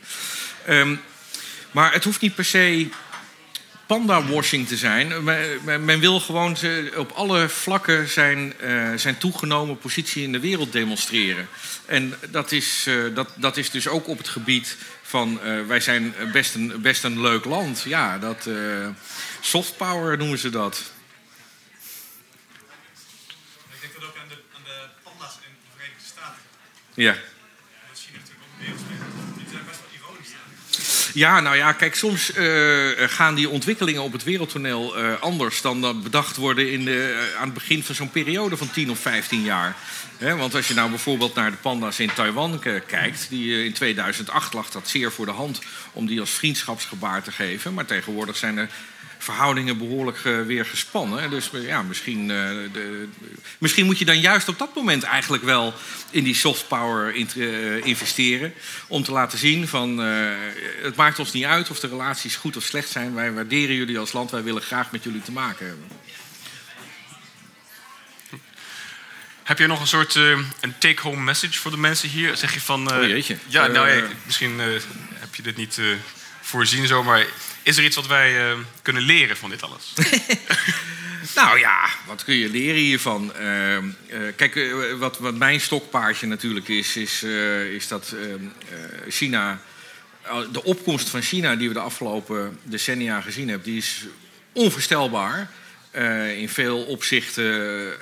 Um, 0.70 0.99
maar 1.72 1.93
het 1.93 2.03
hoeft 2.03 2.22
niet 2.22 2.36
per 2.36 2.45
se 2.45 2.88
panda-washing 3.86 4.67
te 4.67 4.77
zijn. 4.77 5.23
Men, 5.23 5.86
men, 5.86 5.99
wil 5.99 6.19
gewoon 6.19 6.57
op 6.95 7.11
alle 7.11 7.49
vlakken 7.49 8.07
zijn, 8.07 8.53
uh, 8.61 8.93
zijn 8.95 9.17
toegenomen 9.17 9.77
positie 9.77 10.23
in 10.23 10.31
de 10.31 10.39
wereld 10.39 10.71
demonstreren. 10.71 11.47
En 11.86 12.13
dat 12.29 12.51
is, 12.51 12.86
uh, 12.88 13.15
dat, 13.15 13.29
dat 13.36 13.57
is 13.57 13.69
dus 13.69 13.88
ook 13.88 14.07
op 14.07 14.17
het 14.17 14.27
gebied 14.27 14.77
van 15.01 15.39
uh, 15.43 15.65
wij 15.65 15.79
zijn 15.79 16.13
best 16.31 16.55
een, 16.55 16.81
best 16.81 17.03
een 17.03 17.21
leuk 17.21 17.45
land. 17.45 17.84
Ja, 17.88 18.17
dat 18.17 18.49
soft 19.41 19.77
power 19.77 20.17
noemen 20.17 20.38
ze 20.38 20.49
dat. 20.49 20.91
Ik 23.73 23.81
denk 23.81 23.93
dat 23.93 24.03
ook 24.03 24.17
aan 24.21 24.27
de, 24.27 24.36
aan 24.55 24.63
de 24.63 24.88
panda's 25.03 25.34
in 25.34 25.55
de 25.61 25.69
Verenigde 25.75 26.05
Staten. 26.05 26.41
Ja. 26.93 27.32
Ja, 31.14 31.39
nou 31.39 31.55
ja, 31.55 31.72
kijk, 31.72 31.95
soms 31.95 32.38
uh, 32.38 32.89
gaan 32.95 33.36
die 33.36 33.49
ontwikkelingen 33.49 34.01
op 34.01 34.11
het 34.11 34.24
wereldtoneel 34.24 34.99
uh, 34.99 35.22
anders 35.22 35.61
dan 35.61 35.82
dat 35.82 36.03
bedacht 36.03 36.36
worden 36.36 36.72
in 36.72 36.86
de, 36.86 37.28
uh, 37.32 37.39
aan 37.39 37.45
het 37.45 37.53
begin 37.53 37.84
van 37.84 37.95
zo'n 37.95 38.09
periode 38.09 38.57
van 38.57 38.72
10 38.72 38.91
of 38.91 38.99
15 38.99 39.41
jaar. 39.41 39.76
Want 40.20 40.55
als 40.55 40.68
je 40.68 40.74
nou 40.74 40.89
bijvoorbeeld 40.89 41.36
naar 41.36 41.51
de 41.51 41.57
panda's 41.57 41.99
in 41.99 42.14
Taiwan 42.14 42.59
kijkt, 42.88 43.28
die 43.30 43.66
in 43.66 43.74
2008 43.74 44.53
lag 44.53 44.70
dat 44.70 44.88
zeer 44.88 45.11
voor 45.11 45.26
de 45.26 45.32
hand 45.32 45.61
om 45.93 46.05
die 46.05 46.20
als 46.20 46.30
vriendschapsgebaar 46.30 47.24
te 47.24 47.32
geven. 47.32 47.74
Maar 47.74 47.86
tegenwoordig 47.86 48.38
zijn 48.38 48.57
er 48.57 48.70
verhoudingen 49.24 49.78
behoorlijk 49.78 50.24
uh, 50.24 50.41
weer 50.41 50.65
gespannen. 50.65 51.30
Dus 51.30 51.49
ja, 51.51 51.82
misschien, 51.82 52.21
uh, 52.21 52.28
de, 52.74 53.07
misschien 53.57 53.86
moet 53.86 53.99
je 53.99 54.05
dan 54.05 54.19
juist 54.19 54.47
op 54.47 54.59
dat 54.59 54.76
moment 54.76 55.03
eigenlijk 55.03 55.43
wel 55.43 55.74
in 56.09 56.24
die 56.24 56.36
soft 56.36 56.67
power 56.67 57.15
uh, 57.15 57.86
investeren. 57.86 58.53
Om 58.88 59.03
te 59.03 59.11
laten 59.11 59.38
zien 59.38 59.67
van 59.67 59.97
het 60.82 60.95
maakt 60.95 61.19
ons 61.19 61.32
niet 61.32 61.43
uit 61.43 61.69
of 61.69 61.80
de 61.80 61.88
relaties 61.88 62.36
goed 62.36 62.57
of 62.57 62.63
slecht 62.63 62.89
zijn. 62.89 63.13
Wij 63.13 63.34
waarderen 63.34 63.76
jullie 63.76 63.99
als 63.99 64.13
land, 64.13 64.32
wij 64.32 64.43
willen 64.43 64.61
graag 64.61 64.91
met 64.91 65.03
jullie 65.03 65.21
te 65.21 65.32
maken 65.32 65.67
hebben. 65.67 65.88
Heb 69.43 69.59
je 69.59 69.67
nog 69.67 69.80
een 69.80 69.88
soort 69.88 70.15
een 70.15 70.78
take-home 70.78 71.21
message 71.21 71.59
voor 71.59 71.71
de 71.71 71.78
mensen 71.78 72.09
hier? 72.09 72.38
Zeg 72.38 72.53
je 72.53 72.61
van. 72.61 72.93
oh 72.93 73.07
jeetje. 73.07 73.38
Ja, 73.47 73.67
nou 73.67 73.89
ja, 73.89 74.03
misschien 74.26 74.59
heb 75.19 75.36
je 75.36 75.41
dit 75.41 75.57
niet 75.57 75.80
voorzien 76.41 76.88
zomaar. 76.88 77.26
Is 77.64 77.78
er 77.78 77.84
iets 77.84 77.95
wat 77.95 78.07
wij 78.07 78.51
uh, 78.51 78.57
kunnen 78.82 79.03
leren 79.03 79.38
van 79.38 79.49
dit 79.49 79.61
alles? 79.61 79.93
nou 81.36 81.59
ja, 81.59 81.89
wat 82.05 82.24
kun 82.24 82.36
je 82.36 82.49
leren 82.49 82.82
hiervan? 82.82 83.34
Uh, 83.41 83.78
kijk, 84.36 84.76
wat, 84.97 85.18
wat, 85.20 85.36
mijn 85.36 85.61
stokpaardje 85.61 86.28
natuurlijk 86.28 86.68
is, 86.68 86.95
is, 86.95 87.24
is 87.74 87.88
dat 87.88 88.16
China. 89.07 89.61
De 90.51 90.64
opkomst 90.64 91.09
van 91.09 91.22
China 91.22 91.55
die 91.55 91.68
we 91.68 91.74
de 91.74 91.80
afgelopen 91.80 92.59
decennia 92.64 93.22
gezien 93.22 93.49
hebben, 93.49 93.68
die 93.68 93.78
is 93.78 94.05
onvoorstelbaar. 94.53 95.49
in 96.38 96.49
veel 96.49 96.84
opzichten 96.84 97.93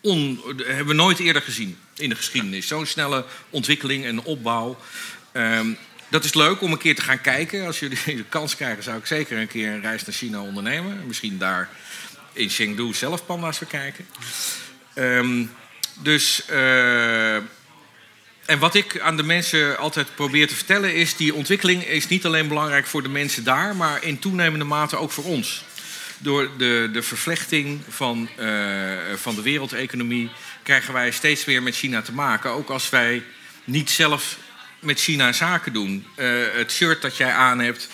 on, 0.00 0.42
hebben 0.56 0.86
we 0.86 0.94
nooit 0.94 1.18
eerder 1.18 1.42
gezien 1.42 1.78
in 1.96 2.08
de 2.08 2.14
geschiedenis. 2.14 2.66
Zo'n 2.66 2.86
snelle 2.86 3.24
ontwikkeling 3.50 4.04
en 4.04 4.22
opbouw. 4.22 4.78
Um, 5.32 5.76
dat 6.08 6.24
is 6.24 6.34
leuk 6.34 6.60
om 6.60 6.72
een 6.72 6.78
keer 6.78 6.94
te 6.94 7.02
gaan 7.02 7.20
kijken. 7.20 7.66
Als 7.66 7.78
jullie 7.78 7.98
de 8.04 8.24
kans 8.28 8.56
krijgen, 8.56 8.82
zou 8.82 8.98
ik 8.98 9.06
zeker 9.06 9.38
een 9.38 9.48
keer 9.48 9.72
een 9.72 9.80
reis 9.80 10.04
naar 10.04 10.14
China 10.14 10.40
ondernemen. 10.40 11.06
Misschien 11.06 11.38
daar 11.38 11.68
in 12.32 12.48
Chengdu 12.48 12.94
zelf 12.94 13.26
panda's 13.26 13.58
bekijken. 13.58 14.06
Um, 14.94 15.52
dus. 16.02 16.42
Uh, 16.50 17.36
en 18.48 18.58
wat 18.58 18.74
ik 18.74 19.00
aan 19.00 19.16
de 19.16 19.22
mensen 19.22 19.78
altijd 19.78 20.14
probeer 20.14 20.48
te 20.48 20.54
vertellen 20.54 20.94
is... 20.94 21.16
die 21.16 21.34
ontwikkeling 21.34 21.84
is 21.84 22.08
niet 22.08 22.26
alleen 22.26 22.48
belangrijk 22.48 22.86
voor 22.86 23.02
de 23.02 23.08
mensen 23.08 23.44
daar... 23.44 23.76
maar 23.76 24.04
in 24.04 24.18
toenemende 24.18 24.64
mate 24.64 24.96
ook 24.96 25.10
voor 25.10 25.24
ons. 25.24 25.64
Door 26.18 26.50
de, 26.58 26.88
de 26.92 27.02
vervlechting 27.02 27.80
van, 27.88 28.28
uh, 28.40 28.92
van 29.16 29.34
de 29.34 29.42
wereldeconomie... 29.42 30.30
krijgen 30.62 30.92
wij 30.92 31.10
steeds 31.10 31.44
meer 31.44 31.62
met 31.62 31.74
China 31.74 32.02
te 32.02 32.12
maken. 32.12 32.50
Ook 32.50 32.70
als 32.70 32.90
wij 32.90 33.22
niet 33.64 33.90
zelf 33.90 34.38
met 34.80 35.00
China 35.00 35.32
zaken 35.32 35.72
doen. 35.72 36.06
Uh, 36.16 36.30
het 36.52 36.72
shirt 36.72 37.02
dat 37.02 37.16
jij 37.16 37.32
aan 37.32 37.58
hebt, 37.58 37.88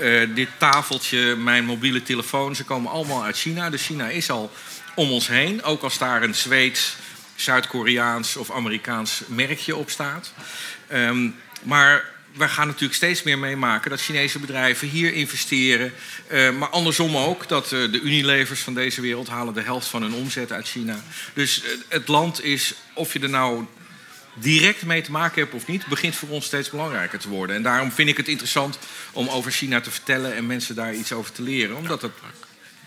uh, 0.00 0.34
dit 0.34 0.48
tafeltje, 0.58 1.36
mijn 1.36 1.64
mobiele 1.64 2.02
telefoon, 2.02 2.56
ze 2.56 2.64
komen 2.64 2.90
allemaal 2.90 3.24
uit 3.24 3.38
China. 3.38 3.70
Dus 3.70 3.86
China 3.86 4.08
is 4.08 4.30
al 4.30 4.52
om 4.94 5.10
ons 5.10 5.28
heen, 5.28 5.62
ook 5.62 5.82
als 5.82 5.98
daar 5.98 6.22
een 6.22 6.34
Zweeds, 6.34 6.96
Zuid-Koreaans 7.34 8.36
of 8.36 8.50
Amerikaans 8.50 9.22
merkje 9.26 9.76
op 9.76 9.90
staat. 9.90 10.32
Um, 10.92 11.34
maar 11.62 12.04
we 12.32 12.48
gaan 12.48 12.66
natuurlijk 12.66 12.94
steeds 12.94 13.22
meer 13.22 13.38
meemaken 13.38 13.90
dat 13.90 14.00
Chinese 14.00 14.38
bedrijven 14.38 14.88
hier 14.88 15.12
investeren. 15.12 15.92
Uh, 16.30 16.50
maar 16.50 16.68
andersom 16.68 17.16
ook, 17.16 17.48
dat 17.48 17.68
de 17.68 18.00
Unilevers 18.02 18.60
van 18.60 18.74
deze 18.74 19.00
wereld 19.00 19.28
halen 19.28 19.54
de 19.54 19.62
helft 19.62 19.86
van 19.86 20.02
hun 20.02 20.12
omzet 20.12 20.52
uit 20.52 20.68
China. 20.68 21.02
Dus 21.34 21.62
het 21.88 22.08
land 22.08 22.42
is, 22.42 22.74
of 22.94 23.12
je 23.12 23.20
er 23.20 23.28
nou 23.28 23.66
direct 24.40 24.82
mee 24.82 25.02
te 25.02 25.10
maken 25.10 25.42
hebt 25.42 25.54
of 25.54 25.66
niet, 25.66 25.86
begint 25.86 26.16
voor 26.16 26.28
ons 26.28 26.44
steeds 26.44 26.70
belangrijker 26.70 27.18
te 27.18 27.28
worden. 27.28 27.56
En 27.56 27.62
daarom 27.62 27.92
vind 27.92 28.08
ik 28.08 28.16
het 28.16 28.28
interessant 28.28 28.78
om 29.12 29.28
over 29.28 29.52
China 29.52 29.80
te 29.80 29.90
vertellen 29.90 30.34
en 30.34 30.46
mensen 30.46 30.74
daar 30.74 30.94
iets 30.94 31.12
over 31.12 31.32
te 31.32 31.42
leren. 31.42 31.76
Omdat 31.76 32.02
het 32.02 32.12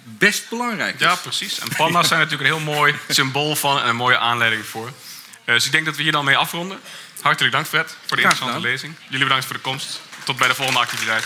best 0.03 0.49
belangrijk 0.49 0.95
is. 0.95 1.01
Ja, 1.01 1.15
precies. 1.15 1.59
En 1.59 1.67
panda's 1.75 2.07
zijn 2.07 2.19
natuurlijk 2.19 2.49
een 2.49 2.55
heel 2.55 2.73
mooi 2.73 2.95
symbool 3.07 3.55
van 3.55 3.81
en 3.81 3.87
een 3.87 3.95
mooie 3.95 4.17
aanleiding 4.17 4.65
voor. 4.65 4.87
Uh, 4.87 5.55
dus 5.55 5.65
ik 5.65 5.71
denk 5.71 5.85
dat 5.85 5.95
we 5.95 6.03
hier 6.03 6.11
dan 6.11 6.25
mee 6.25 6.37
afronden. 6.37 6.79
Hartelijk 7.21 7.53
dank 7.53 7.67
Fred 7.67 7.95
voor 8.05 8.17
de 8.17 8.23
interessante 8.23 8.59
lezing. 8.59 8.93
Jullie 9.07 9.23
bedankt 9.23 9.45
voor 9.45 9.55
de 9.55 9.61
komst. 9.61 10.01
Tot 10.23 10.37
bij 10.37 10.47
de 10.47 10.55
volgende 10.55 10.79
activiteit. 10.79 11.25